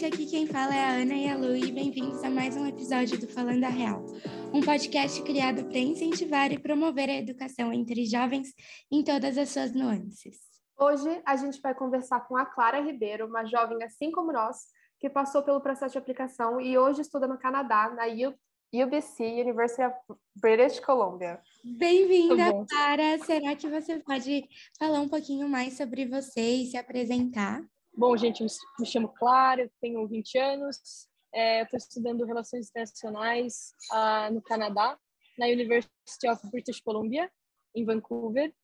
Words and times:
gente, 0.00 0.14
aqui 0.14 0.26
quem 0.26 0.46
fala 0.46 0.74
é 0.74 0.82
a 0.82 0.92
Ana 0.92 1.14
e 1.14 1.28
a 1.28 1.36
Lu 1.36 1.54
e 1.54 1.70
bem-vindos 1.70 2.24
a 2.24 2.30
mais 2.30 2.56
um 2.56 2.66
episódio 2.66 3.20
do 3.20 3.28
Falando 3.28 3.64
a 3.64 3.68
Real, 3.68 4.02
um 4.50 4.62
podcast 4.62 5.22
criado 5.22 5.64
para 5.64 5.78
incentivar 5.78 6.50
e 6.50 6.58
promover 6.58 7.10
a 7.10 7.16
educação 7.16 7.70
entre 7.70 8.06
jovens 8.06 8.48
em 8.90 9.04
todas 9.04 9.36
as 9.36 9.50
suas 9.50 9.74
nuances. 9.74 10.38
Hoje 10.78 11.20
a 11.26 11.36
gente 11.36 11.60
vai 11.60 11.74
conversar 11.74 12.20
com 12.20 12.34
a 12.38 12.46
Clara 12.46 12.80
Ribeiro, 12.80 13.26
uma 13.26 13.44
jovem 13.44 13.82
assim 13.82 14.10
como 14.10 14.32
nós, 14.32 14.68
que 14.98 15.10
passou 15.10 15.42
pelo 15.42 15.60
processo 15.60 15.92
de 15.92 15.98
aplicação 15.98 16.58
e 16.58 16.78
hoje 16.78 17.02
estuda 17.02 17.28
no 17.28 17.38
Canadá, 17.38 17.90
na 17.90 18.04
UBC, 18.06 19.42
University 19.42 19.82
of 19.82 19.96
British 20.34 20.80
Columbia. 20.80 21.38
Bem-vinda, 21.62 22.64
Clara. 22.70 23.18
Será 23.18 23.54
que 23.54 23.68
você 23.68 23.98
pode 23.98 24.48
falar 24.78 25.00
um 25.00 25.08
pouquinho 25.08 25.46
mais 25.46 25.76
sobre 25.76 26.06
você 26.06 26.40
e 26.40 26.66
se 26.70 26.78
apresentar? 26.78 27.62
Bom, 27.92 28.16
gente, 28.16 28.44
me 28.78 28.86
chamo 28.86 29.08
Clara, 29.08 29.70
tenho 29.80 30.06
20 30.06 30.38
anos, 30.38 31.08
é, 31.34 31.62
estou 31.62 31.76
estudando 31.76 32.24
Relações 32.24 32.68
Internacionais 32.68 33.74
uh, 33.92 34.32
no 34.32 34.40
Canadá, 34.40 34.98
na 35.36 35.46
University 35.46 36.28
of 36.28 36.48
British 36.50 36.80
Columbia, 36.80 37.30
em 37.74 37.84
Vancouver. 37.84 38.54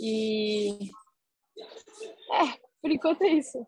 E. 0.00 0.90
É, 2.32 2.60
por 2.80 2.90
enquanto 2.90 3.22
é 3.22 3.28
isso. 3.28 3.64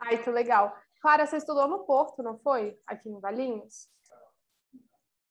Ai, 0.00 0.22
que 0.22 0.30
legal. 0.30 0.74
Clara, 1.00 1.26
você 1.26 1.36
estudou 1.36 1.68
no 1.68 1.84
Porto, 1.84 2.22
não 2.22 2.38
foi? 2.38 2.78
Aqui 2.86 3.08
em 3.08 3.20
Valinhos? 3.20 3.88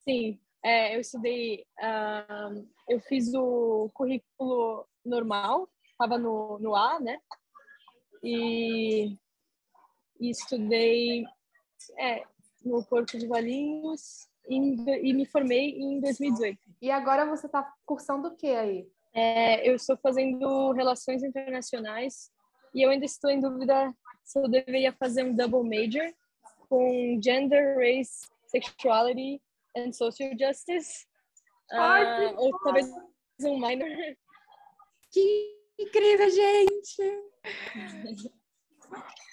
Sim, 0.04 0.40
é, 0.64 0.96
eu 0.96 1.02
estudei. 1.02 1.66
Uh, 1.80 2.70
eu 2.88 3.00
fiz 3.02 3.34
o 3.34 3.90
currículo 3.94 4.88
normal 5.04 5.68
estava 5.95 6.17
no, 6.17 6.59
no 6.59 6.76
A, 6.76 6.99
né? 6.99 7.20
E, 8.22 9.17
e 10.20 10.29
estudei 10.29 11.24
é, 11.98 12.24
no 12.63 12.84
Porto 12.84 13.18
de 13.18 13.27
Valinhos 13.27 14.27
e, 14.48 14.57
e 14.57 15.13
me 15.13 15.26
formei 15.26 15.71
em 15.71 15.99
2018. 15.99 16.60
E 16.82 16.91
agora 16.91 17.26
você 17.26 17.46
está 17.46 17.74
cursando 17.85 18.27
o 18.27 18.35
que 18.35 18.48
aí? 18.48 18.87
É, 19.13 19.68
eu 19.68 19.76
estou 19.76 19.98
fazendo 19.98 20.71
Relações 20.74 21.24
Internacionais 21.24 22.30
e 22.74 22.82
eu 22.82 22.90
ainda 22.90 23.05
estou 23.05 23.32
em 23.32 23.40
dúvida 23.40 23.96
se 24.24 24.37
eu 24.40 24.49
deveria 24.49 24.91
fazer 24.91 25.24
um 25.24 25.35
double 25.35 25.63
major 25.63 26.13
com 26.68 27.20
Gender, 27.24 27.77
Race, 27.77 28.27
Sexuality 28.48 29.41
and 29.77 29.93
Social 29.93 30.32
Justice. 30.37 31.05
Ai, 31.71 32.34
uh, 32.34 32.37
ou 32.37 32.59
talvez 32.59 32.87
um 33.41 33.59
minor. 33.59 33.87
Que 35.12 35.65
incrível, 35.79 36.29
gente! 36.29 37.26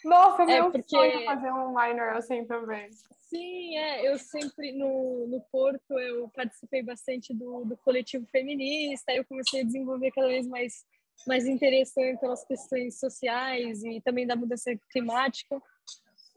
Nossa, 0.05 0.43
é 0.43 0.47
meu 0.47 0.71
porque... 0.71 0.89
sonho 0.89 1.25
fazer 1.25 1.53
um 1.53 1.75
minor 1.75 2.17
assim 2.17 2.45
também. 2.45 2.91
Sim, 3.29 3.79
é, 3.79 4.11
eu 4.11 4.19
sempre 4.19 4.73
no, 4.73 5.27
no 5.27 5.41
Porto 5.51 5.99
eu 5.99 6.29
participei 6.35 6.83
bastante 6.83 7.33
do, 7.33 7.65
do 7.65 7.77
coletivo 7.79 8.27
feminista, 8.27 9.13
eu 9.13 9.25
comecei 9.25 9.63
a 9.63 9.65
desenvolver 9.65 10.11
cada 10.11 10.29
vez 10.29 10.47
mais 10.47 10.85
mais 11.27 11.47
interesse 11.47 11.95
pelas 12.19 12.45
questões 12.45 12.99
sociais 12.99 13.83
e 13.85 14.01
também 14.01 14.27
da 14.27 14.35
mudança 14.35 14.71
climática. 14.91 15.61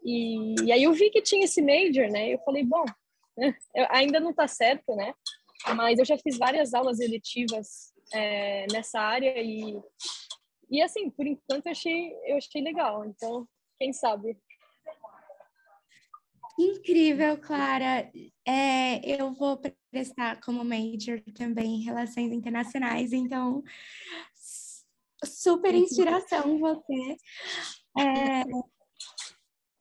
E, 0.04 0.56
e 0.64 0.72
aí 0.72 0.84
eu 0.84 0.94
vi 0.94 1.10
que 1.10 1.22
tinha 1.22 1.46
esse 1.46 1.62
major, 1.62 2.08
né? 2.12 2.34
Eu 2.34 2.40
falei, 2.40 2.64
bom, 2.64 2.86
né, 3.38 3.56
ainda 3.90 4.20
não 4.20 4.30
está 4.30 4.48
certo, 4.48 4.96
né? 4.96 5.14
Mas 5.76 5.98
eu 5.98 6.06
já 6.06 6.18
fiz 6.18 6.38
várias 6.38 6.74
aulas 6.74 7.00
eletivas 7.00 7.92
é, 8.14 8.66
nessa 8.72 9.00
área 9.00 9.42
e 9.42 9.80
e 10.70 10.82
assim 10.82 11.10
por 11.10 11.26
enquanto 11.26 11.68
eu 11.68 11.72
achei 11.72 12.14
eu 12.26 12.38
achei 12.38 12.62
legal 12.62 13.06
então 13.06 13.48
quem 13.78 13.92
sabe? 13.94 14.38
Incrível 16.58 17.38
Clara. 17.38 18.10
É, 18.48 19.22
eu 19.22 19.34
vou 19.34 19.60
prestar 19.92 20.40
como 20.40 20.64
major 20.64 21.22
também 21.34 21.76
em 21.76 21.84
relações 21.84 22.32
internacionais 22.32 23.12
então 23.12 23.62
super 25.26 25.74
inspiração 25.76 26.60
você. 26.60 27.18
É, 27.98 28.44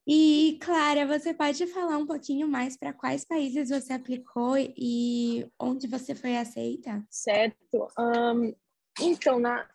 e, 0.07 0.59
Clara, 0.61 1.05
você 1.07 1.33
pode 1.33 1.65
falar 1.67 1.97
um 1.97 2.05
pouquinho 2.05 2.47
mais 2.47 2.77
para 2.77 2.93
quais 2.93 3.25
países 3.25 3.69
você 3.69 3.93
aplicou 3.93 4.55
e 4.57 5.49
onde 5.59 5.87
você 5.87 6.13
foi 6.13 6.37
aceita? 6.37 7.03
Certo. 7.09 7.87
Um, 7.97 8.53
então, 9.01 9.39
na, 9.39 9.67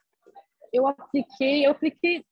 eu 0.73 0.87
apliquei, 0.87 1.67
eu 1.67 1.73
apliquei 1.73 2.25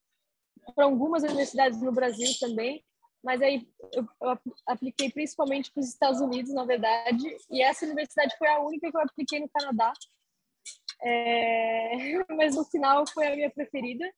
para 0.75 0.85
algumas 0.85 1.23
universidades 1.23 1.81
no 1.81 1.91
Brasil 1.91 2.27
também, 2.39 2.83
mas 3.23 3.41
aí 3.41 3.67
eu, 3.93 4.07
eu 4.21 4.39
apliquei 4.67 5.11
principalmente 5.11 5.71
para 5.71 5.81
os 5.81 5.89
Estados 5.89 6.21
Unidos, 6.21 6.53
na 6.53 6.63
verdade, 6.63 7.25
e 7.51 7.61
essa 7.61 7.85
universidade 7.85 8.37
foi 8.37 8.47
a 8.47 8.59
única 8.59 8.89
que 8.89 8.95
eu 8.95 9.01
apliquei 9.01 9.39
no 9.41 9.49
Canadá. 9.49 9.91
É, 11.01 11.91
mas 12.35 12.55
no 12.55 12.63
final 12.65 13.05
foi 13.07 13.27
a 13.27 13.35
minha 13.35 13.49
preferida. 13.49 14.09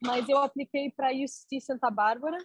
Mas 0.00 0.28
eu 0.28 0.38
apliquei 0.38 0.92
para 0.92 1.12
UC 1.12 1.60
Santa 1.60 1.90
Bárbara, 1.90 2.38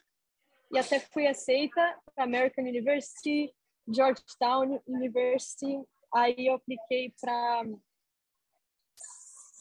e 0.73 0.77
até 0.79 0.99
fui 0.99 1.27
aceita 1.27 2.01
para 2.15 2.23
American 2.23 2.63
University, 2.65 3.53
Georgetown 3.87 4.81
University, 4.87 5.79
aí 6.13 6.47
eu 6.47 6.55
apliquei 6.55 7.13
para 7.21 7.63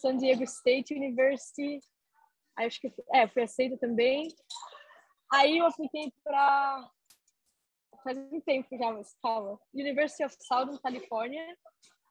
San 0.01 0.17
Diego 0.17 0.43
State 0.43 0.93
University, 0.93 1.79
acho 2.57 2.81
que 2.81 2.91
é, 3.13 3.27
fui 3.27 3.43
aceita 3.43 3.77
também. 3.77 4.27
Aí 5.31 5.59
eu 5.59 5.67
apliquei 5.67 6.11
para 6.23 6.89
faz 8.03 8.17
um 8.17 8.41
tempo 8.41 8.67
já, 8.77 8.91
mas 8.91 9.15
calma. 9.21 9.59
University 9.73 10.25
of 10.25 10.35
Southern 10.41 10.79
California, 10.81 11.57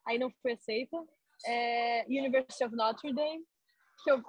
aí 0.06 0.18
não 0.18 0.30
fui 0.40 0.52
aceita. 0.52 0.96
É, 1.44 2.04
University 2.06 2.64
of 2.64 2.74
Notre 2.74 3.12
Dame, 3.12 3.44
que 4.04 4.10
eu 4.12 4.22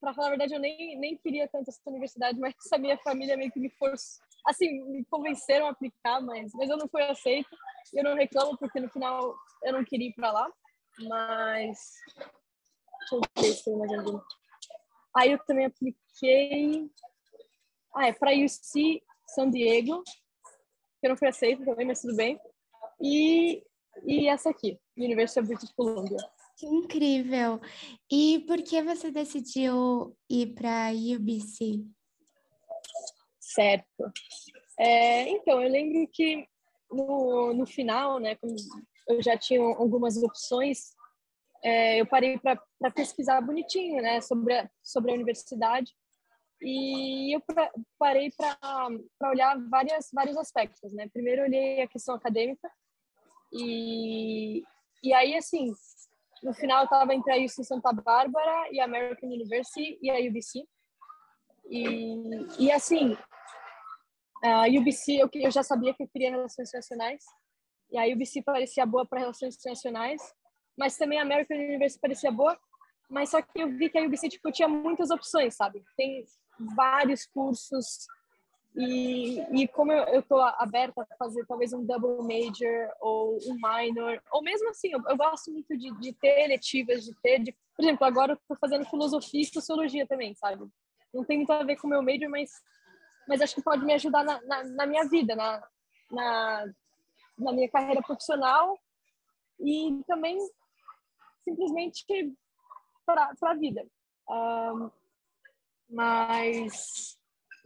para 0.00 0.14
falar 0.14 0.28
a 0.28 0.30
verdade, 0.30 0.54
eu 0.54 0.60
nem, 0.60 0.98
nem 0.98 1.16
queria 1.16 1.48
tanto 1.48 1.68
essa 1.68 1.80
universidade, 1.86 2.38
mas 2.38 2.54
a 2.72 2.78
minha 2.78 2.98
família 2.98 3.36
meio 3.36 3.50
que 3.50 3.60
me 3.60 3.70
forçou, 3.70 4.22
assim, 4.46 4.82
me 4.84 5.04
convenceram 5.06 5.66
a 5.66 5.70
aplicar, 5.70 6.20
mas, 6.20 6.52
mas 6.54 6.70
eu 6.70 6.76
não 6.76 6.88
fui 6.88 7.02
aceita. 7.02 7.48
Eu 7.92 8.04
não 8.04 8.14
reclamo, 8.14 8.56
porque 8.58 8.80
no 8.80 8.88
final 8.90 9.34
eu 9.62 9.72
não 9.72 9.84
queria 9.84 10.08
ir 10.08 10.14
para 10.14 10.32
lá, 10.32 10.52
mas. 11.00 11.78
Deixa 12.98 13.14
eu 13.14 13.20
ver 13.36 13.52
se 13.54 13.64
tem 13.64 13.76
mais. 13.76 14.22
Aí 15.16 15.32
eu 15.32 15.38
também 15.44 15.66
apliquei. 15.66 16.90
Ah, 17.94 18.08
é 18.08 18.12
para 18.12 18.32
UC 18.32 19.02
San 19.26 19.50
Diego, 19.50 20.02
que 21.00 21.06
eu 21.06 21.10
não 21.10 21.16
fui 21.16 21.28
aceita 21.28 21.64
também, 21.64 21.86
mas 21.86 22.00
tudo 22.00 22.16
bem. 22.16 22.38
E, 23.00 23.62
e 24.04 24.28
essa 24.28 24.50
aqui, 24.50 24.78
University 24.96 25.40
of 25.40 25.48
British 25.48 25.72
Columbia. 25.72 26.18
Que 26.58 26.66
incrível! 26.66 27.60
E 28.10 28.40
por 28.40 28.60
que 28.62 28.82
você 28.82 29.12
decidiu 29.12 30.16
ir 30.28 30.54
para 30.54 30.88
a 30.88 30.90
UBC? 30.90 31.86
Certo. 33.38 34.12
É, 34.76 35.28
então, 35.28 35.62
eu 35.62 35.70
lembro 35.70 36.08
que 36.12 36.48
no, 36.90 37.54
no 37.54 37.64
final, 37.64 38.18
né, 38.18 38.36
eu 39.06 39.22
já 39.22 39.38
tinha 39.38 39.60
algumas 39.60 40.16
opções, 40.16 40.96
é, 41.62 42.00
eu 42.00 42.06
parei 42.06 42.36
para 42.40 42.60
pesquisar 42.92 43.40
bonitinho, 43.40 44.02
né, 44.02 44.20
sobre 44.20 44.58
a, 44.58 44.68
sobre 44.82 45.12
a 45.12 45.14
universidade 45.14 45.92
e 46.60 47.36
eu 47.36 47.40
pra, 47.40 47.70
parei 47.96 48.32
para 48.32 48.88
olhar 49.30 49.56
várias, 49.68 50.10
vários 50.12 50.36
aspectos, 50.36 50.92
né. 50.92 51.08
Primeiro, 51.12 51.42
olhei 51.42 51.82
a 51.82 51.88
questão 51.88 52.16
acadêmica 52.16 52.68
e, 53.52 54.64
e 55.04 55.14
aí, 55.14 55.36
assim, 55.36 55.72
no 56.42 56.54
final, 56.54 56.80
eu 56.80 56.84
estava 56.84 57.14
entre 57.14 57.32
a 57.32 57.36
UC 57.36 57.64
Santa 57.64 57.92
Bárbara 57.92 58.68
e 58.72 58.80
a 58.80 58.84
American 58.84 59.28
University 59.28 59.98
e 60.00 60.10
a 60.10 60.28
UBC. 60.28 60.64
E, 61.70 62.64
e 62.66 62.72
assim, 62.72 63.16
a 64.42 64.66
UBC, 64.68 65.16
eu, 65.16 65.28
eu 65.34 65.50
já 65.50 65.62
sabia 65.62 65.94
que 65.94 66.02
eu 66.02 66.08
queria 66.08 66.30
relações 66.30 66.68
internacionais. 66.68 67.24
E 67.90 67.98
a 67.98 68.14
UBC 68.14 68.42
parecia 68.42 68.86
boa 68.86 69.06
para 69.06 69.20
relações 69.20 69.56
internacionais. 69.56 70.22
Mas 70.76 70.96
também 70.96 71.18
a 71.18 71.22
American 71.22 71.56
University 71.56 72.00
parecia 72.00 72.30
boa. 72.30 72.58
Mas 73.10 73.30
só 73.30 73.42
que 73.42 73.50
eu 73.56 73.68
vi 73.76 73.88
que 73.88 73.98
a 73.98 74.02
UBC 74.02 74.28
tipo, 74.28 74.52
tinha 74.52 74.68
muitas 74.68 75.10
opções, 75.10 75.56
sabe? 75.56 75.82
Tem 75.96 76.24
vários 76.76 77.26
cursos 77.26 78.06
e, 78.80 79.40
e 79.60 79.66
como 79.66 79.90
eu 79.90 80.20
estou 80.20 80.40
aberta 80.40 81.02
a 81.02 81.16
fazer 81.16 81.44
talvez 81.46 81.72
um 81.72 81.84
double 81.84 82.22
major 82.22 82.88
ou 83.00 83.36
um 83.48 83.54
minor, 83.56 84.22
ou 84.30 84.40
mesmo 84.40 84.70
assim, 84.70 84.92
eu, 84.92 85.02
eu 85.08 85.16
gosto 85.16 85.50
muito 85.50 85.76
de, 85.76 85.90
de 85.98 86.12
ter 86.12 86.44
eletivas, 86.44 87.04
de 87.04 87.12
ter, 87.20 87.40
de, 87.40 87.52
por 87.74 87.82
exemplo, 87.84 88.06
agora 88.06 88.32
eu 88.32 88.36
estou 88.36 88.56
fazendo 88.56 88.88
filosofia 88.88 89.40
e 89.40 89.46
sociologia 89.46 90.06
também, 90.06 90.32
sabe? 90.36 90.64
Não 91.12 91.24
tem 91.24 91.38
muito 91.38 91.50
a 91.50 91.64
ver 91.64 91.74
com 91.74 91.88
o 91.88 91.90
meu 91.90 92.00
major, 92.00 92.30
mas, 92.30 92.52
mas 93.26 93.40
acho 93.40 93.56
que 93.56 93.62
pode 93.62 93.84
me 93.84 93.94
ajudar 93.94 94.22
na, 94.22 94.40
na, 94.42 94.62
na 94.62 94.86
minha 94.86 95.08
vida, 95.08 95.34
na, 95.34 95.60
na, 96.08 96.66
na 97.36 97.52
minha 97.52 97.68
carreira 97.68 98.00
profissional 98.00 98.78
e 99.58 100.00
também 100.06 100.38
simplesmente 101.42 102.06
para 103.04 103.32
a 103.42 103.54
vida. 103.54 103.84
Um, 104.30 104.88
mas 105.90 107.17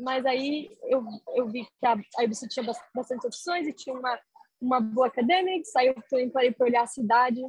mas 0.03 0.27
aí 0.27 0.77
eu, 0.83 1.05
eu 1.35 1.49
vi 1.49 1.65
que 1.65 1.87
a, 1.87 1.93
a 1.93 2.25
UBC 2.25 2.49
tinha 2.49 2.67
bastante 2.95 3.27
opções 3.27 3.67
e 3.67 3.73
tinha 3.73 3.97
uma, 3.97 4.21
uma 4.61 4.81
boa 4.81 5.07
academics, 5.07 5.75
aí 5.77 5.87
eu 5.87 6.31
parei 6.31 6.51
para 6.51 6.67
olhar 6.67 6.83
a 6.83 6.89
cidade. 6.89 7.41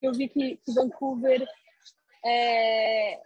Eu 0.00 0.12
vi 0.12 0.28
que, 0.28 0.56
que 0.56 0.72
Vancouver, 0.72 1.46
é, 2.24 3.20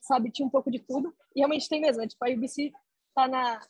sabe, 0.00 0.30
tinha 0.30 0.46
um 0.46 0.50
pouco 0.50 0.70
de 0.70 0.78
tudo. 0.78 1.12
E 1.34 1.40
realmente 1.40 1.68
tem 1.68 1.80
mesmo, 1.80 2.02
é, 2.02 2.06
tipo, 2.06 2.24
a 2.24 2.30
UBC 2.30 2.72
tá 3.12 3.26
na... 3.26 3.60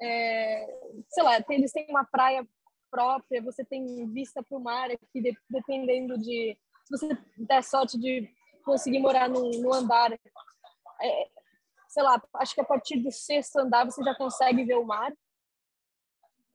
É, 0.00 0.66
sei 1.08 1.22
lá, 1.22 1.42
tem, 1.42 1.58
eles 1.58 1.72
têm 1.72 1.86
uma 1.88 2.04
praia 2.04 2.46
própria, 2.88 3.42
você 3.42 3.64
tem 3.64 4.06
vista 4.12 4.42
para 4.42 4.56
o 4.56 4.62
mar 4.62 4.90
aqui, 4.90 5.20
de, 5.20 5.36
dependendo 5.50 6.16
de... 6.16 6.56
Se 6.84 6.90
você 6.90 7.18
der 7.36 7.64
sorte 7.64 7.98
de 7.98 8.30
conseguir 8.64 9.00
morar 9.00 9.28
no, 9.28 9.50
no 9.50 9.72
andar, 9.72 10.12
é, 10.12 11.28
sei 11.94 12.02
lá, 12.02 12.20
acho 12.34 12.54
que 12.56 12.60
a 12.60 12.64
partir 12.64 12.98
do 12.98 13.12
sexto 13.12 13.56
andar 13.56 13.84
você 13.84 14.02
já 14.02 14.14
consegue 14.16 14.64
ver 14.64 14.74
o 14.74 14.84
mar, 14.84 15.12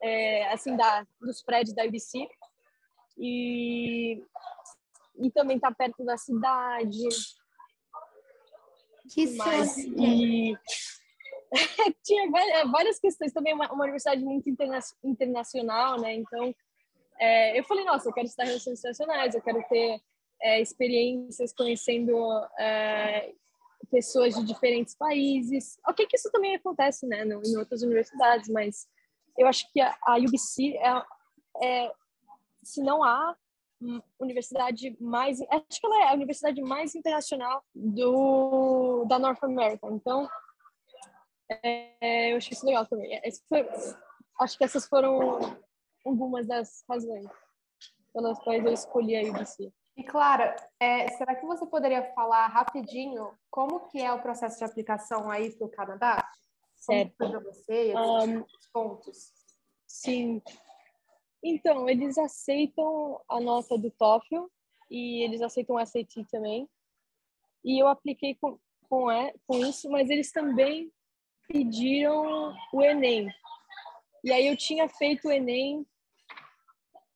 é, 0.01 0.51
assim, 0.51 0.75
da, 0.75 1.07
dos 1.19 1.41
prédios 1.41 1.73
da 1.73 1.85
UBC. 1.85 2.27
E, 3.17 4.21
e 5.17 5.31
também 5.31 5.55
está 5.55 5.71
perto 5.71 6.03
da 6.03 6.17
cidade. 6.17 7.07
Que 9.13 9.27
mais. 9.37 9.77
E 9.77 10.57
tinha 12.03 12.29
várias 12.69 12.99
questões 12.99 13.31
também, 13.31 13.53
uma, 13.53 13.71
uma 13.71 13.83
universidade 13.83 14.21
muito 14.21 14.49
interna 14.49 14.79
internacional, 15.03 15.99
né? 15.99 16.15
Então, 16.15 16.53
é, 17.17 17.57
eu 17.57 17.63
falei, 17.63 17.85
nossa, 17.85 18.09
eu 18.09 18.13
quero 18.13 18.27
estudar 18.27 18.45
relações 18.45 18.79
internacionais, 18.79 19.35
eu 19.35 19.41
quero 19.41 19.63
ter 19.69 20.01
é, 20.41 20.61
experiências 20.61 21.53
conhecendo 21.53 22.15
é, 22.57 23.33
pessoas 23.89 24.35
de 24.35 24.45
diferentes 24.45 24.95
países. 24.95 25.77
Ok 25.87 26.05
que 26.07 26.15
isso 26.15 26.31
também 26.31 26.55
acontece, 26.55 27.05
né, 27.07 27.23
em 27.23 27.57
outras 27.57 27.81
universidades, 27.81 28.49
mas 28.49 28.87
eu 29.37 29.47
acho 29.47 29.71
que 29.71 29.79
a, 29.79 29.97
a 30.03 30.17
UBC 30.17 30.77
é, 30.77 31.03
é, 31.63 31.91
se 32.63 32.81
não 32.81 33.03
há 33.03 33.35
universidade 34.19 34.95
mais, 34.99 35.39
acho 35.41 35.79
que 35.79 35.85
ela 35.85 36.03
é 36.03 36.09
a 36.09 36.13
universidade 36.13 36.61
mais 36.61 36.95
internacional 36.95 37.63
do 37.73 39.05
da 39.05 39.17
North 39.17 39.41
America. 39.41 39.87
Então, 39.87 40.27
é, 41.49 42.33
eu 42.33 42.37
acho 42.37 42.51
isso 42.51 42.65
legal 42.65 42.85
também. 42.85 43.19
Foi, 43.47 43.67
acho 44.41 44.57
que 44.57 44.63
essas 44.63 44.85
foram 44.85 45.39
algumas 46.05 46.45
das 46.45 46.83
razões 46.89 47.27
pelas 48.13 48.37
quais 48.39 48.65
eu 48.65 48.73
escolhi 48.73 49.15
a 49.15 49.29
UBC. 49.29 49.71
E 49.99 50.03
Clara, 50.05 50.55
é, 50.79 51.09
será 51.09 51.35
que 51.35 51.45
você 51.45 51.65
poderia 51.65 52.01
falar 52.13 52.47
rapidinho 52.47 53.37
como 53.51 53.89
que 53.89 53.99
é 53.99 54.13
o 54.13 54.21
processo 54.21 54.57
de 54.57 54.63
aplicação 54.63 55.29
aí 55.29 55.51
para 55.51 55.67
o 55.67 55.69
Canadá? 55.69 56.31
Certo. 56.77 57.17
Para 57.17 57.39
você, 57.41 57.93
um, 57.97 58.45
pontos. 58.71 59.33
Sim. 59.85 60.41
Então, 61.43 61.89
eles 61.89 62.17
aceitam 62.17 63.19
a 63.27 63.41
nota 63.41 63.77
do 63.77 63.91
TOEFL 63.91 64.45
e 64.89 65.21
eles 65.25 65.41
aceitam 65.41 65.75
o 65.75 65.85
SAT 65.85 66.25
também. 66.31 66.69
E 67.65 67.77
eu 67.83 67.89
apliquei 67.89 68.35
com, 68.35 68.57
com, 68.87 69.11
é, 69.11 69.33
com 69.45 69.57
isso, 69.57 69.89
mas 69.89 70.09
eles 70.09 70.31
também 70.31 70.89
pediram 71.45 72.55
o 72.71 72.81
Enem. 72.81 73.27
E 74.23 74.31
aí 74.31 74.47
eu 74.47 74.55
tinha 74.55 74.87
feito 74.87 75.27
o 75.27 75.31
Enem 75.31 75.85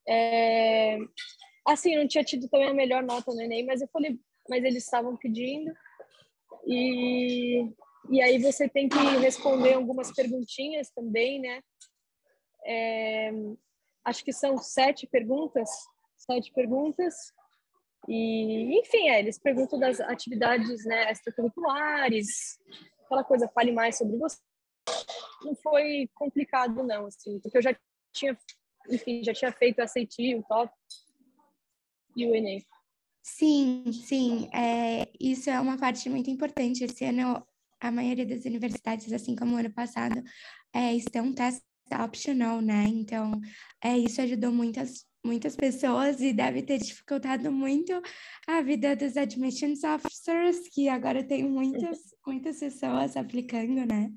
é, 0.06 0.98
Assim, 1.66 1.96
não 1.96 2.08
tinha 2.08 2.24
tido 2.24 2.50
também 2.50 2.70
a 2.70 2.74
melhor 2.74 3.04
nota 3.04 3.34
no 3.34 3.42
Enem, 3.42 3.66
mas 3.66 3.82
eu 3.82 3.88
falei, 3.88 4.20
mas 4.50 4.64
eles 4.64 4.84
estavam 4.84 5.16
pedindo. 5.16 5.74
E, 6.66 7.70
e 8.10 8.22
aí 8.22 8.38
você 8.38 8.68
tem 8.68 8.90
que 8.90 8.98
responder 8.98 9.74
algumas 9.74 10.12
perguntinhas 10.12 10.90
também, 10.92 11.40
né? 11.40 11.62
É, 12.66 13.32
acho 14.06 14.24
que 14.24 14.34
são 14.34 14.58
sete 14.58 15.08
perguntas, 15.08 15.70
sete 16.18 16.52
perguntas. 16.54 17.14
E, 18.08 18.80
enfim, 18.80 19.10
é, 19.10 19.20
eles 19.20 19.40
perguntam 19.40 19.80
das 19.80 20.00
atividades 20.02 20.86
né, 20.86 21.12
extracurriculares, 21.12 22.60
aquela 23.06 23.24
coisa, 23.24 23.50
fale 23.50 23.72
mais 23.72 23.98
sobre 23.98 24.18
você. 24.18 24.38
Não 25.44 25.56
foi 25.56 26.10
complicado, 26.14 26.84
não, 26.84 27.06
assim, 27.06 27.40
porque 27.40 27.58
eu 27.58 27.62
já 27.62 27.76
tinha, 28.14 28.38
enfim, 28.90 29.24
já 29.24 29.34
tinha 29.34 29.52
feito 29.52 29.80
a 29.80 29.88
SAT, 29.88 30.36
o 30.36 30.44
TOP, 30.44 30.72
e 32.16 32.26
o 32.26 32.36
Enem. 32.36 32.66
Sim, 33.22 33.86
sim, 34.06 34.50
é, 34.54 35.10
isso 35.20 35.50
é 35.50 35.60
uma 35.60 35.78
parte 35.78 36.10
muito 36.10 36.30
importante. 36.30 36.84
Esse 36.84 37.06
ano, 37.06 37.46
a 37.80 37.92
maioria 37.92 38.26
das 38.26 38.44
universidades, 38.44 39.12
assim 39.14 39.36
como 39.36 39.56
o 39.56 39.58
ano 39.58 39.72
passado, 39.72 40.22
é, 40.74 40.94
estão 40.94 41.34
teste 41.34 41.64
optional, 42.04 42.62
né? 42.62 42.86
Então, 42.88 43.40
é, 43.82 43.98
isso 43.98 44.22
ajudou 44.22 44.52
muitas, 44.52 45.06
muitas 45.24 45.56
pessoas 45.56 46.20
e 46.22 46.34
deve 46.34 46.64
ter 46.64 46.80
dificultado 46.80 47.52
muito 47.52 47.94
a 48.48 48.62
vida 48.62 48.96
dos 48.96 49.16
admissions 49.16 49.84
officers, 49.84 50.68
que 50.70 50.90
agora 50.90 51.24
tem 51.24 51.44
muitas, 51.48 52.00
muitas 52.26 52.60
pessoas 52.60 53.16
aplicando, 53.16 53.86
né? 53.86 54.12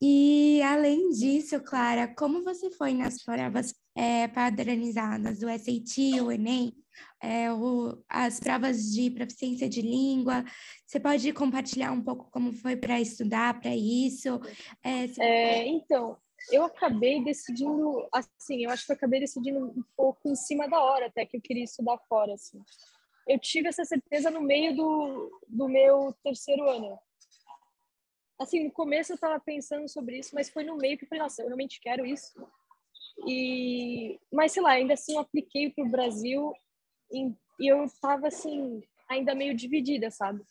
E 0.00 0.62
além 0.62 1.08
disso, 1.10 1.60
Clara, 1.60 2.06
como 2.14 2.44
você 2.44 2.70
foi 2.70 2.94
nas 2.94 3.22
provas 3.24 3.74
é, 3.98 4.28
padronizadas, 4.28 5.42
o 5.42 5.48
SAT, 5.48 6.20
o 6.22 6.30
Enem, 6.30 6.72
é, 7.20 7.52
o, 7.52 8.00
as 8.08 8.38
provas 8.38 8.92
de 8.92 9.10
proficiência 9.10 9.68
de 9.68 9.82
língua? 9.82 10.44
Você 10.86 11.00
pode 11.00 11.32
compartilhar 11.32 11.90
um 11.90 12.00
pouco 12.00 12.30
como 12.30 12.52
foi 12.52 12.76
para 12.76 13.00
estudar 13.00 13.60
para 13.60 13.74
isso? 13.74 14.40
É, 14.84 15.04
é, 15.18 15.66
então, 15.66 16.16
eu 16.52 16.64
acabei 16.64 17.24
decidindo, 17.24 18.08
assim, 18.12 18.64
eu 18.64 18.70
acho 18.70 18.86
que 18.86 18.92
eu 18.92 18.96
acabei 18.96 19.18
decidindo 19.18 19.58
um 19.58 19.84
pouco 19.96 20.28
em 20.28 20.36
cima 20.36 20.68
da 20.68 20.80
hora 20.80 21.06
até 21.06 21.26
que 21.26 21.36
eu 21.36 21.40
queria 21.40 21.64
estudar 21.64 21.98
fora, 22.08 22.34
assim. 22.34 22.62
Eu 23.26 23.38
tive 23.40 23.66
essa 23.66 23.84
certeza 23.84 24.30
no 24.30 24.40
meio 24.40 24.76
do, 24.76 25.42
do 25.48 25.68
meu 25.68 26.14
terceiro 26.22 26.70
ano 26.70 26.96
assim, 28.40 28.62
no 28.62 28.70
começo 28.70 29.10
eu 29.10 29.16
estava 29.16 29.40
pensando 29.40 29.88
sobre 29.88 30.16
isso, 30.20 30.32
mas 30.32 30.48
foi 30.48 30.62
no 30.62 30.76
meio 30.76 30.96
que 30.96 31.04
eu 31.04 31.08
falei, 31.08 31.24
nossa, 31.24 31.42
eu 31.42 31.46
realmente 31.48 31.80
quero 31.80 32.06
isso. 32.06 32.32
E, 33.26 34.18
mas 34.32 34.52
sei 34.52 34.62
lá, 34.62 34.72
ainda 34.72 34.94
assim 34.94 35.14
eu 35.14 35.20
apliquei 35.20 35.70
para 35.70 35.84
o 35.84 35.90
Brasil 35.90 36.52
e, 37.10 37.32
e 37.60 37.72
eu 37.72 37.84
estava 37.84 38.28
assim, 38.28 38.82
ainda 39.08 39.34
meio 39.34 39.54
dividida, 39.54 40.10
sabe? 40.10 40.42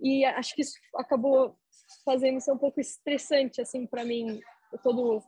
E 0.00 0.24
acho 0.24 0.54
que 0.54 0.62
isso 0.62 0.74
acabou 0.96 1.56
fazendo 2.04 2.40
ser 2.40 2.52
um 2.52 2.58
pouco 2.58 2.80
estressante, 2.80 3.60
assim, 3.60 3.86
para 3.86 4.04
mim, 4.04 4.40
todo. 4.82 5.22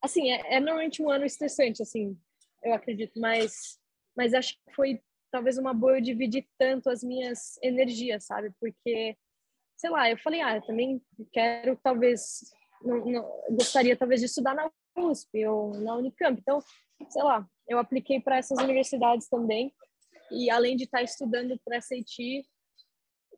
Assim, 0.00 0.30
é, 0.30 0.56
é 0.56 0.60
normalmente 0.60 1.02
um 1.02 1.10
ano 1.10 1.24
estressante, 1.24 1.82
assim, 1.82 2.16
eu 2.62 2.72
acredito, 2.72 3.18
mas, 3.20 3.78
mas 4.16 4.32
acho 4.32 4.54
que 4.54 4.74
foi 4.74 5.00
talvez 5.30 5.58
uma 5.58 5.74
boa 5.74 5.98
eu 5.98 6.00
dividir 6.00 6.46
tanto 6.56 6.88
as 6.88 7.02
minhas 7.02 7.58
energias, 7.62 8.24
sabe? 8.24 8.50
Porque 8.60 9.16
sei 9.78 9.90
lá, 9.90 10.10
eu 10.10 10.18
falei, 10.18 10.40
ah, 10.40 10.56
eu 10.56 10.62
também 10.62 11.00
quero 11.32 11.78
talvez, 11.82 12.40
não, 12.82 13.04
não, 13.04 13.42
gostaria 13.50 13.96
talvez 13.96 14.20
de 14.20 14.26
estudar 14.26 14.54
na 14.54 14.70
USP 14.98 15.46
ou 15.46 15.74
na 15.80 15.96
Unicamp. 15.96 16.40
Então, 16.40 16.60
sei 17.08 17.22
lá, 17.22 17.46
eu 17.66 17.78
apliquei 17.78 18.20
para 18.20 18.38
essas 18.38 18.58
universidades 18.58 19.28
também. 19.28 19.72
E 20.30 20.50
além 20.50 20.76
de 20.76 20.84
estar 20.84 21.02
estudando 21.02 21.58
para 21.64 21.80
SAT, 21.80 22.44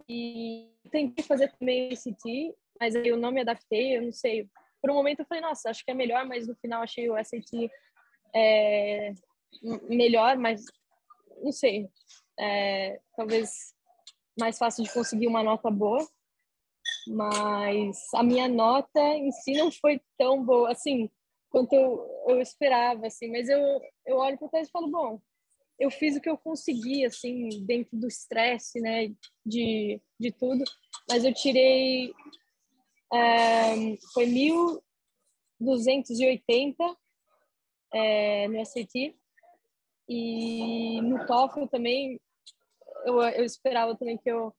e 0.09 0.69
tentei 0.91 1.25
fazer 1.25 1.53
também 1.53 1.95
SAT, 1.95 2.55
mas 2.81 2.97
aí 2.97 3.09
eu 3.09 3.17
não 3.17 3.31
me 3.31 3.43
adaptei, 3.43 3.97
eu 3.97 4.03
não 4.03 4.13
sei. 4.13 4.49
Por 4.81 4.91
um 4.91 4.95
momento 4.95 5.21
eu 5.21 5.27
falei, 5.27 5.43
nossa, 5.43 5.71
acho 5.71 5.85
que 5.85 5.91
é 5.91 5.95
melhor, 5.95 6.27
mas 6.27 6.49
no 6.49 6.57
final 6.57 6.83
achei 6.83 7.09
o 7.09 7.17
SAT 7.23 7.71
é, 8.35 9.13
melhor, 9.89 10.37
mas 10.37 10.65
não 11.43 11.53
sei. 11.53 11.89
É, 12.39 13.01
talvez 13.17 13.75
mais 14.39 14.59
fácil 14.59 14.83
de 14.83 14.93
conseguir 14.93 15.27
uma 15.27 15.43
nota 15.43 15.71
boa 15.71 16.05
mas 17.07 17.99
a 18.15 18.23
minha 18.23 18.49
nota 18.49 19.01
em 19.01 19.31
si 19.33 19.53
não 19.53 19.71
foi 19.71 20.01
tão 20.19 20.45
boa 20.45 20.71
assim 20.71 21.11
quanto 21.51 21.75
eu, 21.75 22.09
eu 22.29 22.41
esperava 22.41 23.07
assim 23.07 23.31
mas 23.31 23.47
eu 23.49 23.61
eu 24.07 24.17
olho 24.17 24.39
para 24.39 24.49
trás 24.49 24.69
e 24.69 24.71
falo 24.71 24.89
bom 24.89 25.21
eu 25.79 25.91
fiz 25.91 26.17
o 26.17 26.21
que 26.21 26.31
eu 26.31 26.39
consegui 26.39 27.05
assim 27.05 27.49
dentro 27.65 27.99
do 27.99 28.09
estresse 28.09 28.81
né 28.81 29.13
de 29.45 30.01
de 30.19 30.33
tudo 30.33 30.65
mas 31.09 31.25
eu 31.25 31.35
tirei 31.35 32.13
é, 33.13 33.97
foi 34.15 34.27
1280 34.27 36.97
é, 37.93 38.47
no 38.49 38.65
SAT 38.65 39.15
e 40.09 41.03
no 41.03 41.27
TOEFL 41.27 41.67
também 41.67 42.19
eu, 43.05 43.21
eu 43.23 43.45
esperava 43.45 43.95
também 43.97 44.17
que 44.17 44.31
eu 44.31 44.55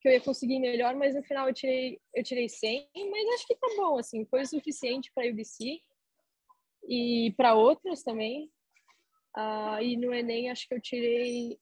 que 0.00 0.08
eu 0.08 0.12
ia 0.12 0.20
conseguir 0.20 0.58
melhor, 0.58 0.96
mas 0.96 1.14
no 1.14 1.22
final 1.22 1.46
eu 1.46 1.54
tirei, 1.54 2.00
eu 2.14 2.24
tirei 2.24 2.48
100, 2.48 2.88
mas 3.10 3.28
acho 3.34 3.46
que 3.46 3.54
tá 3.54 3.68
bom, 3.76 3.98
assim, 3.98 4.24
foi 4.24 4.40
o 4.40 4.46
suficiente 4.46 5.12
para 5.14 5.26
a 5.26 5.30
UBC 5.30 5.82
e 6.88 7.34
para 7.36 7.54
outras 7.54 8.02
também. 8.02 8.50
Uh, 9.36 9.82
e 9.82 9.96
no 9.96 10.12
Enem 10.12 10.50
acho 10.50 10.66
que 10.66 10.74
eu 10.74 10.80
tirei 10.80 11.56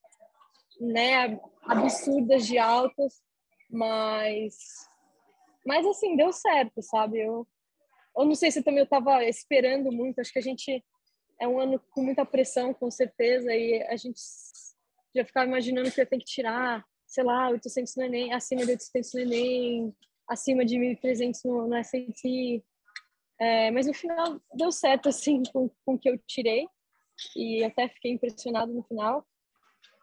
né, 0.80 1.40
absurdas 1.62 2.46
de 2.46 2.58
altas, 2.58 3.22
mas, 3.70 4.88
mas 5.64 5.86
assim, 5.86 6.16
deu 6.16 6.32
certo, 6.32 6.82
sabe? 6.82 7.20
Eu, 7.20 7.46
eu 8.16 8.24
não 8.24 8.34
sei 8.34 8.50
se 8.50 8.62
também 8.62 8.80
eu 8.80 8.84
estava 8.84 9.24
esperando 9.24 9.92
muito, 9.92 10.20
acho 10.20 10.32
que 10.32 10.38
a 10.38 10.42
gente 10.42 10.84
é 11.40 11.46
um 11.46 11.60
ano 11.60 11.80
com 11.90 12.02
muita 12.02 12.24
pressão, 12.24 12.72
com 12.72 12.90
certeza, 12.90 13.54
e 13.54 13.82
a 13.82 13.96
gente 13.96 14.20
já 15.14 15.24
ficava 15.24 15.46
imaginando 15.46 15.90
que 15.90 16.00
eu 16.00 16.06
tenho 16.06 16.20
que 16.20 16.26
tirar, 16.26 16.84
sei 17.06 17.24
lá, 17.24 17.48
800 17.50 17.96
no 17.96 18.04
Enem, 18.04 18.32
acima 18.32 18.64
de 18.64 18.72
800 18.72 19.14
no 19.14 19.20
Enem, 19.20 19.96
acima 20.28 20.64
de 20.64 20.76
1.300 20.76 21.40
no, 21.44 21.68
no 21.68 21.84
SAT. 21.84 22.64
É, 23.38 23.70
mas 23.70 23.86
no 23.86 23.94
final 23.94 24.40
deu 24.54 24.72
certo, 24.72 25.08
assim, 25.08 25.42
com, 25.52 25.70
com 25.84 25.94
o 25.94 25.98
que 25.98 26.08
eu 26.08 26.18
tirei. 26.26 26.66
E 27.34 27.64
até 27.64 27.88
fiquei 27.88 28.12
impressionado 28.12 28.72
no 28.72 28.82
final. 28.82 29.26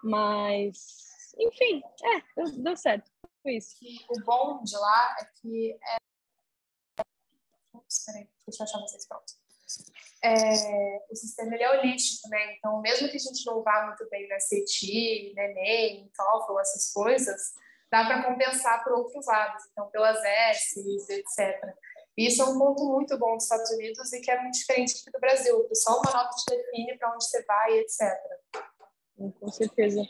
Mas, 0.03 1.33
enfim, 1.39 1.81
é, 2.03 2.21
deu, 2.35 2.63
deu 2.63 2.77
certo. 2.77 3.09
Isso. 3.45 3.75
O 4.09 4.23
bom 4.23 4.63
de 4.63 4.75
lá 4.75 5.15
é 5.19 5.25
que... 5.41 5.71
É... 5.73 6.02
Peraí, 8.05 8.27
deixa 8.47 8.63
eu 8.63 8.65
achar 8.65 8.79
vocês 8.79 9.07
prontos. 9.07 9.37
É, 10.23 11.05
o 11.09 11.15
sistema 11.15 11.53
ele 11.53 11.63
é 11.63 11.79
holístico, 11.79 12.29
né? 12.29 12.55
Então, 12.55 12.79
mesmo 12.81 13.09
que 13.09 13.17
a 13.17 13.19
gente 13.19 13.45
não 13.45 13.61
vá 13.61 13.87
muito 13.87 14.07
bem 14.09 14.27
na 14.29 14.39
CETI, 14.39 15.33
Enem, 15.37 16.09
TOEFL, 16.15 16.59
essas 16.59 16.93
coisas, 16.93 17.53
dá 17.91 18.05
para 18.05 18.23
compensar 18.23 18.83
por 18.83 18.93
outros 18.93 19.25
lados, 19.25 19.63
então 19.71 19.87
pelas 19.89 20.17
S's, 20.55 21.09
etc. 21.09 21.75
Isso 22.15 22.41
é 22.41 22.45
um 22.45 22.57
ponto 22.57 22.85
muito 22.85 23.17
bom 23.17 23.33
dos 23.33 23.43
Estados 23.43 23.69
Unidos 23.71 24.13
e 24.13 24.21
que 24.21 24.31
é 24.31 24.41
muito 24.41 24.55
diferente 24.55 24.95
aqui 25.01 25.11
do 25.11 25.19
Brasil, 25.19 25.67
só 25.73 25.99
uma 25.99 26.11
nota 26.11 26.35
te 26.37 26.55
define 26.55 26.97
para 26.97 27.13
onde 27.13 27.25
você 27.25 27.43
vai, 27.43 27.79
etc. 27.79 28.09
Com 29.39 29.51
certeza. 29.51 30.01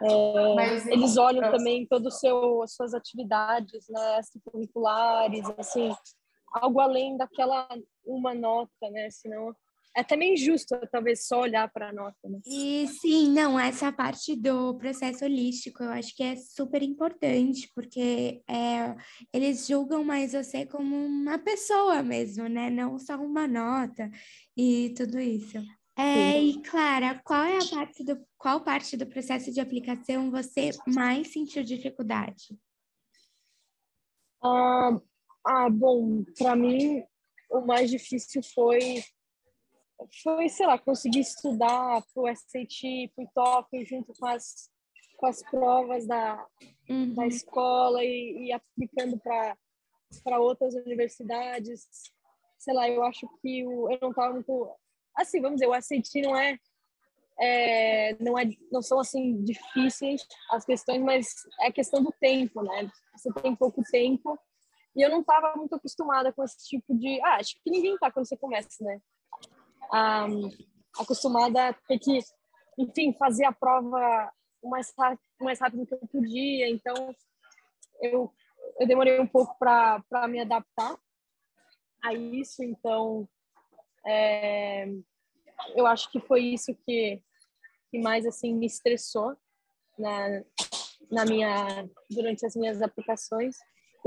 É, 0.00 0.54
Mas, 0.54 0.86
eles 0.86 1.16
olham 1.16 1.50
também 1.50 1.86
todas 1.86 2.20
as 2.22 2.72
suas 2.72 2.94
atividades, 2.94 3.88
né, 3.88 4.20
extracurriculares, 4.20 5.44
assim, 5.58 5.92
algo 6.52 6.80
além 6.80 7.16
daquela 7.16 7.68
uma 8.04 8.34
nota, 8.34 8.90
né? 8.90 9.10
Senão 9.10 9.54
é 9.96 10.00
até 10.00 10.16
meio 10.16 10.34
injusto, 10.34 10.78
talvez, 10.92 11.26
só 11.26 11.40
olhar 11.40 11.68
para 11.72 11.88
a 11.88 11.92
nota. 11.92 12.28
Né? 12.28 12.40
E 12.46 12.86
sim, 13.00 13.30
não, 13.30 13.58
essa 13.58 13.90
parte 13.90 14.36
do 14.36 14.76
processo 14.76 15.24
holístico 15.24 15.82
eu 15.82 15.90
acho 15.90 16.14
que 16.14 16.22
é 16.22 16.36
super 16.36 16.82
importante, 16.82 17.70
porque 17.74 18.42
é, 18.48 18.94
eles 19.32 19.66
julgam 19.66 20.04
mais 20.04 20.32
você 20.32 20.64
como 20.64 20.94
uma 20.94 21.38
pessoa 21.38 22.02
mesmo, 22.02 22.48
né? 22.48 22.70
Não 22.70 22.98
só 22.98 23.16
uma 23.16 23.48
nota 23.48 24.10
e 24.56 24.94
tudo 24.96 25.18
isso. 25.18 25.58
É, 25.96 26.40
e 26.40 26.62
Clara, 26.62 27.20
qual 27.24 27.42
é 27.42 27.58
a 27.58 27.66
parte 27.68 28.04
do 28.04 28.24
qual 28.36 28.60
parte 28.60 28.96
do 28.96 29.04
processo 29.04 29.50
de 29.50 29.60
aplicação 29.60 30.30
você 30.30 30.70
mais 30.86 31.32
sentiu 31.32 31.64
dificuldade? 31.64 32.56
Ah, 34.40 35.00
ah 35.48 35.70
bom, 35.70 36.24
para 36.36 36.54
mim 36.54 37.02
o 37.50 37.62
mais 37.62 37.90
difícil 37.90 38.42
foi 38.54 39.02
foi, 40.22 40.48
sei 40.48 40.66
lá, 40.66 40.78
conseguir 40.78 41.20
estudar 41.20 42.02
para 42.14 42.22
o 42.22 42.36
SAT, 42.36 43.10
para 43.16 43.24
o 43.24 43.30
TOEFL, 43.34 43.84
junto 43.84 44.12
com 44.12 44.26
as, 44.26 44.70
com 45.16 45.26
as 45.26 45.42
provas 45.42 46.06
da, 46.06 46.46
uhum. 46.88 47.14
da 47.14 47.26
escola 47.26 48.04
e, 48.04 48.46
e 48.46 48.52
aplicando 48.52 49.18
para 49.18 50.38
outras 50.38 50.74
universidades. 50.74 51.88
Sei 52.58 52.72
lá, 52.72 52.88
eu 52.88 53.02
acho 53.02 53.28
que 53.42 53.66
o, 53.66 53.90
eu 53.90 53.98
não 54.00 54.10
estava 54.10 54.34
muito... 54.34 54.70
Assim, 55.16 55.40
vamos 55.40 55.58
dizer, 55.58 55.66
o 55.66 55.82
SAT 55.82 56.22
não 56.22 56.36
é, 56.36 56.56
é, 57.40 58.16
não, 58.22 58.38
é, 58.38 58.44
não 58.70 58.80
são, 58.80 59.00
assim, 59.00 59.42
difíceis 59.42 60.24
as 60.52 60.64
questões, 60.64 61.02
mas 61.02 61.26
é 61.60 61.72
questão 61.72 62.04
do 62.04 62.14
tempo, 62.20 62.62
né? 62.62 62.88
Você 63.16 63.32
tem 63.42 63.56
pouco 63.56 63.82
tempo 63.90 64.38
e 64.98 65.02
eu 65.02 65.10
não 65.10 65.20
estava 65.20 65.54
muito 65.54 65.76
acostumada 65.76 66.32
com 66.32 66.42
esse 66.42 66.58
tipo 66.68 66.92
de... 66.98 67.20
Ah, 67.22 67.36
acho 67.36 67.54
que 67.62 67.70
ninguém 67.70 67.96
tá 67.98 68.10
quando 68.10 68.26
você 68.26 68.36
começa, 68.36 68.68
né? 68.82 69.00
um, 69.92 70.50
acostumada 71.00 71.68
a 71.68 71.72
ter 71.72 72.00
que, 72.00 72.18
enfim, 72.76 73.14
fazer 73.16 73.44
a 73.44 73.52
prova 73.52 74.32
o 74.60 74.68
mais, 74.68 74.92
mais 75.40 75.60
rápido 75.60 75.86
que 75.86 75.94
eu 75.94 76.00
podia. 76.10 76.68
Então, 76.68 77.14
eu, 78.02 78.32
eu 78.80 78.88
demorei 78.88 79.20
um 79.20 79.26
pouco 79.26 79.56
para 79.56 80.26
me 80.28 80.40
adaptar 80.40 80.98
a 82.02 82.12
isso. 82.12 82.64
Então, 82.64 83.28
é, 84.04 84.88
eu 85.76 85.86
acho 85.86 86.10
que 86.10 86.18
foi 86.20 86.42
isso 86.42 86.74
que, 86.84 87.22
que 87.88 88.00
mais 88.00 88.26
assim 88.26 88.52
me 88.52 88.66
estressou 88.66 89.36
na, 89.96 90.42
na 91.08 91.24
minha 91.24 91.88
durante 92.10 92.44
as 92.44 92.56
minhas 92.56 92.82
aplicações 92.82 93.56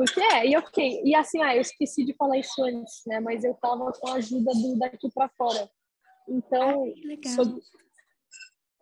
porque 0.06 0.22
é, 0.22 0.48
e 0.48 0.58
ok. 0.58 1.02
E 1.04 1.16
assim, 1.16 1.42
ah, 1.42 1.56
eu 1.56 1.62
esqueci 1.62 2.04
de 2.04 2.14
falar 2.14 2.38
isso 2.38 2.64
antes, 2.64 3.02
né? 3.06 3.20
Mas 3.20 3.44
eu 3.44 3.54
tava 3.56 3.92
com 3.92 4.10
a 4.10 4.16
ajuda 4.16 4.52
do 4.54 4.80
daqui 4.80 5.10
para 5.14 5.30
fora. 5.30 5.70
Então, 6.28 6.86
ah, 7.26 7.30
sobre, 7.30 7.62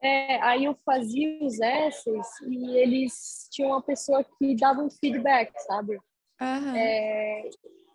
é, 0.02 0.42
aí 0.42 0.66
eu 0.66 0.76
fazia 0.86 1.44
os 1.44 1.60
essays 1.60 2.28
e 2.48 2.78
eles 2.78 3.48
tinham 3.52 3.72
uma 3.72 3.82
pessoa 3.82 4.24
que 4.24 4.56
dava 4.56 4.82
um 4.82 4.90
feedback, 4.90 5.52
sabe? 5.64 6.00
Uhum. 6.42 6.76
É, 6.76 7.50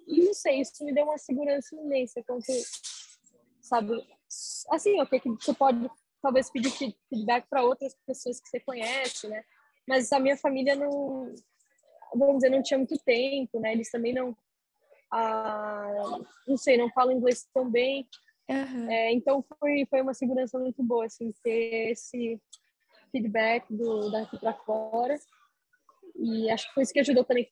e 0.06 0.24
não 0.24 0.34
sei, 0.34 0.60
isso 0.60 0.84
me 0.84 0.92
deu 0.92 1.04
uma 1.04 1.16
segurança 1.16 1.74
imensa 1.74 2.22
quanto, 2.26 2.44
sabe? 3.62 4.06
Assim, 4.70 5.00
ok, 5.00 5.18
que 5.18 5.30
você 5.30 5.54
pode 5.54 5.90
talvez 6.20 6.50
pedir 6.50 6.70
feedback 7.08 7.46
para 7.48 7.62
outras 7.62 7.94
pessoas 8.06 8.40
que 8.40 8.48
você 8.48 8.60
conhece, 8.60 9.28
né? 9.28 9.42
Mas 9.88 10.12
a 10.12 10.20
minha 10.20 10.36
família 10.36 10.74
não, 10.74 11.34
vamos 12.14 12.36
dizer, 12.36 12.50
não 12.50 12.62
tinha 12.62 12.78
muito 12.78 12.96
tempo, 13.04 13.60
né? 13.60 13.72
Eles 13.72 13.90
também 13.90 14.12
não, 14.12 14.36
ah, 15.12 16.18
não 16.46 16.56
sei, 16.56 16.76
não 16.76 16.90
falam 16.90 17.12
inglês 17.12 17.46
tão 17.52 17.70
bem. 17.70 18.06
Uhum. 18.48 18.90
É, 18.90 19.12
então 19.12 19.44
foi 19.58 19.86
foi 19.88 20.02
uma 20.02 20.14
segurança 20.14 20.58
muito 20.58 20.82
boa, 20.82 21.06
assim, 21.06 21.32
ter 21.42 21.90
esse 21.92 22.40
feedback 23.10 23.64
do 23.70 24.10
daqui 24.10 24.38
para 24.38 24.52
fora. 24.52 25.16
E 26.16 26.50
acho 26.50 26.68
que 26.68 26.74
foi 26.74 26.82
isso 26.82 26.92
que 26.92 27.00
ajudou 27.00 27.24
também 27.24 27.48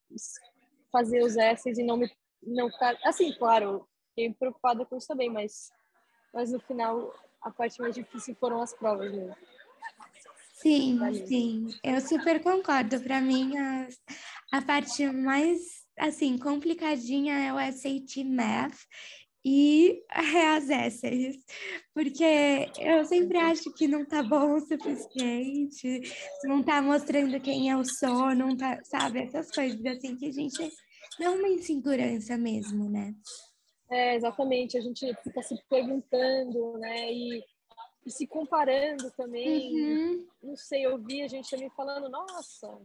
fazer 0.91 1.23
os 1.23 1.37
essays 1.37 1.79
e 1.79 1.83
não 1.83 1.97
me 1.97 2.11
não 2.43 2.69
ficar 2.69 2.99
assim, 3.05 3.33
claro, 3.33 3.89
fiquei 4.09 4.35
preocupada 4.35 4.85
com 4.85 4.97
isso 4.97 5.07
também, 5.07 5.31
mas 5.31 5.71
mas 6.35 6.51
no 6.51 6.61
final 6.61 7.15
a 7.41 7.51
parte 7.51 7.81
mais 7.81 7.95
difícil 7.95 8.35
foram 8.37 8.61
as 8.61 8.73
provas 8.73 9.11
mesmo. 9.13 9.35
Sim, 10.63 11.27
sim, 11.27 11.67
eu 11.83 12.01
super 12.01 12.41
concordo. 12.41 13.01
Para 13.01 13.21
mim, 13.21 13.57
a, 13.59 13.89
a 14.53 14.63
parte 14.63 15.05
mais, 15.09 15.59
assim, 15.99 16.39
complicadinha 16.39 17.35
é 17.35 17.53
o 17.53 17.59
SAT 17.59 18.23
Math 18.25 18.79
e 19.45 20.05
as 20.55 20.71
essays, 20.71 21.37
porque 21.93 22.71
eu 22.79 23.05
sempre 23.05 23.39
acho 23.39 23.73
que 23.75 23.89
não 23.89 24.05
tá 24.07 24.23
bom 24.23 24.55
o 24.55 24.61
suficiente, 24.61 26.01
não 26.45 26.63
tá 26.63 26.81
mostrando 26.81 27.41
quem 27.41 27.69
eu 27.69 27.85
sou, 27.85 28.33
não 28.33 28.57
tá, 28.57 28.79
sabe, 28.85 29.19
essas 29.19 29.51
coisas 29.51 29.85
assim 29.85 30.17
que 30.17 30.27
a 30.27 30.33
gente 30.33 30.63
é 31.21 31.29
uma 31.29 31.49
insegurança 31.49 32.39
mesmo, 32.39 32.89
né? 32.89 33.13
É, 33.91 34.15
exatamente, 34.15 34.79
a 34.79 34.81
gente 34.81 35.13
fica 35.25 35.43
se 35.43 35.57
perguntando, 35.69 36.79
né, 36.79 37.13
e 37.13 37.43
e 38.05 38.11
se 38.11 38.27
comparando 38.27 39.11
também. 39.13 39.73
Uhum. 39.75 40.27
Não 40.43 40.57
sei, 40.57 40.87
eu 40.87 40.99
vi 40.99 41.23
a 41.23 41.29
gente 41.29 41.49
também 41.51 41.71
falando, 41.71 42.09
nossa, 42.09 42.79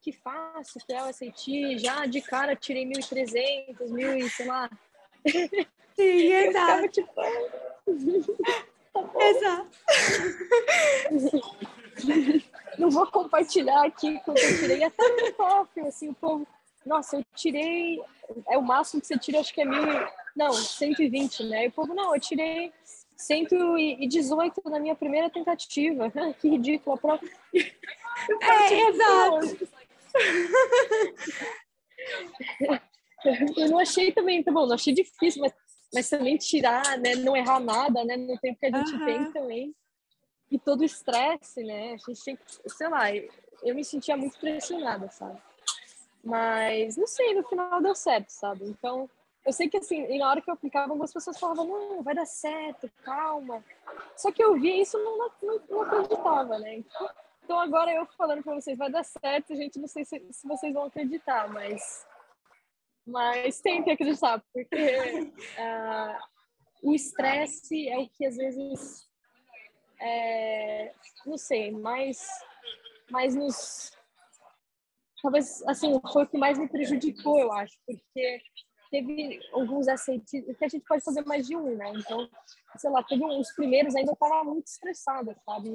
que 0.00 0.12
fácil 0.12 0.80
que 0.86 0.92
é 0.92 1.02
o 1.04 1.12
SAT, 1.12 1.78
já 1.78 2.06
de 2.06 2.20
cara 2.20 2.56
tirei 2.56 2.84
1.300, 2.86 3.76
1.000 3.78 4.28
sei 4.30 4.46
lá. 4.46 4.70
Sim, 5.94 6.32
exato. 6.32 6.88
tipo... 6.88 7.12
tá 8.92 9.28
exato. 9.28 9.78
Não 12.78 12.90
vou 12.90 13.06
compartilhar 13.10 13.86
aqui 13.86 14.20
quando 14.24 14.38
eu 14.38 14.58
tirei 14.58 14.84
até 14.84 15.02
no 15.08 15.32
TOEFL, 15.32 15.88
assim, 15.88 16.08
o 16.10 16.14
povo, 16.14 16.46
nossa, 16.86 17.16
eu 17.16 17.24
tirei, 17.34 18.00
é 18.48 18.56
o 18.56 18.62
máximo 18.62 19.00
que 19.00 19.06
você 19.08 19.18
tira, 19.18 19.40
acho 19.40 19.52
que 19.52 19.60
é 19.60 19.64
mil, 19.64 19.82
não, 20.36 20.52
120, 20.52 21.44
né? 21.44 21.64
E 21.64 21.68
o 21.68 21.72
povo, 21.72 21.92
não, 21.94 22.14
eu 22.14 22.20
tirei 22.20 22.72
118 23.18 24.62
na 24.66 24.78
minha 24.78 24.94
primeira 24.94 25.28
tentativa. 25.28 26.10
que 26.40 26.80
a 26.86 26.96
prova. 26.96 27.20
É, 28.42 28.88
exato. 28.88 29.68
Eu 33.56 33.70
não 33.70 33.78
achei 33.78 34.10
também, 34.10 34.42
tá 34.42 34.50
bom, 34.50 34.66
não 34.66 34.74
achei 34.74 34.92
difícil, 34.92 35.40
mas, 35.40 35.52
mas 35.94 36.10
também 36.10 36.36
tirar, 36.36 36.98
né, 36.98 37.14
não 37.14 37.36
errar 37.36 37.60
nada, 37.60 38.04
né, 38.04 38.16
no 38.16 38.36
tempo 38.38 38.58
que 38.58 38.66
a 38.66 38.76
gente 38.76 38.92
uhum. 38.92 39.04
tem 39.04 39.32
também. 39.32 39.74
E 40.50 40.58
todo 40.58 40.80
o 40.80 40.84
estresse, 40.84 41.62
né, 41.62 41.94
a 41.94 41.96
gente 41.96 42.24
tem 42.24 42.38
sei 42.66 42.88
lá, 42.88 43.04
eu 43.62 43.74
me 43.74 43.84
sentia 43.84 44.16
muito 44.16 44.38
pressionada, 44.40 45.08
sabe? 45.10 45.40
Mas, 46.24 46.96
não 46.96 47.06
sei, 47.06 47.34
no 47.34 47.44
final 47.48 47.80
deu 47.80 47.94
certo, 47.94 48.30
sabe? 48.30 48.64
Então, 48.64 49.08
eu 49.48 49.52
sei 49.54 49.66
que, 49.66 49.78
assim, 49.78 50.18
na 50.18 50.28
hora 50.28 50.42
que 50.42 50.50
eu 50.50 50.54
aplicava, 50.54 50.92
algumas 50.92 51.10
pessoas 51.10 51.38
falavam, 51.38 51.66
não, 51.66 52.02
vai 52.02 52.14
dar 52.14 52.26
certo, 52.26 52.90
calma. 53.02 53.64
Só 54.14 54.30
que 54.30 54.44
eu 54.44 54.60
via 54.60 54.82
isso 54.82 54.98
não, 54.98 55.16
não, 55.42 55.60
não 55.70 55.82
acreditava, 55.82 56.58
né? 56.58 56.84
Então, 57.42 57.58
agora 57.58 57.90
eu 57.90 58.04
falando 58.08 58.42
para 58.42 58.54
vocês, 58.54 58.76
vai 58.76 58.90
dar 58.90 59.02
certo, 59.02 59.56
gente, 59.56 59.78
não 59.78 59.88
sei 59.88 60.04
se, 60.04 60.22
se 60.30 60.46
vocês 60.46 60.74
vão 60.74 60.84
acreditar, 60.84 61.48
mas 61.48 62.06
mas 63.06 63.58
tentem 63.62 63.94
acreditar, 63.94 64.44
porque 64.52 64.76
uh, 64.76 66.18
o 66.84 66.94
estresse 66.94 67.88
é 67.88 67.98
o 67.98 68.06
que 68.06 68.26
às 68.26 68.36
vezes, 68.36 69.08
é, 69.98 70.92
não 71.24 71.38
sei, 71.38 71.70
mais, 71.70 72.28
mais 73.10 73.34
nos. 73.34 73.96
Talvez, 75.22 75.66
assim, 75.66 75.98
foi 76.12 76.24
o 76.24 76.28
que 76.28 76.36
mais 76.36 76.58
me 76.58 76.68
prejudicou, 76.68 77.38
eu 77.38 77.50
acho, 77.50 77.78
porque 77.86 78.42
teve 78.90 79.40
alguns 79.52 79.86
SATs, 79.86 80.30
que 80.30 80.64
a 80.64 80.68
gente 80.68 80.84
pode 80.86 81.04
fazer 81.04 81.24
mais 81.24 81.46
de 81.46 81.56
um, 81.56 81.76
né? 81.76 81.92
Então, 81.96 82.28
sei 82.76 82.90
lá, 82.90 83.02
teve 83.02 83.24
uns 83.24 83.52
primeiros 83.52 83.94
ainda 83.94 84.10
eu 84.10 84.14
estava 84.14 84.44
muito 84.44 84.66
estressada, 84.66 85.36
sabe? 85.44 85.68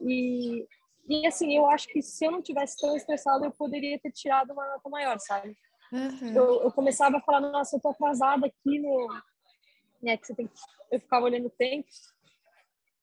E, 0.00 0.66
e, 1.08 1.20
e, 1.20 1.26
assim, 1.26 1.56
eu 1.56 1.68
acho 1.70 1.88
que 1.88 2.02
se 2.02 2.24
eu 2.24 2.30
não 2.30 2.42
tivesse 2.42 2.78
tão 2.78 2.96
estressada, 2.96 3.46
eu 3.46 3.50
poderia 3.52 3.98
ter 3.98 4.10
tirado 4.10 4.52
uma 4.52 4.66
nota 4.66 4.88
maior, 4.88 5.18
sabe? 5.18 5.56
Uhum. 5.92 6.34
Eu, 6.34 6.62
eu, 6.62 6.72
começava 6.72 7.18
a 7.18 7.20
falar, 7.20 7.40
nossa, 7.40 7.76
eu 7.76 7.80
tô 7.80 7.88
atrasada 7.88 8.46
aqui 8.46 8.78
no. 8.78 9.08
Né, 10.02 10.16
que 10.16 10.26
você 10.26 10.34
tem 10.34 10.50
Eu 10.90 11.00
ficava 11.00 11.24
olhando 11.24 11.46
o 11.46 11.50
tempo. 11.50 11.88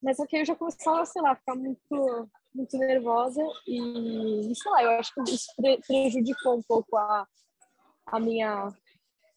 Mas 0.02 0.20
aqui 0.20 0.38
eu 0.38 0.46
já 0.46 0.54
começava, 0.54 1.06
sei 1.06 1.22
lá, 1.22 1.32
a 1.32 1.36
ficar 1.36 1.56
muito, 1.56 2.30
muito 2.54 2.78
nervosa 2.78 3.42
e, 3.66 4.54
sei 4.54 4.72
lá, 4.72 4.84
eu 4.84 4.92
acho 5.00 5.14
que 5.14 5.32
isso 5.32 5.48
prejudicou 5.88 6.58
um 6.58 6.62
pouco 6.62 6.98
a, 6.98 7.26
a, 8.08 8.20
minha, 8.20 8.68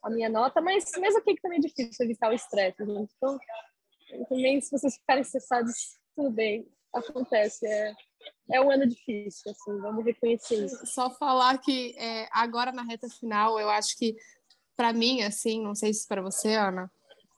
a 0.07 0.11
minha 0.11 0.29
nota, 0.29 0.61
mas 0.61 0.91
mesmo 0.99 1.19
aqui 1.19 1.35
que 1.35 1.43
também 1.43 1.59
é 1.59 1.63
difícil 1.63 2.05
evitar 2.05 2.31
o 2.31 2.35
estresse, 2.35 2.85
gente. 2.85 3.13
Então, 3.17 3.39
também 4.29 4.61
se 4.61 4.71
vocês 4.71 4.97
ficarem 4.97 5.23
estressados, 5.23 5.99
tudo 6.15 6.31
bem, 6.31 6.67
acontece. 6.95 7.67
É, 7.67 7.93
é 8.53 8.61
um 8.61 8.71
ano 8.71 8.87
difícil, 8.87 9.51
assim, 9.51 9.81
vamos 9.81 10.05
reconhecer 10.05 10.65
isso. 10.65 10.87
Só 10.87 11.11
falar 11.11 11.59
que 11.59 11.97
é, 11.99 12.29
agora 12.31 12.71
na 12.71 12.83
reta 12.83 13.09
final, 13.09 13.59
eu 13.59 13.69
acho 13.69 13.97
que, 13.97 14.17
para 14.77 14.93
mim, 14.93 15.23
assim, 15.23 15.61
não 15.61 15.75
sei 15.75 15.93
se 15.93 16.07
para 16.07 16.23
você, 16.23 16.55
Ana, 16.55 16.91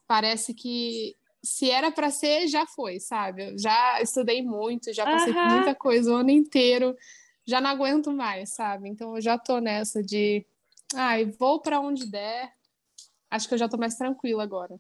parece 0.07 0.53
que 0.53 1.17
se 1.43 1.71
era 1.71 1.91
para 1.91 2.11
ser, 2.11 2.49
já 2.49 2.67
foi, 2.67 3.01
sabe? 3.01 3.51
Eu 3.51 3.59
já 3.59 4.03
estudei 4.03 4.43
muito, 4.43 4.93
já 4.93 5.05
passei 5.05 5.33
por 5.33 5.47
muita 5.47 5.75
coisa 5.75 6.13
o 6.13 6.17
ano 6.17 6.31
inteiro, 6.31 6.95
já 7.47 7.61
não 7.61 7.71
aguento 7.71 8.13
mais, 8.13 8.51
sabe? 8.51 8.89
Então 8.91 9.17
eu 9.17 9.23
já 9.23 9.39
tô 9.39 9.59
nessa 9.59 10.03
de, 10.03 10.45
ai, 10.95 11.25
vou 11.25 11.63
para 11.63 11.81
onde 11.81 12.11
der. 12.11 12.58
Acho 13.31 13.49
que 13.49 13.55
eu 13.55 13.59
já 13.59 13.69
tô 13.69 13.77
mais 13.77 13.97
tranquila 13.97 14.43
agora. 14.43 14.75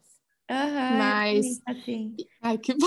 Uhum, 0.50 0.98
Mas. 0.98 1.60
Assim. 1.66 2.16
Ai, 2.40 2.56
que 2.56 2.74
bom. 2.74 2.86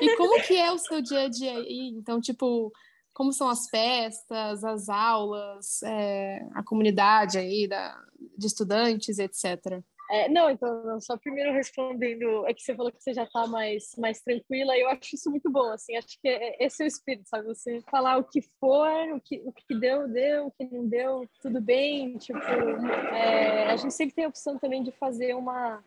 E 0.00 0.16
como 0.16 0.42
que 0.42 0.56
é 0.56 0.72
o 0.72 0.78
seu 0.78 1.00
dia 1.00 1.22
a 1.22 1.28
dia 1.28 1.52
aí? 1.52 1.94
Então, 1.96 2.20
tipo, 2.20 2.72
como 3.12 3.32
são 3.32 3.48
as 3.48 3.68
festas, 3.68 4.64
as 4.64 4.88
aulas, 4.88 5.82
é, 5.84 6.44
a 6.52 6.62
comunidade 6.64 7.38
aí 7.38 7.68
da, 7.68 7.96
de 8.36 8.46
estudantes, 8.46 9.18
etc. 9.18 9.80
É, 10.14 10.28
não, 10.28 10.48
então, 10.48 11.00
só 11.00 11.16
primeiro 11.16 11.52
respondendo, 11.52 12.46
é 12.46 12.54
que 12.54 12.62
você 12.62 12.72
falou 12.72 12.92
que 12.92 13.02
você 13.02 13.12
já 13.12 13.24
está 13.24 13.48
mais, 13.48 13.96
mais 13.98 14.20
tranquila, 14.20 14.76
e 14.76 14.82
eu 14.82 14.88
acho 14.88 15.16
isso 15.16 15.28
muito 15.28 15.50
bom, 15.50 15.72
assim, 15.72 15.96
acho 15.96 16.20
que 16.20 16.28
é, 16.28 16.64
esse 16.64 16.80
é 16.80 16.86
o 16.86 16.86
espírito, 16.86 17.28
sabe, 17.28 17.48
você 17.48 17.80
falar 17.90 18.18
o 18.18 18.22
que 18.22 18.40
for, 18.60 18.88
o 19.12 19.20
que, 19.20 19.42
o 19.44 19.52
que 19.52 19.74
deu, 19.74 20.06
deu, 20.06 20.46
o 20.46 20.50
que 20.52 20.72
não 20.72 20.86
deu, 20.86 21.28
tudo 21.42 21.60
bem, 21.60 22.16
tipo, 22.18 22.38
é, 22.38 23.72
a 23.72 23.74
gente 23.74 23.92
sempre 23.92 24.14
tem 24.14 24.24
a 24.24 24.28
opção 24.28 24.56
também 24.56 24.84
de 24.84 24.92
fazer 24.92 25.34
uma, 25.34 25.82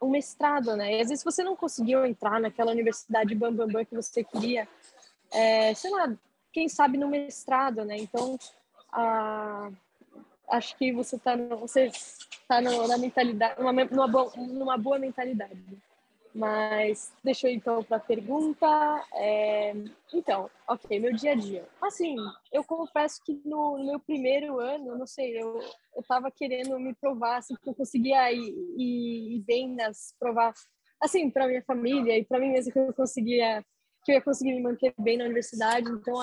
um 0.00 0.08
mestrado, 0.08 0.76
né? 0.76 0.98
E 0.98 1.00
às 1.00 1.08
vezes 1.08 1.24
você 1.24 1.42
não 1.42 1.56
conseguiu 1.56 2.06
entrar 2.06 2.40
naquela 2.40 2.70
universidade 2.70 3.34
bam, 3.34 3.52
bam, 3.52 3.66
bam 3.66 3.84
que 3.84 3.96
você 3.96 4.22
queria, 4.22 4.68
é, 5.32 5.74
sei 5.74 5.90
lá, 5.90 6.16
quem 6.52 6.68
sabe 6.68 6.96
no 6.96 7.08
mestrado, 7.08 7.84
né? 7.84 7.96
Então, 7.96 8.38
a, 8.92 9.68
acho 10.48 10.76
que 10.76 10.92
você 10.92 11.16
está 11.16 11.36
você 11.36 11.90
tá 12.48 12.60
na 12.60 12.98
mentalidade, 12.98 13.60
numa, 13.60 13.72
numa, 13.72 14.08
boa, 14.08 14.32
numa 14.36 14.78
boa 14.78 14.98
mentalidade. 14.98 15.58
Mas 16.34 17.12
deixa 17.22 17.46
eu 17.46 17.52
ir 17.52 17.56
então 17.56 17.82
para 17.84 17.98
a 17.98 18.00
pergunta. 18.00 18.66
É... 19.14 19.72
Então, 20.12 20.50
ok, 20.68 20.98
meu 20.98 21.14
dia 21.14 21.30
a 21.30 21.34
dia. 21.36 21.64
Assim, 21.80 22.16
eu 22.52 22.64
confesso 22.64 23.22
que 23.24 23.40
no, 23.44 23.78
no 23.78 23.84
meu 23.86 24.00
primeiro 24.00 24.58
ano, 24.58 24.98
não 24.98 25.06
sei, 25.06 25.40
eu 25.40 25.60
estava 25.96 26.32
querendo 26.32 26.78
me 26.80 26.92
provar, 26.94 27.36
assim, 27.36 27.54
eu 27.64 27.74
conseguia 27.74 28.32
ir, 28.32 28.52
ir, 28.76 29.36
ir 29.36 29.44
bem 29.46 29.76
nas 29.76 30.12
provar, 30.18 30.52
assim, 31.00 31.30
para 31.30 31.46
minha 31.46 31.62
família 31.62 32.18
e 32.18 32.24
para 32.24 32.40
mim 32.40 32.50
mesmo 32.50 32.72
que 32.72 32.80
eu 32.80 32.92
conseguia, 32.92 33.64
que 34.04 34.10
eu 34.10 34.16
ia 34.16 34.22
conseguir 34.22 34.54
me 34.54 34.60
manter 34.60 34.92
bem 34.98 35.16
na 35.16 35.26
universidade. 35.26 35.88
Então, 35.88 36.20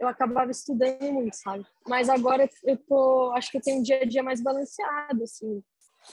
eu 0.00 0.08
acabava 0.08 0.50
estudando 0.50 1.12
muito, 1.12 1.34
sabe? 1.34 1.64
Mas 1.86 2.08
agora 2.08 2.48
eu 2.64 2.76
tô, 2.76 3.32
acho 3.36 3.50
que 3.50 3.58
eu 3.58 3.62
tenho 3.62 3.78
um 3.78 3.82
dia 3.82 4.00
a 4.00 4.04
dia 4.04 4.22
mais 4.22 4.40
balanceado, 4.40 5.22
assim 5.22 5.62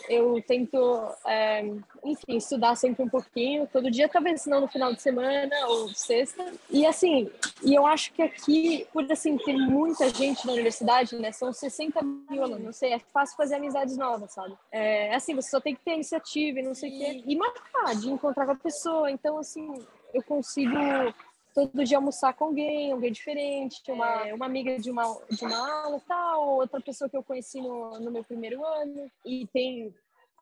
eu 0.09 0.41
tento, 0.45 0.77
é, 1.25 1.65
enfim, 2.03 2.37
estudar 2.37 2.75
sempre 2.75 3.03
um 3.03 3.09
pouquinho, 3.09 3.67
todo 3.67 3.89
dia, 3.91 4.07
talvez 4.07 4.45
não 4.45 4.61
no 4.61 4.67
final 4.67 4.93
de 4.93 5.01
semana 5.01 5.55
ou 5.67 5.89
sexta. 5.89 6.45
E 6.69 6.85
assim, 6.85 7.29
e 7.63 7.73
eu 7.73 7.85
acho 7.85 8.13
que 8.13 8.21
aqui, 8.21 8.87
por 8.93 9.09
assim, 9.11 9.37
ter 9.37 9.53
muita 9.53 10.09
gente 10.09 10.45
na 10.45 10.53
universidade, 10.53 11.15
né, 11.17 11.31
são 11.31 11.51
60 11.51 12.01
mil 12.01 12.43
alunos, 12.43 12.63
não 12.63 12.73
sei, 12.73 12.93
é 12.93 12.99
fácil 12.99 13.35
fazer 13.35 13.55
amizades 13.55 13.97
novas, 13.97 14.33
sabe? 14.33 14.55
É 14.71 15.15
assim, 15.15 15.33
você 15.33 15.49
só 15.49 15.59
tem 15.59 15.75
que 15.75 15.81
ter 15.81 15.93
iniciativa 15.93 16.59
e 16.59 16.63
não 16.63 16.73
sei 16.73 16.89
o 16.89 16.97
quê, 16.97 17.23
e 17.25 17.35
marcar, 17.35 17.95
de 17.95 18.09
encontrar 18.09 18.45
com 18.45 18.51
a 18.51 18.55
pessoa. 18.55 19.09
Então, 19.09 19.37
assim, 19.37 19.67
eu 20.13 20.23
consigo 20.23 20.75
todo 21.57 21.83
dia 21.83 21.97
almoçar 21.97 22.35
com 22.35 22.45
alguém, 22.45 22.91
alguém 22.91 23.11
diferente, 23.11 23.81
uma, 23.91 24.27
é. 24.27 24.31
uma 24.31 24.45
amiga 24.45 24.77
de 24.77 24.91
uma, 24.91 25.03
de 25.31 25.43
uma 25.43 25.83
aula 25.83 25.99
tal, 26.07 26.49
outra 26.49 26.79
pessoa 26.79 27.09
que 27.09 27.17
eu 27.17 27.23
conheci 27.23 27.59
no, 27.59 27.99
no 27.99 28.11
meu 28.11 28.23
primeiro 28.23 28.63
ano. 28.63 29.09
E 29.25 29.47
tem, 29.47 29.91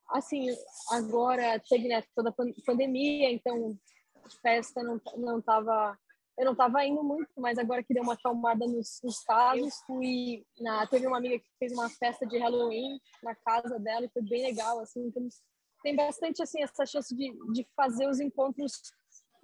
assim, 0.10 0.48
agora 0.92 1.58
teve 1.70 1.88
né, 1.88 2.04
toda 2.14 2.32
a 2.32 2.64
pandemia, 2.66 3.32
então 3.32 3.78
festa 4.42 4.84
não, 4.84 5.00
não 5.16 5.42
tava 5.42 5.98
eu 6.38 6.44
não 6.44 6.52
estava 6.52 6.84
indo 6.84 7.02
muito, 7.02 7.30
mas 7.38 7.58
agora 7.58 7.82
que 7.82 7.94
deu 7.94 8.04
uma 8.04 8.16
acalmada 8.16 8.68
nos, 8.68 9.00
nos 9.02 9.24
casos, 9.24 9.74
fui 9.88 10.46
na 10.60 10.86
teve 10.86 11.08
uma 11.08 11.18
amiga 11.18 11.40
que 11.40 11.46
fez 11.58 11.72
uma 11.72 11.90
festa 11.90 12.26
de 12.26 12.38
Halloween 12.38 13.00
na 13.24 13.34
casa 13.36 13.80
dela 13.80 14.06
e 14.06 14.10
foi 14.10 14.22
bem 14.22 14.44
legal 14.44 14.82
assim, 14.82 15.08
então 15.08 15.26
tem 15.82 15.96
bastante 15.96 16.44
assim 16.44 16.62
essa 16.62 16.86
chance 16.86 17.16
de, 17.16 17.32
de 17.54 17.66
fazer 17.74 18.10
os 18.10 18.20
encontros 18.20 18.82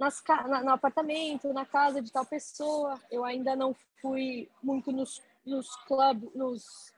nas, 0.01 0.23
na, 0.47 0.63
no 0.63 0.71
apartamento, 0.71 1.53
na 1.53 1.63
casa 1.63 2.01
de 2.01 2.11
tal 2.11 2.25
pessoa. 2.25 2.99
Eu 3.11 3.23
ainda 3.23 3.55
não 3.55 3.75
fui 4.01 4.49
muito 4.63 4.91
nos, 4.91 5.21
nos 5.45 5.75
clubes, 5.85 6.27
nos, 6.33 6.91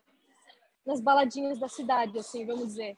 nas 0.86 1.02
baladinhas 1.02 1.60
da 1.60 1.68
cidade, 1.68 2.18
assim, 2.18 2.46
vamos 2.46 2.68
dizer. 2.68 2.96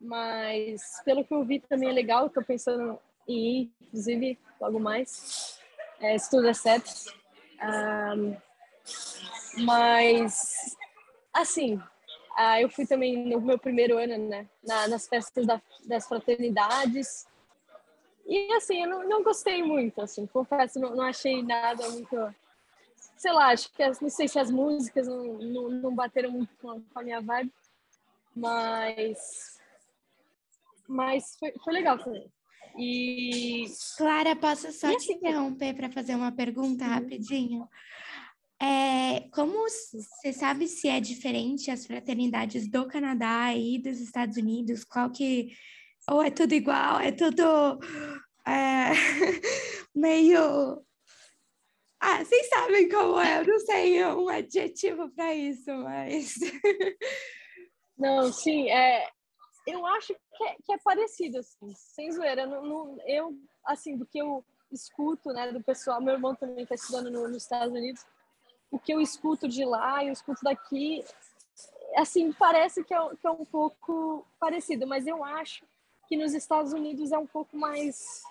Mas 0.00 0.80
pelo 1.04 1.22
que 1.22 1.34
eu 1.34 1.44
vi 1.44 1.60
também 1.60 1.90
é 1.90 1.92
legal, 1.92 2.26
estou 2.26 2.42
pensando 2.42 2.98
em 3.28 3.60
ir, 3.60 3.72
inclusive, 3.82 4.38
logo 4.58 4.80
mais, 4.80 5.60
é, 6.00 6.16
se 6.16 6.30
tudo 6.30 6.48
é 6.48 6.54
certo. 6.54 6.90
Um, 7.62 8.36
mas, 9.62 10.74
assim, 11.34 11.76
uh, 11.76 12.60
eu 12.60 12.70
fui 12.70 12.86
também 12.86 13.28
no 13.28 13.42
meu 13.42 13.58
primeiro 13.58 13.98
ano, 13.98 14.16
né, 14.26 14.48
na, 14.66 14.88
nas 14.88 15.06
festas 15.06 15.46
da, 15.46 15.60
das 15.86 16.08
fraternidades, 16.08 17.26
e 18.26 18.52
assim, 18.54 18.82
eu 18.82 18.88
não, 18.88 19.08
não 19.08 19.22
gostei 19.22 19.62
muito, 19.62 20.00
assim, 20.00 20.26
confesso, 20.26 20.80
não, 20.80 20.96
não 20.96 21.04
achei 21.04 21.42
nada 21.42 21.88
muito. 21.90 22.34
Sei 23.16 23.32
lá, 23.32 23.48
acho 23.48 23.72
que 23.72 23.82
as, 23.82 24.00
não 24.00 24.08
sei 24.08 24.28
se 24.28 24.38
as 24.38 24.50
músicas 24.50 25.06
não, 25.06 25.24
não, 25.38 25.68
não 25.68 25.94
bateram 25.94 26.30
muito 26.30 26.50
com 26.60 26.82
a, 26.94 27.02
minha 27.02 27.20
vibe, 27.20 27.52
mas. 28.34 29.58
Mas 30.86 31.36
foi, 31.38 31.52
foi 31.62 31.72
legal 31.72 31.98
também. 31.98 32.26
E. 32.76 33.66
Clara, 33.96 34.34
posso 34.34 34.72
só 34.72 34.88
e 34.88 34.96
te 34.96 34.96
assim, 34.96 35.12
interromper 35.14 35.74
para 35.74 35.90
fazer 35.90 36.14
uma 36.14 36.32
pergunta 36.32 36.84
rapidinho? 36.84 37.68
É, 38.60 39.28
como 39.32 39.52
você 39.68 40.32
sabe 40.32 40.66
se 40.66 40.88
é 40.88 40.98
diferente 40.98 41.70
as 41.70 41.86
fraternidades 41.86 42.70
do 42.70 42.86
Canadá 42.86 43.54
e 43.54 43.78
dos 43.78 44.00
Estados 44.00 44.36
Unidos? 44.36 44.84
Qual 44.84 45.10
que 45.10 45.52
ou 46.10 46.22
é 46.22 46.30
tudo 46.30 46.52
igual, 46.52 47.00
é 47.00 47.12
tudo 47.12 47.78
é, 48.46 48.90
meio. 49.94 50.84
Ah, 52.00 52.22
vocês 52.22 52.48
sabem 52.48 52.88
como 52.88 53.18
é, 53.18 53.40
eu 53.40 53.46
não 53.46 53.58
sei 53.60 54.04
um 54.04 54.28
adjetivo 54.28 55.08
para 55.10 55.34
isso, 55.34 55.72
mas. 55.72 56.34
Não, 57.96 58.32
sim, 58.32 58.68
é, 58.70 59.08
eu 59.66 59.86
acho 59.86 60.14
que 60.36 60.44
é, 60.44 60.56
que 60.64 60.72
é 60.72 60.78
parecido, 60.78 61.38
assim, 61.38 61.72
sem 61.74 62.10
zoeira. 62.10 62.44
Não, 62.44 62.62
não, 62.66 62.98
eu, 63.06 63.32
assim, 63.64 63.96
do 63.96 64.04
que 64.04 64.18
eu 64.18 64.44
escuto, 64.70 65.32
né, 65.32 65.52
do 65.52 65.62
pessoal, 65.62 66.02
meu 66.02 66.14
irmão 66.14 66.34
também 66.34 66.64
está 66.64 66.74
estudando 66.74 67.08
no, 67.08 67.28
nos 67.28 67.44
Estados 67.44 67.72
Unidos, 67.72 68.04
o 68.70 68.80
que 68.80 68.92
eu 68.92 69.00
escuto 69.00 69.46
de 69.46 69.64
lá 69.64 70.02
e 70.02 70.08
eu 70.08 70.12
escuto 70.12 70.42
daqui, 70.42 71.04
assim, 71.96 72.32
parece 72.32 72.82
que 72.82 72.92
é, 72.92 72.98
que 73.16 73.26
é 73.26 73.30
um 73.30 73.44
pouco 73.44 74.26
parecido, 74.40 74.86
mas 74.86 75.06
eu 75.06 75.24
acho 75.24 75.64
que 76.08 76.16
nos 76.16 76.34
Estados 76.34 76.72
Unidos 76.72 77.12
é 77.12 77.18
um 77.18 77.26
pouco 77.26 77.56
mais 77.56 78.22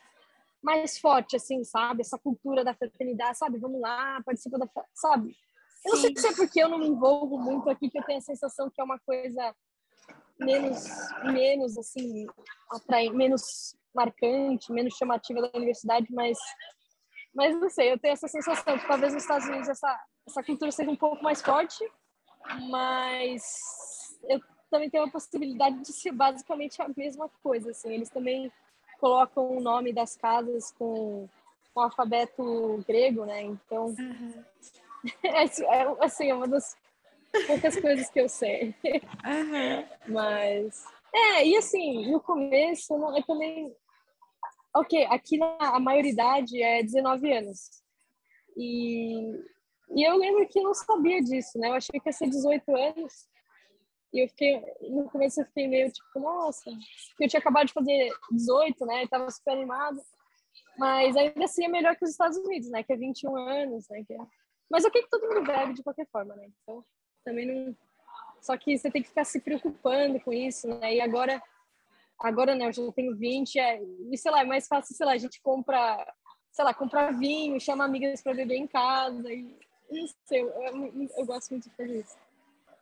mais 0.62 0.98
forte, 0.98 1.36
assim, 1.36 1.62
sabe? 1.66 2.02
Essa 2.02 2.18
cultura 2.18 2.64
da 2.64 2.74
fraternidade, 2.74 3.38
sabe? 3.38 3.60
Vamos 3.60 3.82
lá, 3.82 4.22
participa 4.26 4.58
da, 4.58 4.66
sabe? 4.94 5.36
Eu 5.86 5.92
não 5.92 5.98
sei 5.98 6.16
se 6.16 6.28
é 6.28 6.34
porque 6.34 6.64
eu 6.64 6.70
não 6.70 6.80
me 6.80 6.88
envolvo 6.88 7.38
muito 7.38 7.70
aqui 7.70 7.90
que 7.90 8.00
eu 8.00 8.04
tenho 8.04 8.20
a 8.20 8.22
sensação 8.22 8.70
que 8.70 8.80
é 8.80 8.84
uma 8.84 8.98
coisa 9.00 9.54
menos, 10.40 10.86
menos 11.26 11.78
assim, 11.78 12.26
atrai, 12.72 13.10
menos 13.10 13.76
marcante, 13.94 14.72
menos 14.72 14.96
chamativa 14.96 15.42
da 15.42 15.52
universidade, 15.58 16.08
mas, 16.12 16.38
mas 17.34 17.60
não 17.60 17.70
sei, 17.70 17.92
eu 17.92 18.00
tenho 18.00 18.14
essa 18.14 18.28
sensação 18.28 18.80
que 18.80 18.88
talvez 18.88 19.14
nos 19.14 19.24
Estados 19.24 19.48
Unidos 19.48 19.68
essa, 19.68 20.00
essa 20.28 20.44
cultura 20.44 20.72
seja 20.72 20.90
um 20.90 20.96
pouco 20.96 21.22
mais 21.24 21.42
forte, 21.42 21.84
mas 22.70 23.44
eu 24.30 24.40
também 24.74 24.90
tenho 24.90 25.04
a 25.04 25.12
possibilidade 25.12 25.80
de 25.82 25.94
ser 25.94 26.12
basicamente 26.12 26.82
a 26.82 26.90
mesma 26.98 27.30
coisa, 27.44 27.70
assim, 27.70 27.94
eles 27.94 28.10
também 28.10 28.52
colocam 29.00 29.56
o 29.56 29.62
nome 29.62 29.94
das 29.94 30.18
casas 30.18 30.72
com, 30.72 31.30
com 31.72 31.80
o 31.80 31.84
alfabeto 31.84 32.84
grego, 32.88 33.24
né? 33.24 33.44
Então, 33.44 33.86
uhum. 33.88 34.44
é, 35.24 35.44
assim, 36.04 36.28
é 36.28 36.34
uma 36.34 36.48
das 36.48 36.76
poucas 37.46 37.80
coisas 37.80 38.10
que 38.10 38.20
eu 38.20 38.28
sei. 38.28 38.74
Uhum. 38.84 39.86
Mas, 40.08 40.86
é, 41.14 41.46
e 41.46 41.56
assim, 41.56 42.12
no 42.12 42.20
começo, 42.20 42.96
eu, 42.96 43.18
eu 43.18 43.24
também... 43.24 43.76
Ok, 44.76 45.06
aqui 45.06 45.38
na, 45.38 45.56
a 45.60 45.80
maioridade 45.80 46.60
é 46.60 46.82
19 46.82 47.32
anos. 47.32 47.70
E, 48.58 49.40
e 49.96 50.04
eu 50.04 50.18
lembro 50.18 50.48
que 50.48 50.58
eu 50.58 50.64
não 50.64 50.74
sabia 50.74 51.22
disso, 51.22 51.60
né? 51.60 51.68
Eu 51.68 51.76
achei 51.76 52.00
que 52.00 52.10
ia 52.10 52.14
ser 52.14 52.28
18 52.28 52.76
anos. 52.76 53.32
E 54.14 54.24
eu 54.24 54.30
fiquei, 54.30 54.62
no 54.82 55.10
começo 55.10 55.42
eu 55.42 55.46
fiquei 55.46 55.68
meio 55.68 55.92
tipo, 55.92 56.20
nossa, 56.20 56.70
eu 57.20 57.28
tinha 57.28 57.40
acabado 57.40 57.68
de 57.68 57.74
fazer 57.74 58.12
18, 58.32 58.86
né? 58.86 59.04
E 59.04 59.08
tava 59.08 59.30
super 59.32 59.54
animado. 59.54 60.00
Mas 60.78 61.16
ainda 61.16 61.44
assim 61.44 61.66
é 61.66 61.68
melhor 61.68 61.96
que 61.96 62.06
os 62.06 62.12
Estados 62.12 62.38
Unidos, 62.38 62.70
né? 62.70 62.84
Que 62.84 62.94
é 62.94 62.96
21 62.96 63.36
anos, 63.36 63.90
né? 63.90 64.04
Que 64.06 64.14
é... 64.14 64.18
Mas 64.70 64.86
ok 64.86 65.02
que 65.02 65.10
todo 65.10 65.28
mundo 65.28 65.44
bebe 65.44 65.74
de 65.74 65.84
qualquer 65.84 66.08
forma, 66.12 66.36
né? 66.36 66.48
Então, 66.62 66.86
também 67.26 67.46
não... 67.46 67.76
Só 68.40 68.56
que 68.56 68.78
você 68.78 68.92
tem 68.92 69.02
que 69.02 69.10
ficar 69.10 69.24
se 69.24 69.40
preocupando 69.40 70.20
com 70.20 70.32
isso, 70.32 70.68
né? 70.68 70.96
E 70.96 71.02
agora, 71.02 71.42
agora 72.20 72.54
né, 72.54 72.68
eu 72.68 72.74
já 72.74 72.92
tenho 72.92 73.16
20, 73.16 73.58
é... 73.58 73.82
e 74.12 74.18
sei 74.18 74.32
lá, 74.32 74.42
é 74.42 74.46
mais 74.46 74.68
fácil, 74.68 74.96
sei 74.96 75.06
lá, 75.08 75.14
a 75.14 75.18
gente 75.18 75.42
compra, 75.42 76.14
sei 76.52 76.66
lá, 76.66 76.74
compra 76.74 77.12
vinho, 77.12 77.60
chama 77.60 77.84
amigas 77.84 78.22
para 78.22 78.34
beber 78.34 78.58
em 78.58 78.68
casa, 78.68 79.32
e 79.32 79.58
não 79.90 80.08
sei, 80.26 80.42
eu, 80.42 80.50
eu, 80.50 81.10
eu 81.18 81.26
gosto 81.26 81.52
muito 81.52 81.70
de 81.70 81.76
fazer 81.76 82.00
isso. 82.00 82.18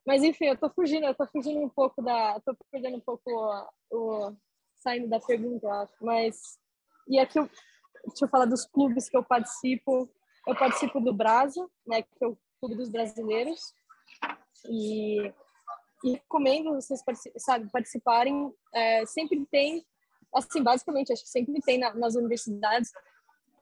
Mas 0.06 0.24
enfim, 0.24 0.46
eu 0.46 0.58
tô 0.58 0.70
fugindo, 0.70 1.06
eu 1.06 1.16
tô 1.16 1.28
fugindo 1.28 1.60
um 1.60 1.70
pouco 1.70 2.02
da. 2.02 2.40
tô 2.42 2.56
perdendo 2.72 2.98
um 2.98 3.02
pouco 3.02 3.24
o, 3.30 3.70
o 3.92 4.36
saindo 4.78 5.08
da 5.08 5.20
pergunta, 5.20 5.68
eu 5.68 5.72
acho. 5.72 5.94
Mas. 6.02 6.60
E 7.08 7.20
aqui 7.20 7.40
eu, 7.40 7.50
deixa 8.08 8.26
eu 8.26 8.30
falar 8.30 8.46
dos 8.46 8.66
clubes 8.66 9.10
que 9.10 9.18
eu 9.18 9.24
participo. 9.24 10.10
Eu 10.48 10.56
participo 10.56 11.00
do 11.00 11.14
Brasa, 11.14 11.68
né, 11.86 12.02
que 12.02 12.24
é 12.24 12.28
o 12.28 12.38
Clube 12.60 12.76
dos 12.76 12.90
Brasileiros. 12.90 13.62
E, 14.68 15.32
e 16.04 16.12
recomendo 16.14 16.74
vocês 16.74 17.04
sabe, 17.38 17.70
participarem. 17.72 18.52
É, 18.74 19.06
sempre 19.06 19.46
tem, 19.52 19.86
assim, 20.34 20.64
basicamente, 20.64 21.14
acho 21.14 21.24
que 21.24 21.30
sempre 21.30 21.62
tem 21.62 21.78
na, 21.78 21.94
nas 21.94 22.16
universidades. 22.16 22.92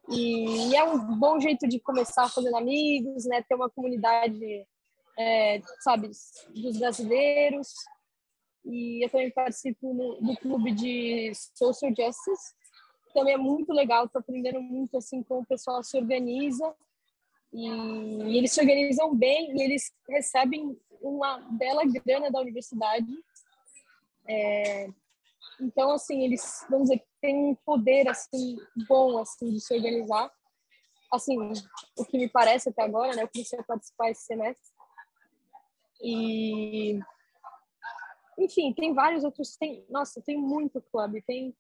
E, 0.10 0.70
e, 0.70 0.76
é 0.76 0.84
um 0.84 1.20
bom 1.20 1.40
jeito 1.40 1.68
de 1.68 1.80
começar 1.80 2.30
fazendo 2.30 2.56
amigos, 2.56 3.26
né? 3.26 3.44
Ter 3.44 3.56
uma 3.56 3.70
comunidade 3.70 4.66
é, 5.20 5.62
sabe, 5.82 6.10
dos 6.56 6.80
brasileiros. 6.80 7.68
E 8.66 9.04
eu 9.04 9.10
também 9.10 9.32
participo 9.32 9.94
no, 9.94 10.22
do 10.22 10.38
clube 10.38 10.72
de 10.72 11.32
Social 11.56 11.92
Justice. 11.92 12.56
Também 13.14 13.34
é 13.34 13.38
muito 13.38 13.74
legal, 13.74 14.06
estou 14.06 14.20
aprendendo 14.22 14.62
muito 14.62 14.98
assim 14.98 15.22
como 15.24 15.42
o 15.42 15.46
pessoal 15.46 15.84
se 15.84 15.98
organiza. 15.98 16.74
E, 17.52 17.68
e 17.68 18.38
eles 18.38 18.52
se 18.52 18.62
organizam 18.62 19.14
bem 19.16 19.58
e 19.58 19.62
eles 19.62 19.92
recebem 20.08 20.80
uma 21.02 21.40
bela 21.52 21.84
grana 21.86 22.32
da 22.32 22.40
universidade. 22.40 23.12
É, 24.28 24.88
então, 25.60 25.92
assim, 25.92 26.24
eles, 26.24 26.66
vamos 26.70 26.90
dizer, 26.90 27.04
têm 27.20 27.36
um 27.36 27.56
poder, 27.66 28.08
assim, 28.08 28.58
bom, 28.88 29.18
assim, 29.18 29.52
de 29.52 29.60
se 29.60 29.74
organizar. 29.74 30.32
Assim, 31.12 31.36
o 31.98 32.06
que 32.06 32.18
me 32.18 32.30
parece 32.30 32.70
até 32.70 32.84
agora, 32.84 33.16
né? 33.16 33.24
Eu 33.24 33.30
comecei 33.30 33.60
a 33.60 33.64
participar 33.64 34.12
esse 34.12 34.26
semestre. 34.26 34.69
E 36.02 37.00
enfim, 38.38 38.74
tem 38.74 38.94
vários 38.94 39.24
outros, 39.24 39.58
tem, 39.58 39.86
nossa, 39.90 40.22
tem 40.22 40.38
muito 40.38 40.82
clube, 40.82 41.22
tem 41.24 41.54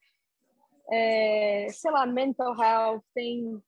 é, 0.91 1.67
sei 1.69 1.91
lá, 1.91 2.06
mental 2.06 2.56
health, 2.58 3.04
tem 3.13 3.62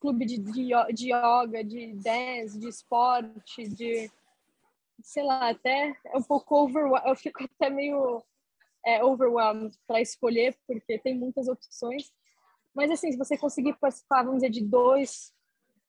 clube 0.00 0.24
de, 0.24 0.38
de, 0.38 0.70
de 0.94 1.12
yoga, 1.12 1.62
de 1.62 1.94
dance, 1.94 2.58
de 2.58 2.68
esporte, 2.68 3.68
de 3.68 4.10
sei 5.02 5.22
lá, 5.22 5.50
até 5.50 5.94
é 6.06 6.16
um 6.16 6.22
pouco 6.22 6.64
overwhelmed, 6.64 7.08
eu 7.08 7.16
fico 7.16 7.44
até 7.44 7.70
meio 7.70 8.22
é, 8.84 9.04
overwhelmed 9.04 9.76
para 9.86 10.00
escolher, 10.00 10.56
porque 10.66 10.98
tem 10.98 11.16
muitas 11.16 11.48
opções. 11.48 12.10
Mas 12.74 12.90
assim, 12.90 13.10
se 13.12 13.18
você 13.18 13.36
conseguir 13.36 13.74
participar, 13.78 14.22
vamos 14.22 14.40
dizer, 14.40 14.50
de 14.50 14.64
dois 14.64 15.32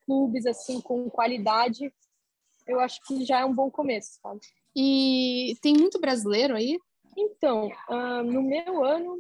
clubes 0.05 0.45
assim 0.45 0.81
com 0.81 1.09
qualidade, 1.09 1.93
eu 2.67 2.79
acho 2.79 2.99
que 3.05 3.25
já 3.25 3.39
é 3.39 3.45
um 3.45 3.53
bom 3.53 3.69
começo, 3.69 4.19
sabe? 4.21 4.39
E 4.75 5.55
tem 5.61 5.73
muito 5.73 5.99
brasileiro 5.99 6.55
aí? 6.55 6.79
Então, 7.17 7.67
uh, 7.89 8.23
no 8.23 8.41
meu 8.41 8.83
ano, 8.83 9.17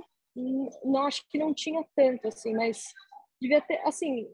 não 0.83 1.05
acho 1.05 1.27
que 1.29 1.37
não 1.37 1.53
tinha 1.53 1.85
tanto, 1.95 2.27
assim, 2.27 2.53
mas 2.53 2.83
devia 3.39 3.61
ter, 3.61 3.81
assim, 3.85 4.27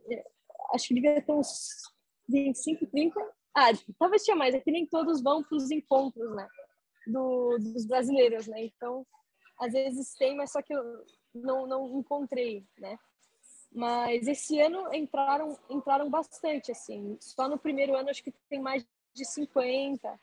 acho 0.73 0.87
que 0.89 0.93
devia 0.93 1.21
ter 1.21 1.31
uns 1.31 1.81
25, 2.29 2.85
30. 2.87 3.19
Ah, 3.55 3.69
talvez 3.97 4.23
tinha 4.23 4.35
mais, 4.35 4.53
é 4.53 4.59
que 4.59 4.71
nem 4.71 4.85
todos 4.85 5.21
vão 5.21 5.43
para 5.43 5.55
os 5.55 5.71
encontros, 5.71 6.35
né? 6.35 6.47
Do, 7.07 7.57
dos 7.57 7.85
brasileiros, 7.85 8.47
né? 8.47 8.65
Então, 8.65 9.05
às 9.59 9.73
vezes 9.73 10.13
tem, 10.15 10.35
mas 10.35 10.51
só 10.51 10.61
que 10.61 10.73
eu 10.73 10.83
não, 11.33 11.65
não 11.65 11.99
encontrei, 11.99 12.65
né? 12.77 12.97
Mas 13.71 14.27
esse 14.27 14.59
ano 14.59 14.93
entraram 14.93 15.57
entraram 15.69 16.09
bastante, 16.09 16.71
assim. 16.71 17.17
Só 17.19 17.49
no 17.49 17.57
primeiro 17.57 17.95
ano 17.95 18.09
acho 18.09 18.23
que 18.23 18.33
tem 18.49 18.61
mais 18.61 18.85
de 19.17 19.25
50. 19.25 20.19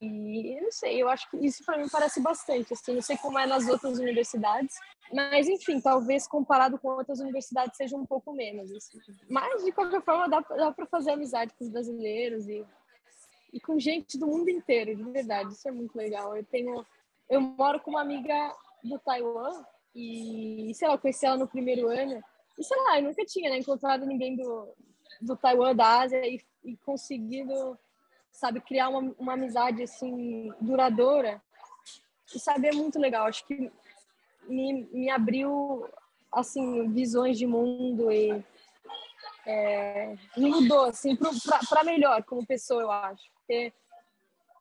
E 0.00 0.60
não 0.60 0.70
sei, 0.70 1.00
eu 1.00 1.08
acho 1.08 1.30
que 1.30 1.36
isso 1.38 1.64
para 1.64 1.78
mim 1.78 1.88
parece 1.90 2.20
bastante, 2.20 2.74
assim, 2.74 2.94
não 2.94 3.00
sei 3.00 3.16
como 3.16 3.38
é 3.38 3.46
nas 3.46 3.66
outras 3.66 3.98
universidades, 3.98 4.74
mas 5.12 5.48
enfim, 5.48 5.80
talvez 5.80 6.26
comparado 6.26 6.78
com 6.78 6.88
outras 6.88 7.20
universidades 7.20 7.76
seja 7.76 7.96
um 7.96 8.04
pouco 8.04 8.32
menos. 8.32 8.70
Assim. 8.72 8.98
Mas 9.30 9.64
de 9.64 9.72
qualquer 9.72 10.02
forma 10.02 10.28
dá, 10.28 10.40
dá 10.40 10.72
para 10.72 10.86
fazer 10.86 11.12
amizade 11.12 11.54
com 11.56 11.64
os 11.64 11.70
brasileiros 11.70 12.46
e, 12.48 12.66
e 13.52 13.60
com 13.60 13.78
gente 13.78 14.18
do 14.18 14.26
mundo 14.26 14.50
inteiro, 14.50 14.94
de 14.94 15.02
verdade, 15.04 15.52
isso 15.52 15.66
é 15.66 15.72
muito 15.72 15.96
legal. 15.96 16.36
Eu 16.36 16.44
tenho, 16.44 16.84
eu 17.30 17.40
moro 17.40 17.80
com 17.80 17.92
uma 17.92 18.02
amiga 18.02 18.54
do 18.82 18.98
Taiwan 18.98 19.64
e, 19.94 20.72
sei 20.74 20.88
lá, 20.88 20.98
conheci 20.98 21.24
ela 21.24 21.38
no 21.38 21.48
primeiro 21.48 21.88
ano 21.88 22.22
e 22.58 22.64
sei 22.64 22.76
lá, 22.82 22.98
eu 22.98 23.04
nunca 23.04 23.24
tinha 23.24 23.50
né, 23.50 23.58
encontrado 23.58 24.06
ninguém 24.06 24.36
do, 24.36 24.68
do 25.20 25.36
Taiwan, 25.36 25.74
da 25.74 26.00
Ásia 26.00 26.26
e, 26.26 26.40
e 26.64 26.76
conseguido 26.78 27.78
sabe, 28.34 28.60
criar 28.60 28.88
uma, 28.88 29.14
uma 29.18 29.32
amizade 29.34 29.82
assim 29.82 30.52
duradoura. 30.60 31.40
E 32.34 32.38
sabe, 32.38 32.68
é 32.68 32.72
muito 32.72 32.98
legal. 32.98 33.26
Acho 33.26 33.46
que 33.46 33.70
me, 34.46 34.84
me 34.92 35.08
abriu 35.08 35.88
assim 36.32 36.90
visões 36.92 37.38
de 37.38 37.46
mundo 37.46 38.10
e 38.10 38.44
é, 39.46 40.16
me 40.36 40.50
mudou 40.50 40.84
assim 40.84 41.16
para 41.16 41.84
melhor 41.84 42.22
como 42.24 42.46
pessoa, 42.46 42.82
eu 42.82 42.90
acho. 42.90 43.22
Ter, 43.46 43.72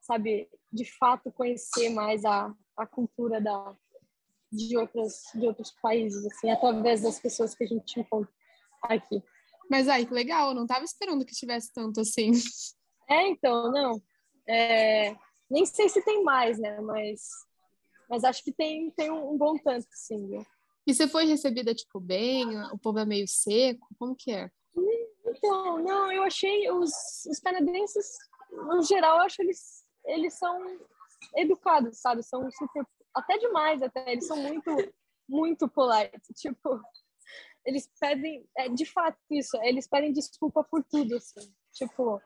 sabe, 0.02 0.48
de 0.72 0.86
fato 0.86 1.32
conhecer 1.32 1.90
mais 1.90 2.24
a, 2.26 2.54
a 2.78 2.86
cultura 2.86 3.42
da 3.42 3.76
de 4.52 4.78
outras 4.78 5.24
de 5.34 5.48
outros 5.48 5.72
países 5.82 6.24
assim, 6.28 6.52
através 6.52 7.02
das 7.02 7.20
pessoas 7.20 7.56
que 7.56 7.64
a 7.64 7.68
gente 7.68 8.00
encontra 8.00 8.32
aqui. 8.84 9.24
Mas 9.68 9.88
ai, 9.88 10.06
que 10.06 10.14
legal, 10.14 10.50
eu 10.50 10.56
não 10.56 10.64
estava 10.64 10.86
esperando 10.86 11.26
que 11.26 11.34
tivesse 11.34 11.74
tanto 11.74 12.02
assim. 12.02 12.32
É, 13.13 13.28
então, 13.30 13.71
não. 13.71 14.02
É, 14.47 15.15
nem 15.49 15.65
sei 15.65 15.88
se 15.88 16.04
tem 16.04 16.23
mais, 16.23 16.58
né? 16.58 16.82
Mas, 16.82 17.30
mas 18.10 18.23
acho 18.23 18.43
que 18.43 18.52
tem, 18.52 18.89
tem 18.91 19.12
um, 19.12 19.34
um 19.34 19.38
bom 19.38 19.56
tanto, 19.58 19.88
sim. 19.91 20.28
Viu? 20.28 20.45
E 20.86 20.93
você 20.93 21.08
foi 21.08 21.26
recebida, 21.26 21.76
tipo, 21.76 21.99
bem? 21.99 22.60
O 22.71 22.78
povo 22.78 22.99
é 22.99 23.06
meio 23.06 23.28
seco? 23.28 23.88
Como 23.99 24.15
que 24.15 24.32
é? 24.32 24.49
Então, 25.26 25.78
não, 25.80 26.12
eu 26.12 26.23
achei 26.23 26.69
os, 26.71 26.91
os 27.30 27.39
canadenses, 27.39 28.17
no 28.52 28.82
geral, 28.82 29.17
eu 29.17 29.23
acho 29.23 29.41
eles, 29.41 29.86
eles 30.06 30.34
são 30.38 30.60
educados, 31.36 31.99
sabe? 31.99 32.23
São 32.23 32.49
super, 32.52 32.86
até 33.13 33.38
demais, 33.38 33.82
até. 33.82 34.12
Eles 34.12 34.26
são 34.26 34.38
muito, 34.38 34.71
muito 35.30 35.67
polite. 35.69 36.19
Tipo, 36.36 36.82
eles 37.65 37.89
pedem, 37.99 38.45
é, 38.58 38.69
de 38.69 38.86
fato, 38.86 39.17
isso, 39.30 39.56
eles 39.62 39.88
pedem 39.88 40.12
desculpa 40.12 40.63
por 40.63 40.84
tudo, 40.84 41.15
assim. 41.15 41.54
Tipo, 41.71 42.19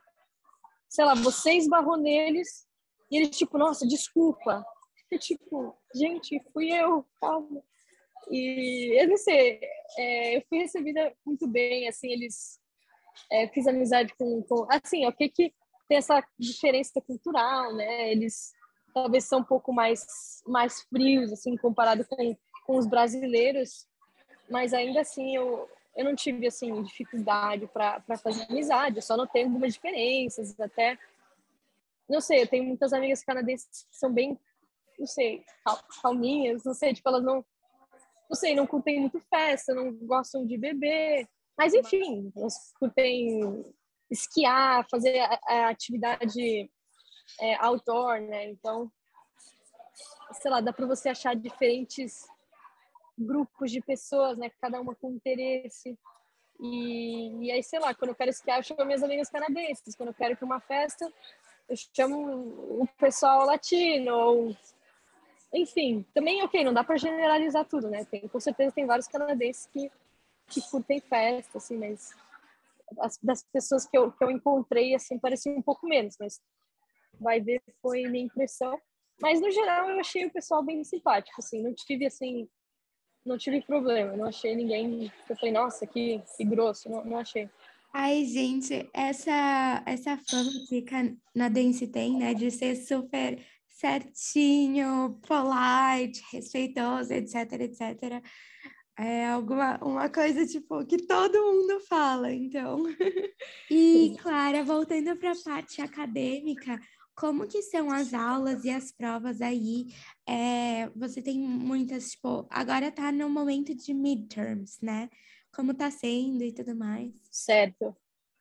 sei 0.89 1.05
lá, 1.05 1.13
você 1.15 1.53
esbarrou 1.53 1.97
neles, 1.97 2.65
E 3.11 3.17
ele, 3.17 3.29
tipo, 3.29 3.57
nossa, 3.57 3.87
desculpa. 3.87 4.65
E, 5.09 5.17
tipo, 5.17 5.73
gente, 5.95 6.37
fui 6.51 6.69
eu, 6.69 7.05
calma. 7.21 7.63
E 8.29 9.01
eu 9.01 9.07
não 9.07 9.15
sei, 9.15 9.57
é, 9.97 10.35
eu 10.35 10.43
fui 10.49 10.57
recebida 10.57 11.15
muito 11.25 11.47
bem, 11.47 11.87
assim, 11.87 12.11
eles 12.11 12.59
é, 13.31 13.47
fiz 13.47 13.67
amizade 13.67 14.13
com, 14.17 14.43
com 14.43 14.67
assim, 14.69 15.05
ok 15.05 15.29
que 15.29 15.53
tem 15.87 15.97
essa 15.97 16.21
diferença 16.37 16.99
cultural, 17.01 17.73
né? 17.73 18.11
Eles 18.11 18.51
talvez 18.93 19.23
são 19.25 19.39
um 19.39 19.43
pouco 19.43 19.71
mais 19.71 20.41
mais 20.45 20.81
frios, 20.89 21.31
assim, 21.31 21.55
comparado 21.55 22.05
com, 22.05 22.35
com 22.65 22.77
os 22.77 22.85
brasileiros, 22.85 23.87
mas 24.49 24.73
ainda 24.73 25.01
assim 25.01 25.35
eu 25.35 25.69
eu 25.97 26.05
não 26.05 26.15
tive 26.15 26.47
assim 26.47 26.81
dificuldade 26.83 27.67
para 27.67 28.01
fazer 28.17 28.45
amizade, 28.49 28.97
eu 28.97 29.01
só 29.01 29.17
notei 29.17 29.43
algumas 29.43 29.73
diferenças, 29.73 30.57
até 30.59 30.97
não 32.07 32.21
sei, 32.21 32.43
eu 32.43 32.47
tenho 32.47 32.63
muitas 32.63 32.93
amigas 32.93 33.23
canadenses 33.23 33.85
que 33.89 33.97
são 33.97 34.13
bem, 34.13 34.39
não 34.97 35.05
sei, 35.05 35.43
calminhas, 36.01 36.63
não 36.63 36.73
sei, 36.73 36.93
tipo, 36.93 37.09
elas 37.09 37.23
não 37.23 37.43
não 38.29 38.35
sei, 38.35 38.53
não 38.55 38.67
curtem 38.67 38.99
muito 38.99 39.19
festa, 39.21 39.73
não 39.73 39.91
gostam 39.93 40.45
de 40.45 40.57
beber. 40.57 41.27
Mas, 41.57 41.73
enfim, 41.73 42.31
elas 42.35 42.73
curtem 42.77 43.63
esquiar, 44.11 44.85
fazer 44.89 45.19
a, 45.19 45.39
a 45.47 45.69
atividade 45.69 46.69
é, 47.39 47.55
outdoor, 47.63 48.19
né? 48.21 48.49
Então, 48.49 48.91
sei 50.33 50.51
lá, 50.51 50.61
dá 50.61 50.73
para 50.73 50.85
você 50.85 51.09
achar 51.09 51.35
diferentes 51.35 52.27
grupos 53.17 53.71
de 53.71 53.81
pessoas, 53.81 54.37
né? 54.37 54.51
Cada 54.61 54.79
uma 54.79 54.95
com 54.95 55.11
interesse. 55.11 55.97
E, 56.59 57.45
e 57.45 57.51
aí, 57.51 57.63
sei 57.63 57.79
lá, 57.79 57.93
quando 57.93 58.09
eu 58.09 58.15
quero 58.15 58.29
esquiar, 58.29 58.59
eu 58.59 58.63
chamo 58.63 58.85
minhas 58.85 59.03
amigas 59.03 59.29
canadenses. 59.29 59.95
Quando 59.95 60.09
eu 60.09 60.15
quero 60.15 60.35
para 60.35 60.45
uma 60.45 60.59
festa, 60.59 61.11
eu 61.69 61.75
chamo 61.95 62.81
o 62.81 62.87
pessoal 62.97 63.45
latino, 63.45 64.15
ou 64.15 64.57
enfim, 65.53 66.05
também, 66.13 66.43
ok, 66.43 66.63
não 66.63 66.73
dá 66.73 66.83
para 66.83 66.97
generalizar 66.97 67.65
tudo, 67.65 67.89
né? 67.89 68.05
Tem, 68.05 68.27
com 68.27 68.39
certeza 68.39 68.71
tem 68.71 68.85
vários 68.85 69.07
canadenses 69.07 69.67
que, 69.67 69.91
que 70.47 70.61
curtem 70.69 70.99
festa, 70.99 71.57
assim, 71.57 71.77
mas 71.77 72.11
as, 72.99 73.17
das 73.17 73.43
pessoas 73.43 73.85
que 73.85 73.97
eu, 73.97 74.11
que 74.11 74.23
eu 74.23 74.31
encontrei, 74.31 74.93
assim, 74.93 75.17
parecia 75.17 75.51
um 75.51 75.61
pouco 75.61 75.87
menos, 75.87 76.15
mas 76.19 76.41
vai 77.19 77.39
ver, 77.39 77.61
foi 77.81 78.03
minha 78.03 78.25
impressão. 78.25 78.79
Mas, 79.19 79.41
no 79.41 79.49
geral, 79.49 79.89
eu 79.89 79.99
achei 79.99 80.25
o 80.25 80.31
pessoal 80.31 80.63
bem 80.63 80.83
simpático, 80.83 81.39
assim, 81.39 81.61
não 81.61 81.73
tive, 81.73 82.05
assim, 82.05 82.47
não 83.27 83.37
tive 83.37 83.61
problema, 83.61 84.15
não 84.15 84.25
achei 84.25 84.55
ninguém 84.55 85.11
eu 85.29 85.35
falei, 85.35 85.51
nossa, 85.51 85.85
que, 85.85 86.21
que 86.35 86.45
grosso, 86.45 86.89
não, 86.89 87.03
não 87.05 87.17
achei. 87.17 87.49
Ai, 87.93 88.25
gente, 88.25 88.89
essa, 88.93 89.83
essa 89.85 90.17
fama 90.17 90.51
que 90.67 90.83
canadense 90.83 91.87
tem, 91.87 92.17
né, 92.17 92.33
de 92.33 92.51
ser 92.51 92.75
super 92.75 93.39
certinho, 93.69 95.19
polite, 95.27 96.23
respeitoso, 96.31 97.13
etc, 97.13 97.53
etc. 97.53 98.23
É 98.99 99.27
alguma 99.27 99.77
uma 99.83 100.09
coisa 100.09 100.45
tipo 100.47 100.83
que 100.85 100.97
todo 100.97 101.53
mundo 101.53 101.79
fala, 101.81 102.33
então. 102.33 102.83
e 103.69 104.15
Clara, 104.19 104.63
voltando 104.63 105.15
para 105.15 105.31
a 105.31 105.43
parte 105.43 105.81
acadêmica, 105.81 106.79
como 107.17 107.47
que 107.47 107.63
são 107.63 107.89
as 107.91 108.13
aulas 108.13 108.63
e 108.63 108.69
as 108.69 108.91
provas 108.91 109.41
aí? 109.41 109.87
É, 110.29 110.87
você 110.95 111.19
tem 111.19 111.39
muitas, 111.39 112.11
tipo, 112.11 112.47
agora 112.47 112.91
tá 112.91 113.11
no 113.11 113.27
momento 113.27 113.73
de 113.73 113.91
midterms, 113.91 114.79
né? 114.81 115.09
Como 115.51 115.73
tá 115.73 115.89
sendo 115.89 116.43
e 116.43 116.53
tudo 116.53 116.75
mais? 116.75 117.11
Certo. 117.31 117.97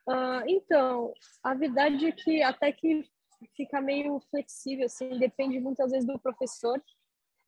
Uh, 0.07 0.45
então, 0.47 1.15
a 1.43 1.55
verdade 1.55 2.07
é 2.07 2.13
que 2.13 2.43
até 2.43 2.71
que 2.71 3.03
fica 3.57 3.81
meio 3.81 4.21
flexível, 4.31 4.85
assim, 4.85 5.19
depende 5.19 5.59
muitas 5.59 5.91
vezes 5.91 6.07
do 6.07 6.19
professor, 6.19 6.81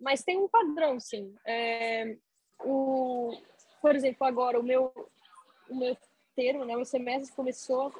mas 0.00 0.24
tem 0.24 0.38
um 0.38 0.48
padrão, 0.48 0.98
sim. 0.98 1.34
É, 1.46 2.16
o, 2.64 3.36
por 3.82 3.94
exemplo, 3.94 4.26
agora 4.26 4.58
o 4.58 4.62
meu, 4.62 4.92
o 5.68 5.76
meu 5.76 5.94
termo, 6.34 6.64
né, 6.64 6.74
o 6.76 6.84
semestre 6.86 7.34
começou 7.36 7.92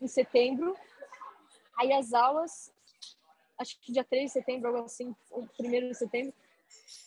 em 0.00 0.08
setembro, 0.08 0.74
aí 1.80 1.92
as 1.92 2.12
aulas, 2.12 2.72
acho 3.58 3.78
que 3.80 3.92
dia 3.92 4.04
3 4.04 4.24
de 4.24 4.30
setembro, 4.30 4.68
algo 4.68 4.84
assim, 4.84 5.14
ou 5.30 5.48
1 5.58 5.70
de 5.88 5.94
setembro, 5.94 6.34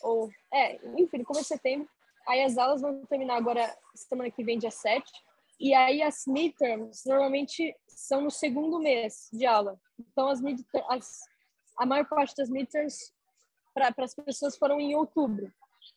ou, 0.02 0.32
é, 0.52 0.76
enfim, 0.98 1.24
começo 1.24 1.44
de 1.44 1.48
setembro, 1.48 1.88
aí 2.28 2.44
as 2.44 2.58
aulas 2.58 2.82
vão 2.82 3.06
terminar 3.06 3.38
agora, 3.38 3.76
semana 3.94 4.32
que 4.32 4.44
vem, 4.44 4.58
dia 4.58 4.72
7, 4.72 5.12
e 5.60 5.74
aí 5.74 6.02
as 6.02 6.26
midterms 6.26 7.06
normalmente 7.06 7.76
são 7.88 8.22
no 8.22 8.32
segundo 8.32 8.80
mês 8.80 9.30
de 9.32 9.46
aula. 9.46 9.80
Então 10.00 10.28
as, 10.28 10.42
as 10.90 11.22
a 11.78 11.86
maior 11.86 12.06
parte 12.06 12.36
das 12.36 12.50
midterms 12.50 13.14
para 13.74 13.94
as 13.98 14.14
pessoas 14.14 14.58
foram 14.58 14.80
em 14.80 14.96
outubro. 14.96 15.52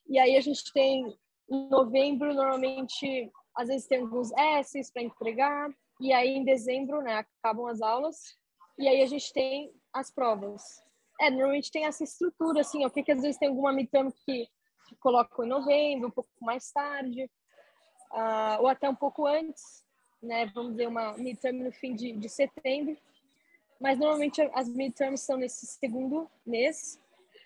E 0.09 0.19
aí 0.19 0.37
a 0.37 0.41
gente 0.41 0.73
tem 0.73 1.17
em 1.49 1.69
novembro 1.69 2.35
normalmente 2.35 3.31
às 3.55 3.69
vezes 3.69 3.87
tem 3.87 4.01
alguns 4.01 4.31
S's 4.33 4.91
para 4.91 5.03
entregar 5.03 5.71
e 5.99 6.13
aí 6.13 6.37
em 6.37 6.45
dezembro, 6.45 7.01
né, 7.01 7.15
acabam 7.15 7.67
as 7.67 7.81
aulas 7.81 8.37
e 8.79 8.89
aí 8.89 9.03
a 9.03 9.07
gente 9.07 9.33
tem 9.33 9.73
as 9.93 10.11
provas. 10.11 10.83
É, 11.21 11.31
normalmente 11.31 11.71
tem 11.71 11.87
essa 11.87 12.05
estrutura 12.05 12.61
assim, 12.61 12.85
o 12.85 12.91
que 12.91 13.03
que 13.03 13.13
às 13.13 13.23
vezes 13.23 13.39
tem 13.39 13.49
alguma 13.49 13.73
midterm 13.73 14.11
que, 14.11 14.47
que 14.87 14.97
colocam 14.97 15.45
em 15.45 15.49
novembro, 15.49 16.09
um 16.09 16.11
pouco 16.11 16.31
mais 16.41 16.71
tarde 16.71 17.31
uh, 18.13 18.61
ou 18.61 18.69
até 18.69 18.89
um 18.89 18.95
pouco 18.95 19.27
antes, 19.27 19.85
né? 20.23 20.47
Vamos 20.55 20.73
dizer, 20.73 20.89
uma 20.89 21.17
midterm 21.17 21.63
no 21.63 21.73
fim 21.73 21.95
de, 21.95 22.13
de 22.13 22.29
setembro. 22.29 22.97
Mas 23.81 23.99
normalmente 23.99 24.41
as 24.55 24.69
midterms 24.69 25.21
são 25.21 25.37
nesse 25.37 25.67
segundo 25.67 26.31
mês. 26.47 27.01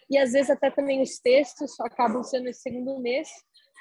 E 0.09 0.19
às 0.19 0.33
vezes 0.33 0.51
até 0.51 0.71
também 0.71 1.03
os 1.03 1.19
textos 1.19 1.79
acabam 1.81 2.23
sendo 2.23 2.45
nesse 2.45 2.63
segundo 2.63 2.99
mês. 2.99 3.29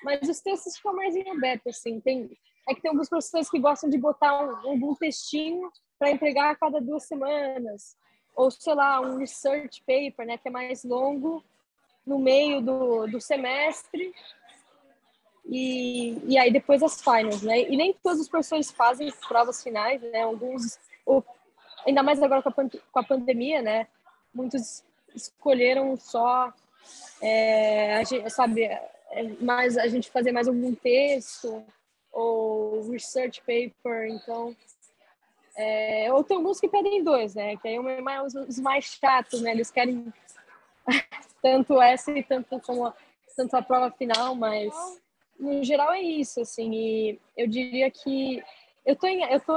Mas 0.03 0.27
os 0.27 0.39
textos 0.39 0.77
ficam 0.77 0.95
mais 0.95 1.15
em 1.15 1.29
aberto, 1.29 1.69
assim. 1.69 1.99
Tem, 1.99 2.29
é 2.67 2.73
que 2.73 2.81
tem 2.81 2.89
alguns 2.89 3.09
professores 3.09 3.49
que 3.49 3.59
gostam 3.59 3.89
de 3.89 3.97
botar 3.97 4.43
um, 4.43 4.69
algum 4.69 4.95
textinho 4.95 5.69
para 5.99 6.09
entregar 6.11 6.51
a 6.51 6.55
cada 6.55 6.79
duas 6.79 7.03
semanas. 7.03 7.95
Ou, 8.35 8.49
sei 8.49 8.73
lá, 8.73 9.01
um 9.01 9.17
research 9.17 9.81
paper, 9.81 10.25
né? 10.25 10.37
Que 10.37 10.47
é 10.47 10.51
mais 10.51 10.83
longo 10.83 11.43
no 12.05 12.17
meio 12.17 12.61
do, 12.61 13.05
do 13.05 13.21
semestre 13.21 14.15
e, 15.45 16.17
e 16.25 16.37
aí 16.37 16.51
depois 16.51 16.83
as 16.83 17.01
finals, 17.01 17.41
né? 17.41 17.61
E 17.61 17.75
nem 17.75 17.93
todos 18.03 18.21
os 18.21 18.29
professores 18.29 18.71
fazem 18.71 19.11
provas 19.27 19.63
finais, 19.63 19.99
né? 20.01 20.21
Alguns, 20.21 20.79
ou, 21.05 21.25
ainda 21.85 22.03
mais 22.03 22.21
agora 22.21 22.41
com 22.41 22.49
a, 22.49 22.53
com 22.53 22.99
a 22.99 23.03
pandemia, 23.03 23.61
né? 23.61 23.87
Muitos 24.33 24.83
escolheram 25.15 25.97
só, 25.97 26.53
é, 27.19 27.95
a 27.95 28.03
gente, 28.03 28.29
sabe, 28.29 28.63
é, 28.63 29.23
mais, 29.41 29.75
a 29.75 29.87
gente 29.87 30.11
fazer 30.11 30.31
mais 30.31 30.47
algum 30.47 30.73
texto 30.75 31.63
ou 32.11 32.89
research 32.89 33.41
paper, 33.41 34.07
então... 34.07 34.55
É, 35.61 36.07
ou 36.13 36.23
tem 36.23 36.37
alguns 36.37 36.57
que 36.57 36.69
pedem 36.69 37.03
dois, 37.03 37.35
né? 37.35 37.57
Que 37.57 37.67
aí 37.67 37.75
é 37.75 38.01
mais, 38.01 38.33
os 38.33 38.57
mais 38.59 38.85
chatos, 38.85 39.41
né? 39.41 39.51
Eles 39.51 39.69
querem 39.69 40.13
tanto 41.43 41.81
essa 41.81 42.11
e 42.17 42.23
tanto 42.23 42.61
como 42.61 42.93
tanto 43.35 43.55
a 43.55 43.61
prova 43.61 43.91
final, 43.91 44.35
mas 44.35 44.73
no 45.37 45.61
geral 45.61 45.91
é 45.91 46.01
isso, 46.01 46.41
assim, 46.41 46.73
e 46.73 47.19
eu 47.37 47.47
diria 47.47 47.89
que 47.89 48.43
eu 48.85 48.95
tô 48.95 49.07
em, 49.07 49.23
eu 49.23 49.39
tô 49.39 49.55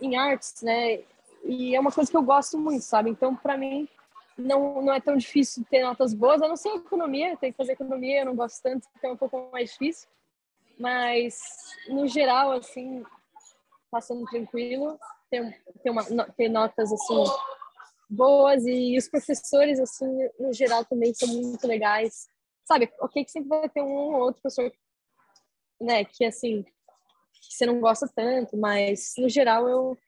em 0.00 0.16
artes, 0.16 0.62
né, 0.62 1.00
e 1.44 1.74
é 1.74 1.80
uma 1.80 1.90
coisa 1.90 2.10
que 2.10 2.16
eu 2.16 2.22
gosto 2.22 2.58
muito, 2.58 2.82
sabe? 2.82 3.08
Então, 3.08 3.34
para 3.34 3.56
mim, 3.56 3.88
não, 4.36 4.82
não 4.82 4.92
é 4.92 5.00
tão 5.00 5.16
difícil 5.16 5.64
ter 5.70 5.82
notas 5.82 6.12
boas, 6.12 6.42
a 6.42 6.48
não 6.48 6.56
ser 6.56 6.68
economia, 6.74 7.36
tem 7.36 7.50
que 7.50 7.56
fazer 7.56 7.72
economia, 7.72 8.20
eu 8.20 8.26
não 8.26 8.36
gosto 8.36 8.62
tanto, 8.62 8.86
então 8.98 9.10
é 9.10 9.12
um 9.14 9.16
pouco 9.16 9.48
mais 9.50 9.70
difícil, 9.70 10.08
mas 10.78 11.40
no 11.88 12.06
geral, 12.06 12.52
assim, 12.52 13.02
passando 13.90 14.26
tranquilo, 14.26 14.98
ter, 15.30 15.62
ter, 15.82 15.90
uma, 15.90 16.04
ter 16.36 16.48
notas, 16.48 16.92
assim, 16.92 17.24
boas 18.08 18.64
e 18.66 18.96
os 18.96 19.08
professores, 19.08 19.78
assim, 19.78 20.06
no 20.38 20.52
geral 20.52 20.84
também 20.84 21.12
são 21.14 21.28
muito 21.28 21.66
legais, 21.66 22.28
sabe? 22.64 22.90
Ok 23.00 23.24
que 23.24 23.30
sempre 23.30 23.48
vai 23.48 23.68
ter 23.68 23.82
um 23.82 24.14
ou 24.14 24.20
outro 24.22 24.42
professor 24.42 24.72
né, 25.80 26.04
que 26.04 26.24
assim, 26.24 26.62
que 27.32 27.54
você 27.54 27.66
não 27.66 27.80
gosta 27.80 28.08
tanto, 28.14 28.56
mas 28.56 29.12
no 29.18 29.28
geral 29.28 29.68
eu 29.68 29.98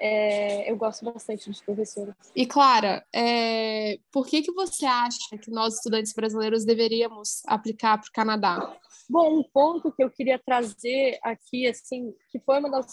é, 0.00 0.68
eu 0.68 0.76
gosto 0.76 1.04
bastante 1.04 1.48
dos 1.48 1.60
professores. 1.60 2.14
E 2.34 2.44
Clara, 2.44 3.06
é, 3.14 3.98
por 4.10 4.26
que 4.26 4.42
que 4.42 4.50
você 4.50 4.84
acha 4.84 5.38
que 5.40 5.48
nós 5.48 5.74
estudantes 5.74 6.12
brasileiros 6.12 6.64
deveríamos 6.64 7.42
aplicar 7.46 7.98
para 7.98 8.08
o 8.08 8.12
Canadá? 8.12 8.76
Bom, 9.08 9.38
um 9.38 9.42
ponto 9.44 9.92
que 9.92 10.02
eu 10.02 10.10
queria 10.10 10.40
trazer 10.44 11.20
aqui, 11.22 11.68
assim, 11.68 12.12
que 12.30 12.40
foi 12.40 12.58
uma 12.58 12.70
das 12.70 12.86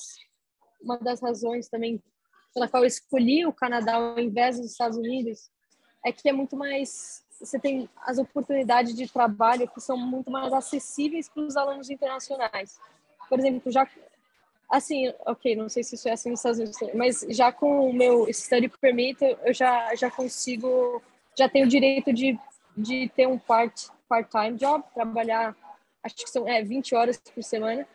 uma 0.82 0.98
das 0.98 1.22
razões 1.22 1.68
também 1.68 2.02
pela 2.54 2.68
qual 2.68 2.84
eu 2.84 2.88
escolhi 2.88 3.46
o 3.46 3.54
Canadá 3.54 3.96
ao 3.96 4.20
invés 4.20 4.58
dos 4.58 4.72
Estados 4.72 4.98
Unidos, 4.98 5.50
é 6.06 6.12
que 6.12 6.28
é 6.28 6.34
muito 6.34 6.56
mais 6.56 7.24
você 7.40 7.58
tem 7.58 7.90
as 8.02 8.18
oportunidades 8.18 8.94
de 8.94 9.12
trabalho 9.12 9.68
que 9.68 9.80
são 9.80 9.96
muito 9.96 10.30
mais 10.30 10.52
acessíveis 10.52 11.30
para 11.30 11.44
os 11.44 11.56
alunos 11.56 11.90
internacionais. 11.90 12.78
Por 13.30 13.40
exemplo, 13.40 13.72
já 13.72 13.88
assim, 14.70 15.12
ok, 15.26 15.56
não 15.56 15.70
sei 15.70 15.84
se 15.84 15.96
isso 15.96 16.08
é 16.08 16.12
assim 16.12 16.30
nos 16.30 16.40
Estados 16.40 16.60
Unidos, 16.60 16.78
mas 16.94 17.26
já 17.30 17.52
com 17.52 17.90
o 17.90 17.94
meu 17.94 18.32
study 18.32 18.70
permit, 18.80 19.18
eu 19.22 19.54
já, 19.54 19.96
já 19.96 20.12
consigo, 20.12 21.02
já 21.38 21.50
tenho 21.50 21.66
o 21.66 21.70
direito 21.70 22.14
de, 22.14 22.38
de 22.78 23.10
ter 23.16 23.28
um 23.28 23.40
part, 23.40 23.88
part-time 24.08 24.58
job, 24.58 24.84
trabalhar, 24.94 25.56
acho 26.04 26.16
que 26.16 26.30
são 26.30 26.48
é, 26.48 26.62
20 26.62 26.94
horas 26.94 27.18
por 27.18 27.44
semana. 27.44 27.88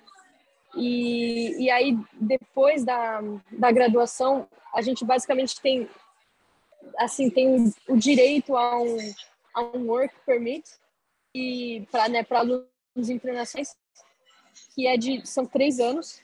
E, 0.76 1.64
e 1.64 1.70
aí, 1.70 1.96
depois 2.12 2.84
da, 2.84 3.20
da 3.52 3.70
graduação, 3.70 4.48
a 4.74 4.82
gente 4.82 5.04
basicamente 5.04 5.60
tem, 5.60 5.88
assim, 6.98 7.30
tem 7.30 7.72
o 7.88 7.96
direito 7.96 8.56
a 8.56 8.80
um, 8.80 8.96
a 9.54 9.62
um 9.62 9.86
work 9.88 10.14
permit 10.26 10.64
e 11.34 11.86
para 11.90 12.08
né, 12.08 12.26
alunos 12.28 13.08
internacionais, 13.08 13.76
que 14.74 14.86
é 14.86 14.96
de, 14.96 15.26
são 15.26 15.46
três 15.46 15.78
anos, 15.80 16.20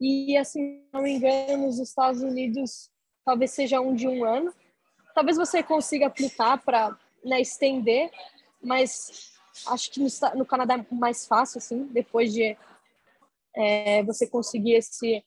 e, 0.00 0.36
assim, 0.36 0.82
não 0.92 1.02
me 1.02 1.12
engano, 1.12 1.66
nos 1.66 1.78
Estados 1.78 2.22
Unidos 2.22 2.90
talvez 3.24 3.50
seja 3.50 3.80
um 3.80 3.94
de 3.94 4.06
um 4.06 4.24
ano. 4.24 4.54
Talvez 5.14 5.36
você 5.36 5.62
consiga 5.62 6.06
aplicar 6.06 6.58
para 6.58 6.96
né, 7.24 7.40
estender, 7.40 8.10
mas 8.62 9.32
acho 9.66 9.90
que 9.90 10.00
no, 10.00 10.08
no, 10.36 10.46
Canadá 10.46 10.74
é 10.74 10.94
mais 10.94 11.26
fácil, 11.26 11.58
assim, 11.58 11.84
depois 11.86 12.32
de 12.32 12.56
é, 13.58 14.02
você 14.04 14.28
conseguir 14.28 14.74
esse 14.74 15.24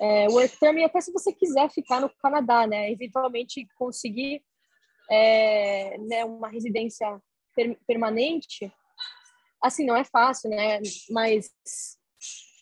é, 0.00 0.28
work 0.28 0.58
term, 0.58 0.78
e 0.78 0.84
até 0.84 1.00
se 1.00 1.12
você 1.12 1.32
quiser 1.32 1.70
ficar 1.70 2.00
no 2.00 2.10
Canadá, 2.16 2.66
né, 2.66 2.90
eventualmente 2.90 3.66
conseguir 3.76 4.42
é, 5.10 5.96
né, 5.98 6.24
uma 6.24 6.48
residência 6.48 7.06
per, 7.54 7.78
permanente, 7.86 8.72
assim, 9.62 9.86
não 9.86 9.96
é 9.96 10.04
fácil, 10.04 10.50
né, 10.50 10.80
mas 11.10 11.50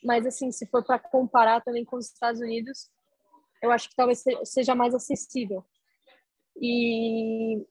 mas 0.02 0.26
assim, 0.26 0.50
se 0.50 0.66
for 0.66 0.82
para 0.82 0.98
comparar 0.98 1.60
também 1.60 1.84
com 1.84 1.96
os 1.96 2.06
Estados 2.06 2.40
Unidos, 2.40 2.88
eu 3.62 3.70
acho 3.70 3.88
que 3.90 3.94
talvez 3.94 4.24
seja 4.44 4.74
mais 4.74 4.94
acessível. 4.94 5.62
E 6.56 7.62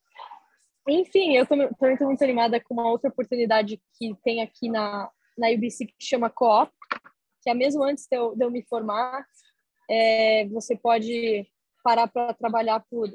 enfim, 0.88 1.36
eu 1.36 1.45
também 1.45 1.67
estou 1.67 2.08
muito 2.08 2.23
animada 2.23 2.60
com 2.60 2.73
uma 2.75 2.89
outra 2.89 3.10
oportunidade 3.10 3.82
que 3.97 4.15
tem 4.23 4.41
aqui 4.41 4.69
na, 4.69 5.10
na 5.38 5.49
UBC 5.49 5.86
que 5.88 5.93
chama 5.99 6.30
Co-op, 6.30 6.71
que 7.41 7.49
é 7.49 7.54
mesmo 7.54 7.84
antes 7.84 8.06
de 8.10 8.17
eu, 8.17 8.36
de 8.36 8.43
eu 8.43 8.52
me 8.52 8.63
formar, 8.63 9.25
é, 9.89 10.47
você 10.49 10.75
pode 10.75 11.47
parar 11.84 12.08
para 12.08 12.34
trabalhar 12.34 12.84
por 12.89 13.10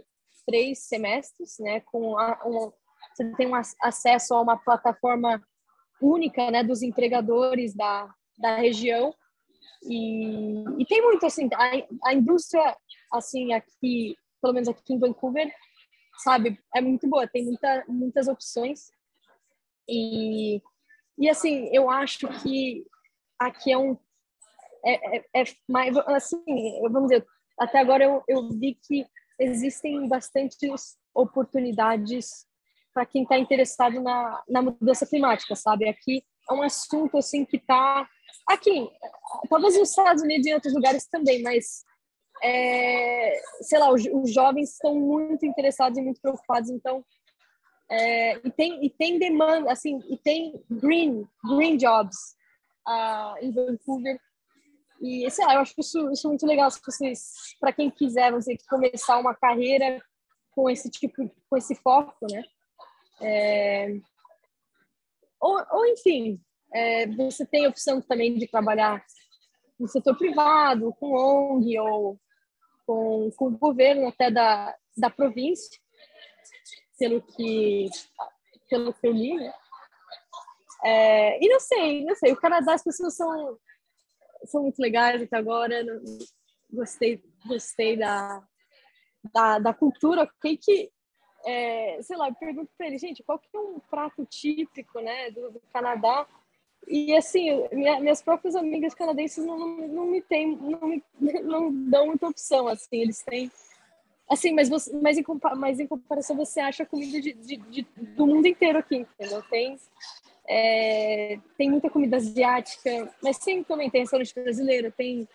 três 0.46 0.87
semestres, 0.87 1.56
né? 1.60 1.80
Com 1.80 2.18
a, 2.18 2.40
um, 2.46 2.72
você 3.14 3.34
tem 3.37 3.46
um 3.46 3.54
acesso 3.54 4.34
a 4.34 4.40
uma 4.40 4.56
plataforma 4.56 5.42
única, 6.00 6.50
né? 6.50 6.62
Dos 6.62 6.82
empregadores 6.82 7.74
da, 7.74 8.12
da 8.38 8.56
região. 8.56 9.14
E, 9.82 10.64
e 10.78 10.87
tem 10.87 11.02
muito, 11.02 11.26
assim, 11.26 11.48
a, 11.54 12.08
a 12.08 12.14
indústria, 12.14 12.76
assim, 13.12 13.52
aqui, 13.52 14.16
pelo 14.40 14.54
menos 14.54 14.68
aqui 14.68 14.94
em 14.94 14.98
Vancouver, 14.98 15.52
sabe, 16.18 16.58
é 16.74 16.80
muito 16.80 17.08
boa, 17.08 17.26
tem 17.26 17.44
muita, 17.44 17.84
muitas 17.88 18.28
opções. 18.28 18.90
E, 19.88 20.62
e, 21.18 21.28
assim, 21.28 21.68
eu 21.72 21.90
acho 21.90 22.26
que 22.42 22.84
aqui 23.38 23.72
é 23.72 23.78
um. 23.78 23.96
É, 24.85 25.16
é, 25.16 25.25
é 25.35 25.44
mais, 25.68 25.97
assim, 25.97 26.44
vamos 26.83 27.09
dizer, 27.09 27.27
até 27.59 27.79
agora 27.79 28.05
eu, 28.05 28.23
eu 28.29 28.49
vi 28.51 28.79
que 28.87 29.07
existem 29.38 30.07
bastantes 30.09 30.97
oportunidades 31.14 32.47
para 32.92 33.07
quem 33.07 33.23
está 33.23 33.38
interessado 33.38 34.01
na, 34.01 34.42
na 34.49 34.62
mudança 34.62 35.07
climática, 35.07 35.57
sabe? 35.57 35.88
Aqui 35.88 36.23
é 36.49 36.55
um 36.55 36.62
assunto 36.62 37.16
assim 37.16 37.44
que 37.44 37.57
está 37.57 38.09
Aqui, 38.49 38.90
talvez 39.49 39.79
nos 39.79 39.88
Estados 39.88 40.23
Unidos 40.23 40.47
e 40.47 40.51
em 40.51 40.55
outros 40.55 40.75
lugares 40.75 41.07
também, 41.07 41.42
mas 41.42 41.83
é, 42.42 43.40
sei 43.62 43.79
lá, 43.79 43.90
os, 43.90 44.05
os, 44.05 44.33
jovens 44.33 44.73
estão 44.73 44.94
muito 44.94 45.47
interessados 45.47 45.99
e 45.99 46.03
muito 46.03 46.20
preocupados, 46.20 46.68
então 46.68 47.03
é, 47.90 48.37
e 48.47 48.51
tem 48.51 48.85
e 48.85 48.90
tem 48.90 49.18
demanda, 49.18 49.73
assim, 49.73 49.99
e 50.11 50.18
tem 50.18 50.62
green 50.70 51.27
green 51.42 51.79
jobs 51.79 52.16
uh, 52.87 53.38
em 53.40 53.51
Vancouver 53.51 54.18
e 55.05 55.31
sei 55.31 55.45
lá, 55.45 55.55
eu 55.55 55.61
acho 55.61 55.75
isso, 55.79 56.11
isso 56.11 56.29
muito 56.29 56.47
legal 56.47 56.71
se 56.71 56.81
vocês, 56.83 57.55
para 57.61 57.75
quem 57.75 57.90
quiser, 57.90 58.33
você 58.33 58.57
começar 58.69 59.19
uma 59.19 59.35
carreira 59.35 60.03
com 60.53 60.71
esse 60.71 60.90
tipo, 60.90 61.31
com 61.51 61.57
esse 61.59 61.75
foco, 61.75 62.27
né? 62.31 62.43
É, 63.21 63.97
ou, 65.38 65.62
ou 65.73 65.87
enfim, 65.88 66.40
é, 66.73 67.07
você 67.09 67.45
tem 67.45 67.67
a 67.67 67.69
opção 67.69 68.01
também 68.01 68.38
de 68.38 68.49
trabalhar 68.49 69.05
no 69.79 69.87
setor 69.87 70.17
privado, 70.17 70.95
com 70.95 71.12
ONG 71.12 71.79
ou 71.81 72.19
com, 72.87 73.31
com 73.37 73.47
o 73.49 73.59
governo 73.59 74.09
até 74.09 74.31
da, 74.31 74.75
da 74.97 75.11
província, 75.11 75.79
pelo 76.99 77.21
que, 77.21 77.90
pelo 78.71 78.95
que 78.95 79.07
eu 79.07 79.12
li, 79.12 79.37
né? 79.37 79.53
É, 80.83 81.45
e 81.45 81.49
não 81.49 81.61
sei, 81.61 82.05
não 82.05 82.14
sei, 82.14 82.33
o 82.33 82.40
Canadá 82.40 82.75
as 82.75 82.85
pessoas 82.85 83.17
são, 83.17 83.59
são 84.46 84.62
muito 84.62 84.80
legais 84.80 85.22
até 85.22 85.37
agora, 85.37 85.85
gostei, 86.72 87.22
gostei 87.46 87.96
da, 87.96 88.42
da, 89.33 89.59
da 89.59 89.74
cultura, 89.74 90.24
o 90.24 90.28
que, 90.40 90.90
é, 91.44 91.98
sei 92.02 92.16
lá, 92.16 92.28
eu 92.28 92.35
pergunto 92.35 92.70
para 92.76 92.87
ele, 92.87 92.98
gente, 92.98 93.22
qual 93.22 93.38
que 93.38 93.48
é 93.54 93.59
um 93.59 93.78
prato 93.78 94.24
típico, 94.26 95.00
né, 95.00 95.30
do, 95.30 95.52
do 95.52 95.61
Canadá? 95.72 96.26
E 96.87 97.16
assim, 97.16 97.66
minha, 97.72 97.98
minhas 98.00 98.22
próprias 98.22 98.54
amigas 98.54 98.94
canadenses 98.94 99.44
não, 99.44 99.59
não, 99.59 99.88
não 99.88 100.07
me 100.07 100.20
tem, 100.20 100.57
não, 100.57 101.02
não 101.42 101.72
dão 101.88 102.07
muita 102.07 102.28
opção, 102.28 102.68
assim, 102.68 103.00
eles 103.00 103.22
têm 103.22 103.50
assim, 104.28 104.52
mas, 104.52 104.68
você, 104.68 104.96
mas, 104.98 105.18
em, 105.18 105.24
mas 105.57 105.80
em 105.80 105.87
comparação 105.87 106.37
você 106.37 106.61
acha 106.61 106.87
comida 106.87 107.20
de, 107.20 107.33
de, 107.35 107.57
de, 107.57 107.83
do 108.16 108.26
mundo 108.26 108.46
inteiro 108.46 108.78
aqui, 108.78 108.96
entendeu? 108.96 109.42
Tem, 109.50 109.78
é, 110.46 111.38
tem 111.57 111.70
muita 111.70 111.88
comida 111.90 112.16
asiática, 112.16 113.12
mas 113.22 113.37
sempre 113.38 113.64
também 113.64 113.90
tem 113.90 114.02
restaurante 114.02 114.35
brasileiro, 114.35 114.92
tem, 114.92 115.28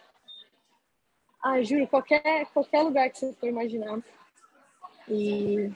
ah, 1.43 1.61
juro, 1.61 1.87
qualquer, 1.87 2.45
qualquer 2.47 2.83
lugar 2.83 3.09
que 3.09 3.19
você 3.19 3.33
for 3.33 3.47
imaginar. 3.47 3.99
E, 5.07 5.71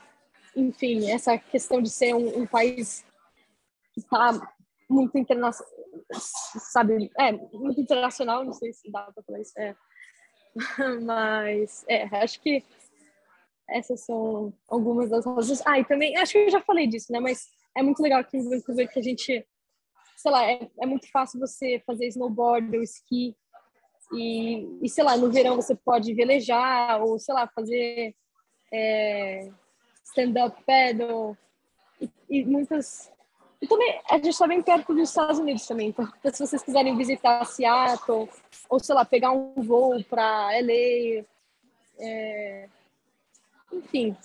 enfim, 0.55 1.09
essa 1.09 1.37
questão 1.37 1.81
de 1.81 1.89
ser 1.89 2.13
um, 2.13 2.41
um 2.41 2.45
país 2.45 3.03
que 3.93 4.01
está 4.01 4.31
muito 4.87 5.17
internacional, 5.17 5.73
sabe? 6.71 7.11
É, 7.19 7.31
muito 7.31 7.81
internacional, 7.81 8.45
não 8.45 8.53
sei 8.53 8.71
se 8.73 8.91
dá 8.91 9.11
para 9.11 9.23
falar 9.23 9.39
isso. 9.39 9.53
É. 9.57 9.75
Mas, 11.01 11.83
é, 11.87 12.03
acho 12.17 12.39
que 12.39 12.63
essas 13.67 14.01
são 14.01 14.53
algumas 14.67 15.09
das 15.09 15.25
razões. 15.25 15.63
Ah, 15.65 15.79
e 15.79 15.85
também, 15.85 16.15
acho 16.17 16.33
que 16.33 16.37
eu 16.39 16.49
já 16.51 16.61
falei 16.61 16.85
disso, 16.85 17.11
né? 17.11 17.19
Mas 17.19 17.49
é 17.75 17.83
muito 17.83 18.01
legal 18.01 18.19
aqui 18.19 18.37
em 18.37 18.49
Vancouver 18.49 18.91
que 18.91 18.99
a 18.99 19.01
gente, 19.01 19.45
sei 20.15 20.31
lá, 20.31 20.45
é, 20.45 20.69
é 20.79 20.85
muito 20.85 21.09
fácil 21.11 21.39
você 21.39 21.81
fazer 21.85 22.07
snowboard 22.07 22.75
ou 22.75 22.83
esqui. 22.83 23.35
E, 24.11 24.67
e, 24.81 24.89
sei 24.89 25.03
lá, 25.03 25.17
no 25.17 25.31
verão 25.31 25.55
você 25.55 25.75
pode 25.75 26.13
velejar 26.13 27.01
ou, 27.01 27.17
sei 27.17 27.33
lá, 27.33 27.47
fazer 27.47 28.15
é, 28.71 29.49
stand-up 30.03 30.61
paddle. 30.65 31.37
E, 31.99 32.09
e 32.29 32.45
muitas 32.45 33.11
e 33.63 33.67
também, 33.67 33.97
a 34.09 34.15
gente 34.15 34.27
está 34.27 34.45
bem 34.45 34.61
perto 34.61 34.93
dos 34.93 35.07
Estados 35.07 35.39
Unidos 35.39 35.65
também. 35.65 35.87
Então, 35.87 36.05
se 36.33 36.45
vocês 36.45 36.61
quiserem 36.61 36.97
visitar 36.97 37.45
Seattle, 37.45 38.27
ou 38.69 38.77
sei 38.77 38.93
lá, 38.93 39.05
pegar 39.05 39.31
um 39.31 39.53
voo 39.63 40.03
para 40.03 40.49
LA, 40.59 41.23
é... 41.97 42.67
enfim, 43.71 44.17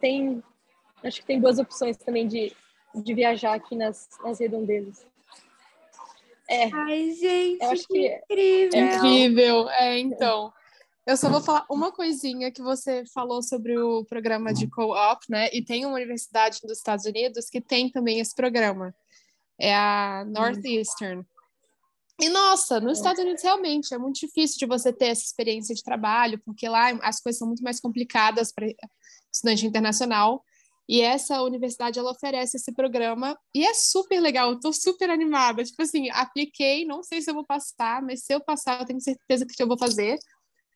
tem. 0.00 0.42
Acho 1.00 1.20
que 1.20 1.26
tem 1.26 1.40
boas 1.40 1.60
opções 1.60 1.96
também 1.96 2.26
de, 2.26 2.52
de 2.94 3.14
viajar 3.14 3.54
aqui 3.54 3.76
nas, 3.76 4.08
nas 4.22 4.38
redondezas. 4.38 5.06
É. 6.48 6.70
Ai, 6.72 7.12
gente, 7.12 7.62
eu 7.62 7.70
acho 7.70 7.88
que, 7.88 8.08
que 8.08 8.64
incrível. 8.64 8.78
É 8.78 8.96
incrível, 8.96 9.70
é, 9.70 9.98
então. 9.98 10.52
Eu 11.04 11.16
só 11.16 11.28
vou 11.28 11.40
falar 11.40 11.66
uma 11.68 11.90
coisinha 11.90 12.52
que 12.52 12.62
você 12.62 13.04
falou 13.12 13.42
sobre 13.42 13.76
o 13.76 14.04
programa 14.04 14.52
de 14.54 14.68
co-op, 14.68 15.20
né? 15.28 15.48
E 15.52 15.64
tem 15.64 15.84
uma 15.84 15.96
universidade 15.96 16.60
dos 16.62 16.78
Estados 16.78 17.04
Unidos 17.06 17.50
que 17.50 17.60
tem 17.60 17.90
também 17.90 18.20
esse 18.20 18.34
programa. 18.34 18.94
É 19.58 19.74
a 19.74 20.24
Northeastern. 20.28 21.24
E 22.20 22.28
nossa, 22.28 22.78
nos 22.78 22.98
Estados 22.98 23.20
Unidos 23.20 23.42
realmente 23.42 23.92
é 23.92 23.98
muito 23.98 24.20
difícil 24.20 24.58
de 24.58 24.66
você 24.66 24.92
ter 24.92 25.06
essa 25.06 25.24
experiência 25.24 25.74
de 25.74 25.82
trabalho, 25.82 26.40
porque 26.44 26.68
lá 26.68 26.90
as 27.02 27.20
coisas 27.20 27.38
são 27.38 27.48
muito 27.48 27.64
mais 27.64 27.80
complicadas 27.80 28.52
para 28.52 28.68
estudante 29.32 29.66
internacional. 29.66 30.44
E 30.88 31.00
essa 31.00 31.42
universidade 31.42 31.98
ela 31.98 32.10
oferece 32.10 32.56
esse 32.56 32.72
programa 32.72 33.38
e 33.54 33.64
é 33.64 33.72
super 33.72 34.20
legal, 34.20 34.58
tô 34.58 34.72
super 34.72 35.08
animada. 35.08 35.62
Tipo 35.64 35.82
assim, 35.82 36.10
apliquei, 36.10 36.84
não 36.84 37.02
sei 37.02 37.22
se 37.22 37.30
eu 37.30 37.34
vou 37.34 37.46
passar, 37.46 38.02
mas 38.02 38.24
se 38.24 38.34
eu 38.34 38.40
passar, 38.40 38.80
eu 38.80 38.86
tenho 38.86 39.00
certeza 39.00 39.46
que 39.46 39.62
eu 39.62 39.68
vou 39.68 39.78
fazer 39.78 40.18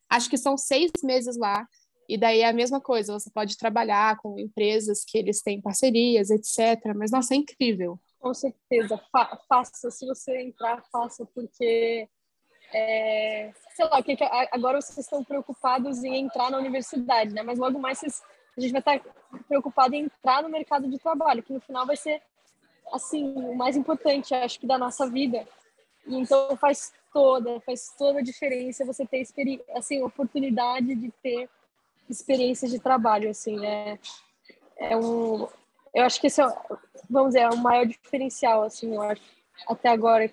acho 0.08 0.30
que 0.30 0.38
são 0.38 0.56
seis 0.56 0.90
meses 1.02 1.36
lá, 1.36 1.66
e 2.08 2.16
daí 2.16 2.40
é 2.40 2.48
a 2.48 2.52
mesma 2.52 2.80
coisa, 2.80 3.12
você 3.12 3.30
pode 3.30 3.56
trabalhar 3.56 4.16
com 4.18 4.38
empresas 4.38 5.04
que 5.04 5.18
eles 5.18 5.42
têm 5.42 5.60
parcerias, 5.60 6.30
etc. 6.30 6.94
Mas, 6.94 7.10
nossa, 7.10 7.34
é 7.34 7.36
incrível. 7.36 7.98
Com 8.20 8.32
certeza, 8.32 8.96
Fa 9.10 9.38
faça, 9.48 9.90
se 9.90 10.06
você 10.06 10.40
entrar, 10.40 10.82
faça, 10.90 11.26
porque 11.34 12.08
é, 12.72 13.52
sei 13.74 13.84
lá, 13.86 14.02
que, 14.02 14.16
que 14.16 14.24
agora 14.24 14.80
vocês 14.80 14.98
estão 14.98 15.22
preocupados 15.22 16.02
em 16.04 16.16
entrar 16.16 16.50
na 16.50 16.58
universidade, 16.58 17.34
né? 17.34 17.42
Mas 17.42 17.58
logo 17.58 17.78
mais 17.78 17.98
vocês, 17.98 18.22
a 18.56 18.60
gente 18.60 18.72
vai 18.72 18.80
estar 18.80 19.00
preocupado 19.48 19.94
em 19.94 20.04
entrar 20.04 20.42
no 20.42 20.48
mercado 20.48 20.88
de 20.88 20.98
trabalho, 20.98 21.42
que 21.42 21.52
no 21.52 21.60
final 21.60 21.86
vai 21.86 21.96
ser 21.96 22.22
assim 22.92 23.32
o 23.34 23.54
mais 23.54 23.76
importante, 23.76 24.34
acho 24.34 24.60
que 24.60 24.66
da 24.66 24.78
nossa 24.78 25.08
vida. 25.08 25.46
E 26.06 26.16
então 26.16 26.56
faz 26.56 26.92
toda, 27.12 27.60
faz 27.60 27.94
toda 27.98 28.20
a 28.20 28.22
diferença 28.22 28.84
você 28.84 29.04
ter 29.06 29.26
assim 29.74 30.02
oportunidade 30.02 30.94
de 30.94 31.10
ter 31.22 31.48
experiência 32.08 32.68
de 32.68 32.78
trabalho, 32.78 33.30
assim, 33.30 33.64
é, 33.66 33.98
é 34.76 34.96
um, 34.96 35.48
eu 35.94 36.04
acho 36.04 36.20
que 36.20 36.28
esse 36.28 36.40
é, 36.40 36.46
vamos 37.10 37.30
dizer, 37.30 37.40
é 37.40 37.48
o 37.48 37.56
maior 37.56 37.86
diferencial, 37.86 38.62
assim, 38.62 38.94
eu 38.94 39.02
acho, 39.02 39.22
até 39.66 39.88
agora, 39.88 40.30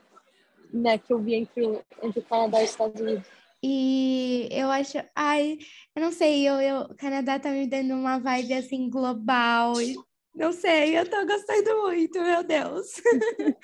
né, 0.71 0.97
que 0.97 1.11
eu 1.11 1.19
vi 1.19 1.35
entre, 1.35 1.81
entre 2.01 2.19
o 2.19 2.23
Canadá 2.23 2.61
e 2.61 2.65
os 2.65 2.71
Estados 2.71 3.01
Unidos. 3.01 3.27
E 3.65 4.49
eu 4.51 4.69
acho, 4.69 4.97
ai, 5.15 5.57
eu 5.95 6.01
não 6.01 6.11
sei, 6.11 6.45
eu, 6.47 6.55
eu, 6.55 6.81
o 6.81 6.95
Canadá 6.95 7.39
tá 7.39 7.49
me 7.49 7.65
dando 7.65 7.93
uma 7.93 8.19
vibe 8.19 8.55
assim 8.55 8.89
global. 8.89 9.81
E, 9.81 9.95
não 10.35 10.51
sei, 10.51 10.97
eu 10.97 11.09
tô 11.09 11.25
gostando 11.25 11.81
muito, 11.83 12.21
meu 12.21 12.43
Deus. 12.43 12.87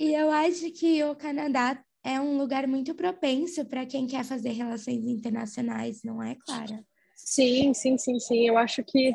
e 0.00 0.14
eu 0.14 0.30
acho 0.30 0.70
que 0.70 1.04
o 1.04 1.14
Canadá 1.14 1.84
é 2.02 2.18
um 2.18 2.38
lugar 2.38 2.66
muito 2.66 2.94
propenso 2.94 3.66
para 3.66 3.84
quem 3.84 4.06
quer 4.06 4.24
fazer 4.24 4.52
relações 4.52 5.04
internacionais, 5.04 6.02
não 6.02 6.22
é, 6.22 6.34
Clara? 6.46 6.82
Sim, 7.14 7.74
sim, 7.74 7.98
sim, 7.98 8.18
sim. 8.18 8.48
Eu 8.48 8.56
acho 8.56 8.82
que 8.82 9.14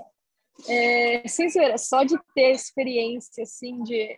é, 0.67 1.27
sincera, 1.27 1.75
só 1.79 2.03
de 2.03 2.15
ter 2.35 2.51
experiência 2.51 3.43
assim 3.43 3.81
de 3.81 4.15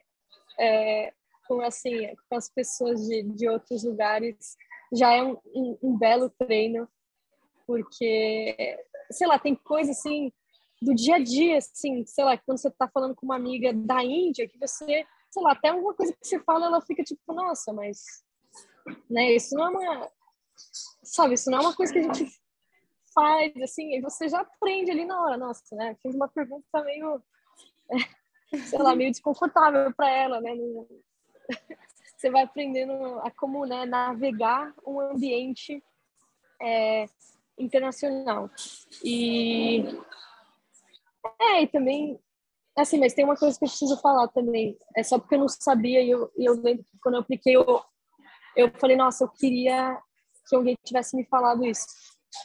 é, 0.59 1.13
com 1.47 1.61
assim 1.61 2.13
com 2.29 2.35
as 2.35 2.49
pessoas 2.49 3.07
de, 3.07 3.23
de 3.23 3.47
outros 3.47 3.83
lugares 3.83 4.57
já 4.93 5.13
é 5.13 5.23
um, 5.23 5.37
um, 5.53 5.77
um 5.81 5.97
belo 5.97 6.29
treino, 6.29 6.87
porque, 7.65 8.77
sei 9.11 9.27
lá, 9.27 9.39
tem 9.39 9.55
coisa 9.55 9.91
assim 9.91 10.31
do 10.81 10.95
dia 10.95 11.15
a 11.15 11.19
dia, 11.19 11.59
assim, 11.59 12.05
sei 12.05 12.23
lá, 12.25 12.35
quando 12.37 12.57
você 12.57 12.71
tá 12.71 12.87
falando 12.87 13.15
com 13.15 13.25
uma 13.25 13.35
amiga 13.35 13.71
da 13.71 14.03
Índia, 14.03 14.47
que 14.47 14.57
você, 14.57 15.05
sei 15.29 15.43
lá, 15.43 15.51
até 15.51 15.69
alguma 15.69 15.93
coisa 15.93 16.11
que 16.11 16.27
você 16.27 16.39
fala, 16.39 16.65
ela 16.65 16.81
fica 16.81 17.03
tipo, 17.03 17.33
nossa, 17.33 17.71
mas, 17.71 18.23
né, 19.09 19.31
isso 19.33 19.55
não 19.55 19.65
é 19.65 19.69
uma, 19.69 20.11
sabe, 21.03 21.35
isso 21.35 21.51
não 21.51 21.59
é 21.59 21.61
uma 21.61 21.75
coisa 21.75 21.93
que 21.93 21.99
a 21.99 22.01
gente 22.01 22.41
faz, 23.13 23.55
assim, 23.61 23.95
e 23.95 24.01
você 24.01 24.27
já 24.27 24.41
aprende 24.41 24.89
ali 24.89 25.05
na 25.05 25.21
hora, 25.21 25.37
nossa, 25.37 25.75
né, 25.75 25.95
fiz 26.01 26.15
uma 26.15 26.27
pergunta 26.27 26.83
meio, 26.83 27.21
sei 28.65 28.79
lá, 28.79 28.95
meio 28.95 29.11
desconfortável 29.11 29.93
para 29.93 30.09
ela, 30.09 30.41
né, 30.41 30.55
você 32.21 32.29
vai 32.29 32.43
aprendendo 32.43 32.93
a 33.21 33.31
como 33.31 33.65
né, 33.65 33.83
navegar 33.85 34.71
um 34.85 34.99
ambiente 34.99 35.83
é, 36.61 37.05
internacional. 37.57 38.47
E 39.03 39.83
é, 41.39 41.63
e 41.63 41.67
também 41.67 42.19
assim, 42.77 42.99
mas 42.99 43.13
tem 43.13 43.25
uma 43.25 43.35
coisa 43.35 43.57
que 43.57 43.65
eu 43.65 43.69
preciso 43.69 43.97
falar 43.97 44.27
também. 44.27 44.77
É 44.95 45.03
só 45.03 45.17
porque 45.17 45.35
eu 45.35 45.39
não 45.39 45.47
sabia 45.47 46.01
e 46.01 46.11
eu, 46.11 46.31
eu 46.37 46.53
lembro 46.61 46.83
que 46.83 46.99
quando 47.01 47.15
eu 47.15 47.21
apliquei, 47.21 47.55
eu, 47.55 47.83
eu 48.55 48.71
falei, 48.79 48.95
nossa, 48.95 49.23
eu 49.23 49.29
queria 49.29 49.99
que 50.47 50.55
alguém 50.55 50.77
tivesse 50.83 51.15
me 51.15 51.25
falado 51.25 51.65
isso. 51.65 51.85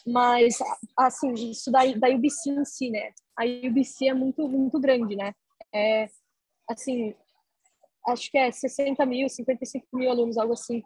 Mas, 0.07 0.59
assim, 0.99 1.33
isso 1.35 1.71
da, 1.71 1.85
da 1.93 2.09
UBC 2.09 2.51
em 2.51 2.65
si, 2.65 2.91
né? 2.91 3.13
A 3.39 3.45
UBC 3.45 4.09
é 4.09 4.15
muito, 4.15 4.49
muito 4.49 4.81
grande, 4.81 5.15
né? 5.15 5.33
É, 5.73 6.09
assim, 6.69 7.15
acho 8.09 8.31
que 8.31 8.39
é 8.39 8.51
60 8.51 9.05
mil, 9.07 9.29
55 9.29 9.87
mil 9.93 10.11
alunos, 10.11 10.39
algo 10.39 10.53
assim. 10.53 10.83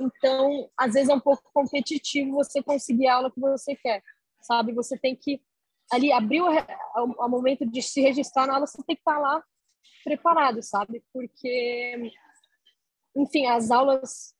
Então, 0.00 0.68
às 0.76 0.94
vezes 0.94 1.08
é 1.08 1.14
um 1.14 1.20
pouco 1.20 1.42
competitivo 1.52 2.32
você 2.32 2.62
conseguir 2.62 3.06
a 3.06 3.16
aula 3.16 3.30
que 3.30 3.40
você 3.40 3.76
quer, 3.76 4.02
sabe? 4.42 4.72
Você 4.72 4.98
tem 4.98 5.14
que 5.14 5.40
ali 5.90 6.12
abrir 6.12 6.40
o, 6.40 6.48
o, 6.48 7.26
o 7.26 7.28
momento 7.28 7.64
de 7.66 7.80
se 7.82 8.00
registrar 8.00 8.46
na 8.46 8.54
aula, 8.54 8.66
você 8.66 8.82
tem 8.82 8.96
que 8.96 9.02
estar 9.02 9.18
lá 9.18 9.42
preparado, 10.02 10.62
sabe? 10.62 11.02
Porque, 11.12 12.12
enfim, 13.16 13.46
as 13.46 13.70
aulas 13.70 14.34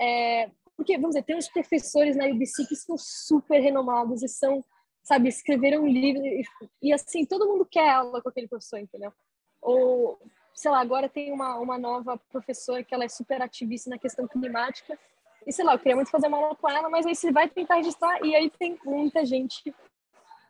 é, 0.00 0.50
porque, 0.80 0.96
vamos 0.96 1.10
dizer, 1.10 1.24
tem 1.24 1.36
uns 1.36 1.48
professores 1.48 2.16
na 2.16 2.24
UBC 2.26 2.66
que 2.66 2.74
são 2.74 2.96
super 2.96 3.60
renomados 3.60 4.22
e 4.22 4.28
são, 4.28 4.64
sabe, 5.02 5.28
escreveram 5.28 5.82
um 5.82 5.86
livro 5.86 6.24
e, 6.24 6.42
e, 6.82 6.90
assim, 6.90 7.26
todo 7.26 7.46
mundo 7.46 7.68
quer 7.70 7.90
aula 7.90 8.22
com 8.22 8.30
aquele 8.30 8.48
professor, 8.48 8.78
entendeu? 8.78 9.12
Ou 9.60 10.18
sei 10.54 10.70
lá, 10.70 10.80
agora 10.80 11.08
tem 11.08 11.32
uma, 11.32 11.56
uma 11.56 11.78
nova 11.78 12.18
professora 12.30 12.84
que 12.84 12.94
ela 12.94 13.04
é 13.04 13.08
super 13.08 13.40
ativista 13.42 13.90
na 13.90 13.98
questão 13.98 14.26
climática. 14.26 14.98
E 15.46 15.52
sei 15.52 15.64
lá, 15.64 15.74
eu 15.74 15.78
queria 15.78 15.96
muito 15.96 16.10
fazer 16.10 16.26
uma 16.28 16.38
aula 16.38 16.54
com 16.54 16.68
ela, 16.68 16.88
mas 16.90 17.06
aí 17.06 17.14
você 17.14 17.32
vai 17.32 17.48
tentar 17.48 17.76
registrar 17.76 18.24
e 18.24 18.34
aí 18.34 18.50
tem 18.50 18.78
muita 18.84 19.24
gente 19.24 19.74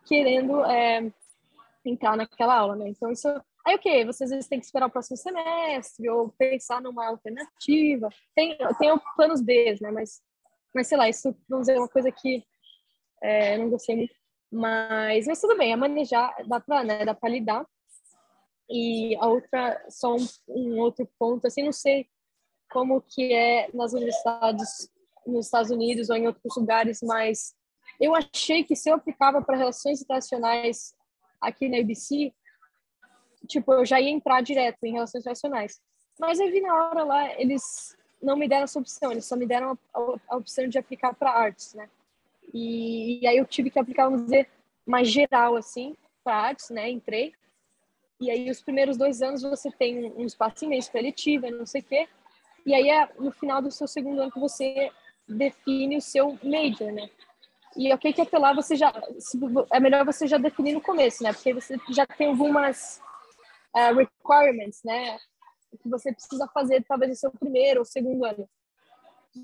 querendo 0.05 0.63
é, 0.65 1.11
entrar 1.85 2.17
naquela 2.17 2.57
aula, 2.57 2.75
né? 2.75 2.89
Então 2.89 3.11
isso 3.11 3.29
Aí, 3.65 3.75
ok, 3.75 4.05
você 4.05 4.23
às 4.23 4.29
vezes 4.31 4.47
tem 4.47 4.59
que 4.59 4.65
esperar 4.65 4.87
o 4.87 4.91
próximo 4.91 5.17
semestre 5.17 6.09
ou 6.09 6.29
pensar 6.29 6.81
numa 6.81 7.07
alternativa. 7.07 8.09
Tem, 8.35 8.57
tem 8.79 8.89
planos 9.15 9.41
B, 9.41 9.77
né? 9.79 9.91
Mas, 9.91 10.21
mas 10.73 10.87
sei 10.87 10.97
lá, 10.97 11.07
isso, 11.07 11.35
vamos 11.47 11.67
dizer, 11.67 11.77
é 11.77 11.79
uma 11.79 11.87
coisa 11.87 12.11
que 12.11 12.43
é, 13.21 13.57
não 13.57 13.69
gostei 13.69 13.95
muito. 13.95 14.15
Mas, 14.51 15.27
mas 15.27 15.39
tudo 15.39 15.57
bem, 15.57 15.73
a 15.73 15.77
manejar, 15.77 16.35
dá 16.47 16.59
pra, 16.59 16.83
né, 16.83 17.05
dá 17.05 17.13
pra 17.13 17.29
lidar. 17.29 17.65
E 18.71 19.17
a 19.17 19.27
outra, 19.27 19.85
só 19.89 20.15
um, 20.15 20.27
um, 20.47 20.79
outro 20.79 21.07
ponto, 21.19 21.45
assim, 21.45 21.61
não 21.61 21.73
sei 21.73 22.07
como 22.71 23.01
que 23.01 23.33
é 23.33 23.69
nas 23.73 23.91
universidades 23.91 24.89
nos 25.27 25.47
Estados 25.47 25.69
Unidos 25.69 26.09
ou 26.09 26.15
em 26.15 26.25
outros 26.25 26.55
lugares, 26.55 26.99
mas 27.03 27.53
eu 27.99 28.15
achei 28.15 28.63
que 28.63 28.75
se 28.75 28.89
eu 28.89 28.95
aplicava 28.95 29.41
para 29.41 29.57
relações 29.57 30.01
internacionais 30.01 30.95
aqui 31.39 31.67
na 31.67 31.79
UBC, 31.79 32.33
tipo, 33.45 33.73
eu 33.73 33.85
já 33.85 33.99
ia 33.99 34.09
entrar 34.09 34.41
direto 34.41 34.83
em 34.85 34.93
relações 34.93 35.21
internacionais. 35.21 35.81
Mas 36.17 36.39
eu 36.39 36.49
vi 36.49 36.61
na 36.61 36.73
hora 36.73 37.03
lá, 37.03 37.39
eles 37.39 37.97
não 38.21 38.37
me 38.37 38.47
deram 38.47 38.63
essa 38.63 38.79
opção, 38.79 39.11
eles 39.11 39.25
só 39.25 39.35
me 39.35 39.45
deram 39.45 39.77
a, 39.93 39.99
a 40.29 40.37
opção 40.37 40.67
de 40.67 40.77
aplicar 40.77 41.13
para 41.13 41.31
artes, 41.31 41.73
né? 41.73 41.89
E, 42.53 43.21
e, 43.21 43.27
aí 43.27 43.37
eu 43.37 43.45
tive 43.45 43.69
que 43.69 43.79
aplicar, 43.79 44.05
vamos 44.05 44.23
dizer, 44.23 44.49
mais 44.85 45.09
geral, 45.09 45.55
assim, 45.55 45.95
para 46.23 46.35
artes, 46.35 46.69
né? 46.69 46.89
Entrei. 46.89 47.33
E 48.21 48.29
aí, 48.29 48.51
os 48.51 48.61
primeiros 48.61 48.97
dois 48.97 49.19
anos, 49.23 49.41
você 49.41 49.71
tem 49.71 50.13
um 50.13 50.23
espaço 50.23 50.63
imenso 50.63 50.91
para 50.91 50.99
eletiva, 51.01 51.49
não 51.49 51.65
sei 51.65 51.81
o 51.81 51.83
quê. 51.83 52.07
E 52.63 52.71
aí, 52.71 52.87
é 52.87 53.09
no 53.17 53.31
final 53.31 53.63
do 53.63 53.71
seu 53.71 53.87
segundo 53.87 54.21
ano 54.21 54.31
que 54.31 54.39
você 54.39 54.91
define 55.27 55.97
o 55.97 56.01
seu 56.01 56.37
major, 56.43 56.91
né? 56.91 57.09
E 57.75 57.91
ok 57.91 58.13
que 58.13 58.21
até 58.21 58.37
lá 58.37 58.53
você 58.53 58.75
já... 58.75 58.93
É 59.73 59.79
melhor 59.79 60.05
você 60.05 60.27
já 60.27 60.37
definir 60.37 60.73
no 60.73 60.81
começo, 60.81 61.23
né? 61.23 61.33
Porque 61.33 61.51
você 61.51 61.75
já 61.89 62.05
tem 62.05 62.27
algumas 62.27 63.01
uh, 63.75 63.95
requirements, 63.95 64.83
né? 64.85 65.17
Que 65.81 65.89
você 65.89 66.13
precisa 66.13 66.47
fazer, 66.53 66.83
talvez, 66.83 67.09
no 67.09 67.15
seu 67.15 67.31
primeiro 67.31 67.79
ou 67.79 67.85
segundo 67.85 68.23
ano. 68.23 68.47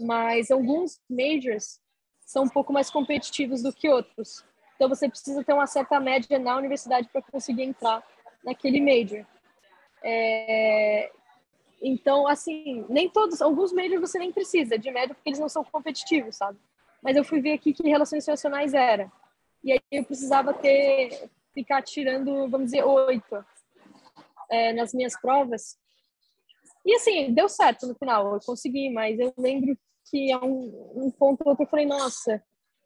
Mas 0.01 0.51
alguns 0.51 1.01
majors 1.09 1.79
são 2.19 2.43
um 2.43 2.49
pouco 2.49 2.71
mais 2.71 2.91
competitivos 2.91 3.63
do 3.63 3.73
que 3.73 3.89
outros. 3.89 4.45
Então, 4.75 4.87
você 4.87 5.09
precisa 5.09 5.43
ter 5.43 5.53
uma 5.53 5.65
certa 5.65 5.99
média 5.99 6.37
na 6.37 6.55
universidade 6.55 7.09
para 7.11 7.23
conseguir 7.23 7.63
entrar 7.63 8.03
naquele 8.47 8.79
major. 8.79 9.25
É, 10.01 11.11
então, 11.81 12.25
assim, 12.25 12.85
nem 12.89 13.09
todos, 13.09 13.41
alguns 13.41 13.73
majors 13.73 13.99
você 13.99 14.17
nem 14.17 14.31
precisa 14.31 14.79
de 14.79 14.89
média 14.89 15.13
porque 15.13 15.29
eles 15.29 15.39
não 15.39 15.49
são 15.49 15.65
competitivos, 15.65 16.37
sabe? 16.37 16.57
Mas 17.03 17.17
eu 17.17 17.25
fui 17.25 17.41
ver 17.41 17.53
aqui 17.53 17.73
que 17.73 17.87
relações 17.87 18.23
internacionais 18.23 18.73
era. 18.73 19.11
E 19.63 19.73
aí 19.73 19.79
eu 19.91 20.05
precisava 20.05 20.53
ter, 20.53 21.29
ficar 21.53 21.81
tirando, 21.81 22.49
vamos 22.49 22.67
dizer, 22.67 22.85
oito 22.85 23.45
é, 24.49 24.71
nas 24.71 24.93
minhas 24.93 25.19
provas. 25.19 25.77
E 26.85 26.95
assim, 26.95 27.33
deu 27.33 27.49
certo 27.49 27.85
no 27.85 27.95
final, 27.95 28.33
eu 28.33 28.39
consegui, 28.45 28.89
mas 28.89 29.19
eu 29.19 29.33
lembro 29.37 29.77
que 30.09 30.31
a 30.31 30.39
um, 30.39 30.93
um 30.95 31.11
ponto 31.11 31.45
outro 31.45 31.65
eu 31.65 31.69
falei, 31.69 31.85
nossa, 31.85 32.41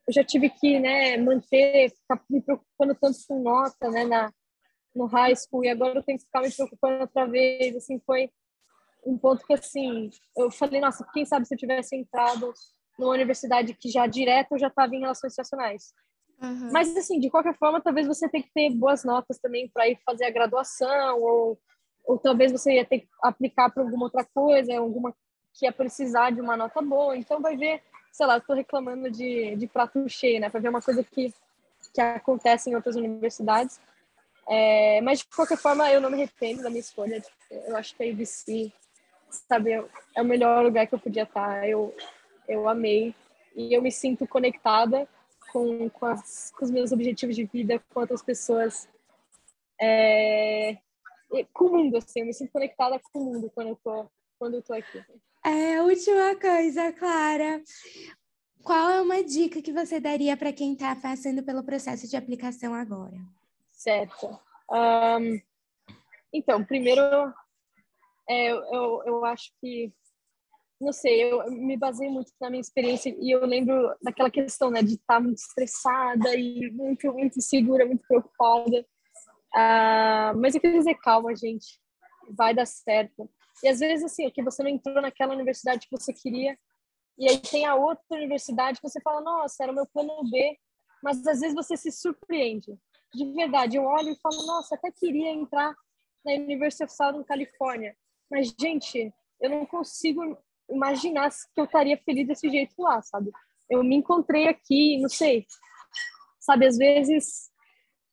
eu 0.08 0.14
já 0.14 0.24
tive 0.24 0.50
que 0.50 0.80
né, 0.80 1.18
manter, 1.18 1.92
ficar 1.92 2.20
me 2.28 2.42
preocupando 2.42 2.96
tanto 2.96 3.20
com 3.28 3.44
nota, 3.44 3.92
né, 3.92 4.04
na, 4.06 4.34
no 4.96 5.06
high 5.06 5.36
school 5.36 5.64
e 5.64 5.70
agora 5.70 6.00
eu 6.00 6.04
tenho 6.04 6.18
que 6.18 6.26
ficar 6.26 6.42
me 6.42 6.52
preocupando 6.52 7.02
outra 7.02 7.26
vez, 7.26 7.76
assim, 7.76 8.00
foi 8.06 8.30
um 9.06 9.18
ponto 9.18 9.46
que, 9.46 9.54
assim, 9.54 10.10
eu 10.38 10.52
falei, 10.52 10.80
nossa, 10.80 11.08
quem 11.14 11.26
sabe 11.26 11.48
se 11.48 11.54
eu 11.54 11.58
tivesse 11.58 11.96
entrado 11.96 12.54
numa 13.00 13.14
universidade 13.14 13.74
que 13.74 13.90
já 13.90 14.06
direto 14.06 14.52
eu 14.52 14.60
já 14.60 14.68
estava 14.68 14.96
em 14.96 15.00
relações 15.00 15.34
internacionais. 15.34 15.94
Uhum. 16.42 16.72
Mas, 16.72 16.96
assim, 16.96 17.20
de 17.20 17.30
qualquer 17.30 17.56
forma, 17.56 17.82
talvez 17.82 18.08
você 18.08 18.28
tenha 18.28 18.44
que 18.44 18.52
ter 18.54 18.72
boas 18.72 19.04
notas 19.04 19.40
também 19.40 19.70
para 19.70 19.88
ir 19.88 19.98
fazer 20.06 20.26
a 20.26 20.32
graduação, 20.32 21.22
ou, 21.22 21.60
ou 22.06 22.18
talvez 22.18 22.52
você 22.52 22.74
ia 22.74 22.86
ter 22.86 23.02
que 23.02 23.08
aplicar 23.24 23.70
para 23.70 23.84
alguma 23.84 24.06
outra 24.06 24.26
coisa, 24.26 24.78
alguma 24.78 25.16
que 25.54 25.66
ia 25.66 25.72
precisar 25.72 26.32
de 26.32 26.42
uma 26.42 26.58
nota 26.58 26.82
boa. 26.82 27.16
Então, 27.16 27.42
vai 27.42 27.56
ver, 27.56 27.82
sei 28.12 28.26
lá, 28.26 28.38
estou 28.38 28.56
reclamando 28.56 29.10
de, 29.12 29.56
de 29.56 29.68
prato 29.68 30.08
cheio, 30.10 30.40
né? 30.40 30.50
Para 30.50 30.60
ver 30.60 30.70
uma 30.70 30.82
coisa 30.82 31.04
que, 31.04 31.34
que 31.94 32.02
acontece 32.02 32.70
em 32.70 32.76
outras 32.76 32.96
universidades. 32.96 33.80
É, 34.48 35.02
mas, 35.02 35.20
de 35.20 35.28
qualquer 35.28 35.58
forma, 35.58 35.90
eu 35.92 36.02
não 36.02 36.10
me 36.10 36.16
arrependo 36.16 36.64
da 36.64 36.70
minha 36.70 36.82
escolha. 36.82 37.24
Eu 37.50 37.76
acho 37.76 37.96
que 37.96 38.04
a 38.04 38.06
IBC 38.06 38.72
sabe, 39.30 39.72
é 39.72 40.22
o 40.22 40.26
melhor 40.26 40.64
lugar 40.64 40.88
que 40.88 40.96
eu 40.96 41.00
podia 41.00 41.24
estar. 41.24 41.68
Eu, 41.68 41.96
eu 42.48 42.68
amei 42.68 43.16
e 43.56 43.74
eu 43.74 43.82
me 43.82 43.92
sinto 43.92 44.28
conectada 44.28 45.08
com, 45.52 45.90
com, 45.90 46.06
as, 46.06 46.52
com 46.58 46.66
os 46.66 46.72
meus 46.72 46.92
objetivos 46.92 47.36
de 47.36 47.46
vida, 47.46 47.82
com 47.90 48.00
outras 48.00 48.22
pessoas, 48.22 48.88
é, 49.80 50.78
com 51.54 51.66
o 51.66 51.78
mundo, 51.78 51.98
assim, 51.98 52.22
eu 52.22 52.26
me 52.26 52.34
sinto 52.34 52.52
conectada 52.52 53.00
com 53.00 53.20
o 53.20 53.26
mundo 53.26 53.52
quando 53.54 53.70
eu 53.70 53.80
tô, 53.84 54.06
quando 54.38 54.56
eu 54.56 54.62
tô 54.62 54.74
aqui. 54.74 55.04
É, 55.44 55.82
última 55.82 56.36
coisa, 56.36 56.92
Clara. 56.94 57.62
Qual 58.64 58.92
é 58.92 59.02
uma 59.02 59.24
dica 59.24 59.62
que 59.62 59.74
você 59.74 60.00
daria 60.00 60.38
para 60.38 60.54
quem 60.54 60.74
está 60.74 60.96
passando 60.96 61.44
pelo 61.44 61.64
processo 61.64 62.08
de 62.08 62.16
aplicação 62.16 62.76
agora? 62.76 63.18
Certo. 63.82 64.40
Um, 64.70 65.42
então, 66.32 66.64
primeiro, 66.64 67.02
é, 68.30 68.52
eu, 68.52 69.04
eu 69.08 69.26
acho 69.26 69.52
que, 69.60 69.92
não 70.80 70.94
sei, 70.94 71.24
eu 71.24 71.50
me 71.50 71.76
baseei 71.76 72.08
muito 72.08 72.32
na 72.40 72.52
minha 72.52 72.62
experiência 72.62 73.10
e 73.20 73.32
eu 73.32 73.44
lembro 73.44 73.96
daquela 74.04 74.30
questão, 74.30 74.70
né, 74.70 74.84
de 74.84 74.94
estar 74.94 75.20
muito 75.20 75.40
estressada 75.40 76.36
e 76.36 76.70
muito, 76.70 77.12
muito 77.12 77.40
insegura, 77.40 77.88
muito 77.88 78.06
preocupada. 78.08 78.86
Uh, 79.56 80.38
mas 80.40 80.54
eu 80.54 80.62
queria 80.62 80.78
dizer, 80.78 80.96
calma, 81.00 81.36
gente, 81.36 81.82
vai 82.38 82.54
dar 82.54 82.68
certo. 82.68 83.28
E 83.64 83.68
às 83.68 83.80
vezes, 83.80 84.06
assim, 84.06 84.28
é 84.28 84.32
que 84.32 84.44
você 84.44 84.62
não 84.62 84.70
entrou 84.70 85.02
naquela 85.02 85.34
universidade 85.34 85.88
que 85.88 85.98
você 85.98 86.14
queria, 86.14 86.56
e 87.18 87.28
aí 87.28 87.40
tem 87.40 87.66
a 87.66 87.74
outra 87.74 88.04
universidade 88.12 88.80
que 88.80 88.88
você 88.88 89.02
fala, 89.02 89.22
nossa, 89.22 89.64
era 89.64 89.72
o 89.72 89.76
meu 89.76 89.88
plano 89.88 90.22
B, 90.30 90.56
mas 91.02 91.26
às 91.26 91.40
vezes 91.40 91.56
você 91.56 91.76
se 91.76 91.92
surpreende. 91.92 92.78
De 93.14 93.26
verdade, 93.34 93.78
eu 93.78 93.84
olho 93.84 94.10
e 94.10 94.20
falo, 94.22 94.46
nossa, 94.46 94.76
até 94.76 94.92
queria 94.92 95.32
entrar 95.32 95.76
na 96.24 96.34
University 96.34 96.84
of 96.84 96.94
Southern 96.94 97.24
California, 97.26 97.96
mas, 98.30 98.54
gente, 98.58 99.14
eu 99.40 99.50
não 99.50 99.66
consigo 99.66 100.38
imaginar 100.70 101.30
que 101.30 101.60
eu 101.60 101.66
estaria 101.66 101.98
feliz 101.98 102.28
desse 102.28 102.50
jeito 102.50 102.74
lá, 102.82 103.02
sabe? 103.02 103.32
Eu 103.70 103.84
me 103.84 103.96
encontrei 103.96 104.48
aqui, 104.48 105.00
não 105.02 105.10
sei, 105.10 105.46
sabe, 106.40 106.68
às 106.68 106.78
vezes, 106.78 107.50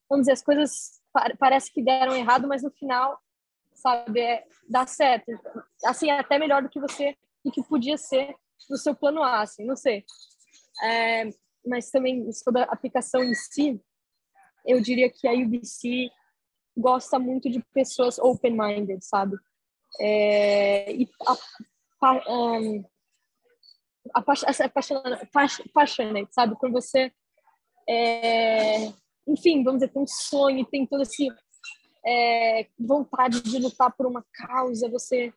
vamos 0.09 0.25
dizer, 0.25 0.33
as 0.33 0.43
coisas 0.43 0.99
parece 1.39 1.73
que 1.73 1.83
deram 1.83 2.15
errado, 2.15 2.49
mas 2.49 2.63
no 2.63 2.71
final, 2.71 3.19
sabe, 3.75 4.21
é, 4.21 4.45
dá 4.69 4.87
certo. 4.87 5.33
Assim, 5.85 6.11
é 6.11 6.19
até 6.19 6.39
melhor 6.39 6.63
do 6.63 6.69
que 6.69 6.81
você, 6.81 7.17
do 7.45 7.51
que 7.51 7.63
podia 7.63 7.97
ser 7.97 8.35
no 8.69 8.77
seu 8.77 8.95
plano 8.95 9.23
A, 9.23 9.43
assim, 9.43 9.65
não 9.65 9.77
sei. 9.77 10.05
É, 10.83 11.31
mas 11.67 11.91
também 11.91 12.31
sobre 12.33 12.63
a 12.63 12.67
aplicação 12.67 13.23
em 13.23 13.35
si, 13.35 13.81
eu 14.69 14.83
diria 14.83 15.11
que 15.11 15.27
a 15.27 15.33
UBC 15.33 16.11
gosta 16.77 17.19
muito 17.19 17.51
de 17.51 17.65
pessoas 17.73 18.19
open-minded, 18.19 19.03
sabe? 19.03 19.35
É, 19.99 20.93
e 20.93 21.09
a, 22.03 22.13
um, 22.31 22.85
apaixonante, 24.15 26.35
sabe? 26.35 26.55
Quando 26.57 26.75
você, 26.75 27.11
é, 27.89 28.93
enfim, 29.27 29.65
vamos 29.65 29.81
dizer, 29.81 29.93
tem 29.93 30.03
um 30.03 30.07
sonho, 30.07 30.67
tem 30.67 30.87
toda 30.87 31.03
esse 31.03 31.29
é, 32.07 32.69
vontade 32.79 33.41
de 33.41 33.59
lutar 33.59 33.91
por 33.97 34.07
uma 34.07 34.25
causa, 34.35 34.91
você, 34.91 35.33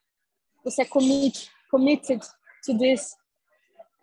você 0.64 0.82
é 0.82 0.86
commit, 0.86 1.50
committed 1.72 2.22
to 2.66 2.78
this. 2.78 3.16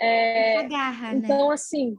É, 0.00 0.54
essa 0.54 0.68
garra, 0.68 1.12
né? 1.12 1.18
então, 1.18 1.48
né? 1.48 1.54
assim, 1.54 1.98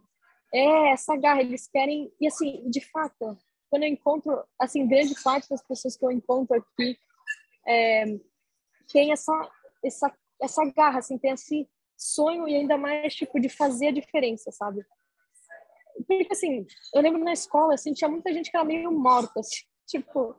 é 0.54 0.92
essa 0.92 1.16
garra, 1.16 1.42
eles 1.42 1.68
querem, 1.68 2.12
e 2.20 2.28
assim, 2.28 2.70
de 2.70 2.82
fato, 2.82 3.38
quando 3.70 3.84
eu 3.84 3.90
encontro, 3.90 4.44
assim, 4.60 4.88
grande 4.88 5.14
parte 5.24 5.48
das 5.50 5.62
pessoas 5.62 5.96
que 5.96 6.04
eu 6.06 6.12
encontro 6.12 6.58
aqui 6.58 6.98
é, 7.68 8.06
tem 8.92 9.12
essa, 9.12 9.52
essa, 9.84 10.14
essa 10.42 10.66
garra, 10.66 11.00
assim, 11.00 11.18
tem 11.18 11.32
esse 11.32 11.70
sonho 11.96 12.48
e 12.48 12.56
ainda 12.56 12.78
mais, 12.78 13.14
tipo, 13.14 13.40
de 13.40 13.50
fazer 13.50 13.88
a 13.88 13.94
diferença, 13.94 14.52
sabe? 14.52 14.84
Porque, 16.08 16.28
assim, 16.32 16.66
eu 16.94 17.02
lembro 17.02 17.24
na 17.24 17.34
escola, 17.34 17.74
assim, 17.74 17.94
tinha 17.94 18.10
muita 18.10 18.34
gente 18.34 18.50
que 18.50 18.58
era 18.58 18.66
meio 18.66 18.92
morta, 18.92 19.40
assim, 19.40 19.64
tipo, 19.88 20.36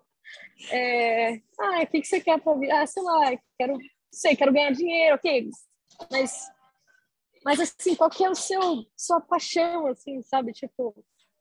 é, 0.70 1.34
ah, 1.58 1.82
o 1.82 1.86
que, 1.86 2.00
que 2.00 2.06
você 2.06 2.20
quer 2.20 2.40
pra 2.40 2.54
vida? 2.54 2.80
Ah, 2.80 2.86
sei 2.86 3.02
lá, 3.02 3.38
quero, 3.58 3.78
sei, 4.12 4.36
quero 4.36 4.52
ganhar 4.52 4.72
dinheiro, 4.72 5.16
ok, 5.16 5.48
mas, 6.10 6.48
mas 7.44 7.58
assim, 7.60 7.94
qual 7.94 8.10
que 8.10 8.24
é 8.24 8.30
o 8.30 8.34
seu, 8.34 8.60
sua 8.96 9.20
paixão, 9.20 9.86
assim, 9.86 10.22
sabe, 10.22 10.52
tipo, 10.52 10.94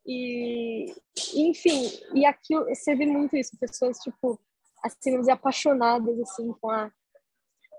e, 0.06 0.94
enfim, 1.36 1.90
e 2.14 2.26
aqui 2.26 2.56
você 2.56 2.96
vê 2.96 3.06
muito 3.06 3.36
isso, 3.36 3.58
pessoas, 3.60 3.98
tipo, 4.00 4.40
assim, 4.84 5.12
vamos 5.12 5.22
dizer, 5.22 5.34
apaixonadas, 5.34 6.20
assim, 6.22 6.52
com 6.54 6.70
a, 6.70 6.92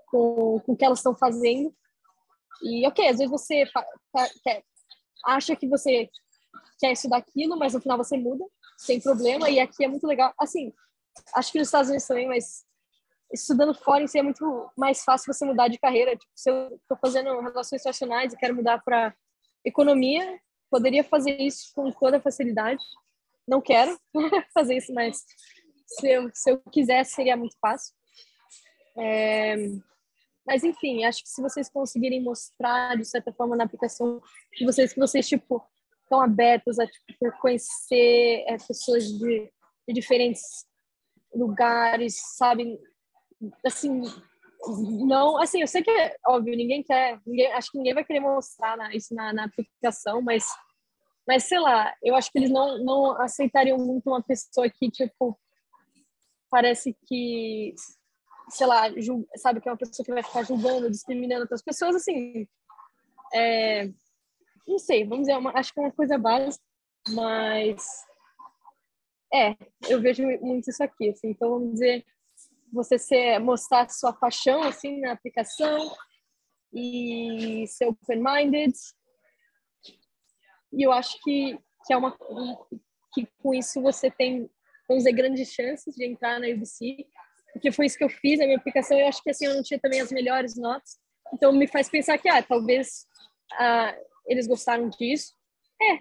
com, 0.07 0.59
com 0.59 0.71
o 0.73 0.77
que 0.77 0.85
elas 0.85 0.99
estão 0.99 1.15
fazendo, 1.15 1.73
e, 2.61 2.87
ok, 2.87 3.07
às 3.07 3.17
vezes 3.17 3.31
você 3.31 3.65
quer, 4.43 4.63
acha 5.25 5.55
que 5.55 5.67
você 5.67 6.09
quer 6.79 6.91
estudar 6.91 7.17
aquilo, 7.17 7.57
mas 7.57 7.73
no 7.73 7.81
final 7.81 7.97
você 7.97 8.17
muda, 8.17 8.45
sem 8.77 9.01
problema, 9.01 9.49
e 9.49 9.59
aqui 9.59 9.83
é 9.83 9.87
muito 9.87 10.05
legal, 10.05 10.33
assim, 10.39 10.71
acho 11.33 11.51
que 11.51 11.59
nos 11.59 11.67
Estados 11.67 11.89
Unidos 11.89 12.07
também, 12.07 12.27
mas 12.27 12.63
estudando 13.33 13.73
fora 13.73 14.03
em 14.03 14.07
si 14.07 14.19
é 14.19 14.23
muito 14.23 14.69
mais 14.77 15.03
fácil 15.03 15.33
você 15.33 15.45
mudar 15.45 15.67
de 15.67 15.79
carreira. 15.79 16.15
Tipo, 16.15 16.31
se 16.35 16.49
eu 16.49 16.75
estou 16.75 16.97
fazendo 16.97 17.39
relações 17.41 17.81
internacionais 17.81 18.33
e 18.33 18.37
quero 18.37 18.55
mudar 18.55 18.81
para 18.83 19.15
economia, 19.65 20.39
poderia 20.69 21.03
fazer 21.03 21.39
isso 21.41 21.71
com 21.73 21.91
toda 21.91 22.19
facilidade. 22.19 22.83
Não 23.47 23.61
quero 23.61 23.97
fazer 24.53 24.77
isso, 24.77 24.93
mas 24.93 25.23
se 25.87 26.07
eu, 26.07 26.29
se 26.33 26.51
eu 26.51 26.61
quisesse, 26.71 27.13
seria 27.13 27.35
muito 27.35 27.57
fácil. 27.59 27.93
É, 28.97 29.55
mas, 30.45 30.63
enfim, 30.63 31.03
acho 31.05 31.23
que 31.23 31.29
se 31.29 31.41
vocês 31.41 31.69
conseguirem 31.69 32.21
mostrar, 32.21 32.97
de 32.97 33.05
certa 33.05 33.31
forma, 33.31 33.55
na 33.55 33.63
aplicação 33.63 34.21
de 34.57 34.65
vocês, 34.65 34.93
que 34.93 34.99
vocês, 34.99 35.27
tipo, 35.27 35.63
estão 36.03 36.21
abertos 36.21 36.79
a 36.79 36.85
tipo, 36.85 37.31
conhecer 37.39 38.43
é, 38.47 38.57
pessoas 38.57 39.05
de, 39.05 39.51
de 39.87 39.93
diferentes 39.93 40.65
lugares, 41.33 42.15
sabe? 42.37 42.79
Assim, 43.65 44.01
não, 45.07 45.37
assim, 45.37 45.61
eu 45.61 45.67
sei 45.67 45.81
que 45.81 45.89
é 45.89 46.15
óbvio, 46.27 46.55
ninguém 46.55 46.83
quer, 46.83 47.19
ninguém, 47.25 47.51
acho 47.53 47.71
que 47.71 47.77
ninguém 47.77 47.93
vai 47.93 48.03
querer 48.03 48.19
mostrar 48.19 48.77
na, 48.77 48.93
isso 48.93 49.13
na, 49.15 49.33
na 49.33 49.45
aplicação, 49.45 50.21
mas, 50.21 50.45
mas 51.27 51.45
sei 51.45 51.59
lá, 51.59 51.93
eu 52.03 52.15
acho 52.15 52.31
que 52.31 52.37
eles 52.37 52.51
não, 52.51 52.77
não 52.83 53.21
aceitariam 53.21 53.77
muito 53.77 54.07
uma 54.07 54.21
pessoa 54.21 54.69
que, 54.69 54.91
tipo, 54.91 55.37
parece 56.49 56.95
que, 57.07 57.73
sei 58.49 58.67
lá, 58.67 58.91
julga, 58.99 59.27
sabe, 59.37 59.61
que 59.61 59.67
é 59.67 59.71
uma 59.71 59.77
pessoa 59.77 60.05
que 60.05 60.13
vai 60.13 60.21
ficar 60.21 60.43
julgando, 60.43 60.91
discriminando 60.91 61.41
outras 61.41 61.63
pessoas, 61.63 61.95
assim, 61.95 62.47
é, 63.33 63.89
não 64.67 64.77
sei, 64.77 65.03
vamos 65.03 65.27
dizer, 65.27 65.37
uma, 65.37 65.57
acho 65.57 65.73
que 65.73 65.79
é 65.79 65.83
uma 65.83 65.91
coisa 65.91 66.17
básica, 66.19 66.63
mas 67.09 68.05
é, 69.33 69.55
eu 69.89 69.99
vejo 69.99 70.23
muito 70.41 70.69
isso 70.69 70.83
aqui, 70.83 71.09
assim, 71.09 71.29
então 71.29 71.49
vamos 71.49 71.73
dizer, 71.73 72.05
você 72.71 72.97
ser, 72.97 73.39
mostrar 73.39 73.89
sua 73.89 74.13
paixão, 74.13 74.63
assim, 74.63 74.99
na 75.01 75.11
aplicação 75.11 75.93
e 76.73 77.65
ser 77.67 77.85
open-minded, 77.85 78.73
e 80.73 80.83
eu 80.83 80.91
acho 80.91 81.21
que, 81.21 81.59
que 81.85 81.93
é 81.93 81.97
uma, 81.97 82.17
que 83.13 83.27
com 83.39 83.53
isso 83.53 83.81
você 83.81 84.09
tem, 84.09 84.49
vamos 84.87 85.03
dizer, 85.03 85.11
grandes 85.13 85.51
chances 85.51 85.93
de 85.95 86.05
entrar 86.05 86.39
na 86.39 86.47
UBC, 86.47 87.05
porque 87.51 87.71
foi 87.71 87.85
isso 87.85 87.97
que 87.97 88.03
eu 88.03 88.09
fiz, 88.09 88.39
a 88.39 88.45
minha 88.45 88.57
aplicação, 88.57 88.97
eu 88.97 89.07
acho 89.07 89.21
que, 89.21 89.29
assim, 89.29 89.45
eu 89.45 89.55
não 89.55 89.63
tinha 89.63 89.79
também 89.79 89.99
as 89.99 90.11
melhores 90.11 90.55
notas, 90.55 90.97
então 91.33 91.51
me 91.51 91.67
faz 91.67 91.89
pensar 91.89 92.17
que, 92.17 92.29
ah, 92.29 92.41
talvez 92.41 93.05
ah, 93.53 93.93
eles 94.25 94.47
gostaram 94.47 94.89
disso, 94.89 95.33
é, 95.81 95.99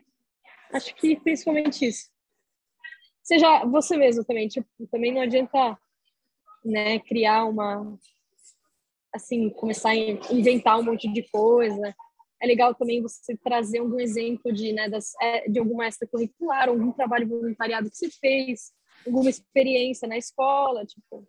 acho 0.73 0.95
que 0.95 1.19
principalmente 1.19 1.87
isso. 1.87 2.11
Seja 3.23 3.65
você 3.65 3.97
mesmo 3.97 4.25
também. 4.25 4.49
Tipo, 4.49 4.69
também 4.91 5.13
não 5.13 5.21
adianta, 5.21 5.79
né, 6.65 6.99
criar 7.01 7.45
uma, 7.45 7.99
assim, 9.15 9.51
começar 9.51 9.91
a 9.91 9.97
inventar 9.97 10.79
um 10.79 10.83
monte 10.83 11.13
de 11.13 11.23
coisa. 11.31 11.95
É 12.41 12.47
legal 12.47 12.75
também 12.75 13.03
você 13.03 13.37
trazer 13.37 13.79
algum 13.79 14.01
exemplo 14.01 14.53
de, 14.53 14.73
né, 14.73 14.89
das, 14.89 15.13
é, 15.21 15.49
de 15.49 15.59
alguma 15.59 15.87
extracurricular, 15.87 16.69
algum 16.69 16.93
trabalho 16.93 17.29
voluntariado 17.29 17.91
que 17.91 17.97
você 17.97 18.11
fez, 18.11 18.73
alguma 19.07 19.31
experiência 19.31 20.09
na 20.09 20.17
escola, 20.17 20.87
tipo, 20.87 21.27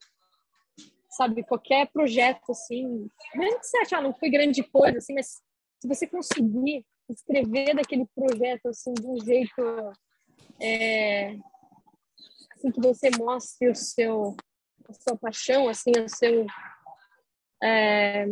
sabe, 1.09 1.43
qualquer 1.43 1.87
projeto, 1.91 2.51
assim, 2.51 3.09
mesmo 3.35 3.59
que 3.59 3.67
você 3.67 4.01
não 4.01 4.13
foi 4.13 4.29
grande 4.29 4.63
coisa, 4.63 4.97
assim, 4.97 5.13
mas 5.13 5.41
se 5.79 5.87
você 5.87 6.07
conseguir 6.07 6.85
escrever 7.09 7.75
daquele 7.75 8.05
projeto, 8.15 8.67
assim, 8.67 8.93
de 8.93 9.05
um 9.05 9.19
jeito 9.19 9.61
é, 10.59 11.35
assim 12.55 12.71
que 12.71 12.79
você 12.79 13.09
mostre 13.17 13.69
o 13.69 13.75
seu 13.75 14.35
a 14.91 14.93
sua 14.93 15.17
paixão, 15.17 15.67
assim, 15.67 15.91
o 15.91 16.09
seu 16.09 16.45
é... 17.63 18.25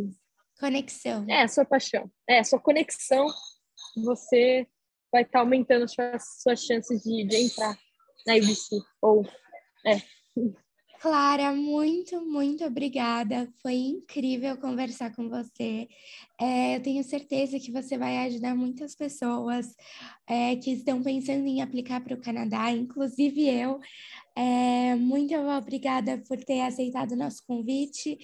conexão. 0.58 1.24
É, 1.28 1.42
a 1.42 1.48
sua 1.48 1.64
paixão. 1.64 2.10
É, 2.28 2.38
a 2.40 2.44
sua 2.44 2.60
conexão, 2.60 3.26
você 3.96 4.66
vai 5.12 5.22
estar 5.22 5.38
tá 5.38 5.40
aumentando 5.40 5.84
as 5.84 5.92
suas, 5.92 6.22
suas 6.42 6.64
chances 6.64 7.02
de, 7.02 7.24
de 7.24 7.36
entrar 7.36 7.76
na 8.26 8.34
UBC 8.34 8.76
ou 9.00 9.26
é. 9.86 10.00
Clara, 11.00 11.54
muito, 11.54 12.20
muito 12.20 12.62
obrigada. 12.62 13.48
Foi 13.62 13.72
incrível 13.72 14.58
conversar 14.58 15.16
com 15.16 15.30
você. 15.30 15.88
É, 16.38 16.76
eu 16.76 16.82
tenho 16.82 17.02
certeza 17.02 17.58
que 17.58 17.72
você 17.72 17.96
vai 17.96 18.18
ajudar 18.26 18.54
muitas 18.54 18.94
pessoas 18.94 19.74
é, 20.28 20.56
que 20.56 20.72
estão 20.72 21.02
pensando 21.02 21.46
em 21.46 21.62
aplicar 21.62 22.04
para 22.04 22.14
o 22.14 22.20
Canadá, 22.20 22.70
inclusive 22.70 23.48
eu. 23.48 23.80
É, 24.40 24.94
muito 24.94 25.34
obrigada 25.34 26.16
por 26.26 26.42
ter 26.42 26.62
aceitado 26.62 27.12
o 27.12 27.16
nosso 27.16 27.44
convite 27.46 28.18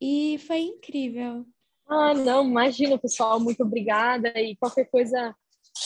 e 0.00 0.38
foi 0.46 0.60
incrível. 0.60 1.44
Ah, 1.86 2.14
não, 2.14 2.48
imagina, 2.48 2.96
pessoal, 2.96 3.38
muito 3.38 3.62
obrigada. 3.62 4.32
E 4.40 4.56
qualquer 4.56 4.86
coisa, 4.86 5.36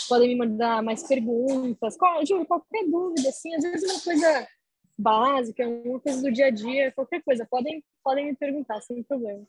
podem 0.09 0.29
me 0.29 0.37
mandar 0.37 0.85
mais 0.85 1.03
perguntas. 1.03 1.97
Qual, 1.97 2.25
Júlio, 2.25 2.47
qualquer 2.47 2.85
dúvida, 2.85 3.29
assim, 3.29 3.53
às 3.57 3.63
vezes 3.65 3.91
uma 3.91 4.01
coisa 4.01 4.49
básica, 4.97 5.69
uma 5.69 5.99
coisa 5.99 6.23
do 6.23 6.31
dia 6.31 6.47
a 6.47 6.51
dia, 6.51 6.93
qualquer 6.93 7.21
coisa, 7.25 7.45
podem, 7.51 7.83
podem 8.05 8.27
me 8.27 8.37
perguntar, 8.37 8.81
sem 8.83 9.03
problema. 9.03 9.45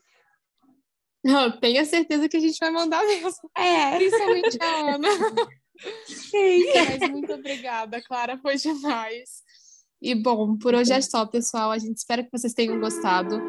Não, 1.24 1.60
tenha 1.60 1.84
certeza 1.84 2.28
que 2.28 2.36
a 2.36 2.40
gente 2.40 2.58
vai 2.58 2.72
mandar 2.72 3.06
mesmo. 3.06 3.30
É. 3.56 3.96
Principalmente 3.96 4.58
a 4.60 4.94
Ana. 4.94 5.08
Sim. 6.06 6.64
Mas 6.74 7.10
muito 7.10 7.32
obrigada, 7.32 8.02
Clara, 8.02 8.36
foi 8.38 8.56
demais. 8.56 9.43
E 10.04 10.14
bom, 10.14 10.54
por 10.58 10.74
hoje 10.74 10.92
é 10.92 11.00
só, 11.00 11.24
pessoal. 11.24 11.70
A 11.70 11.78
gente 11.78 11.96
espera 11.96 12.22
que 12.22 12.30
vocês 12.30 12.52
tenham 12.52 12.78
gostado. 12.78 13.40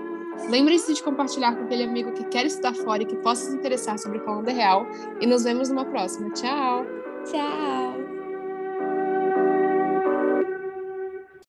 Lembre-se 0.50 0.94
de 0.94 1.04
compartilhar 1.04 1.54
com 1.54 1.64
aquele 1.64 1.84
amigo 1.84 2.14
que 2.14 2.24
quer 2.30 2.46
estudar 2.46 2.74
fora 2.74 3.04
e 3.04 3.06
que 3.06 3.18
possa 3.18 3.52
se 3.52 3.58
interessar 3.58 4.00
sobre 4.00 4.20
o 4.20 4.24
Colômbia 4.24 4.54
Real. 4.54 4.88
E 5.20 5.28
nos 5.28 5.44
vemos 5.44 5.68
numa 5.68 5.84
próxima. 5.84 6.30
Tchau! 6.32 6.86
Tchau! 7.30 7.95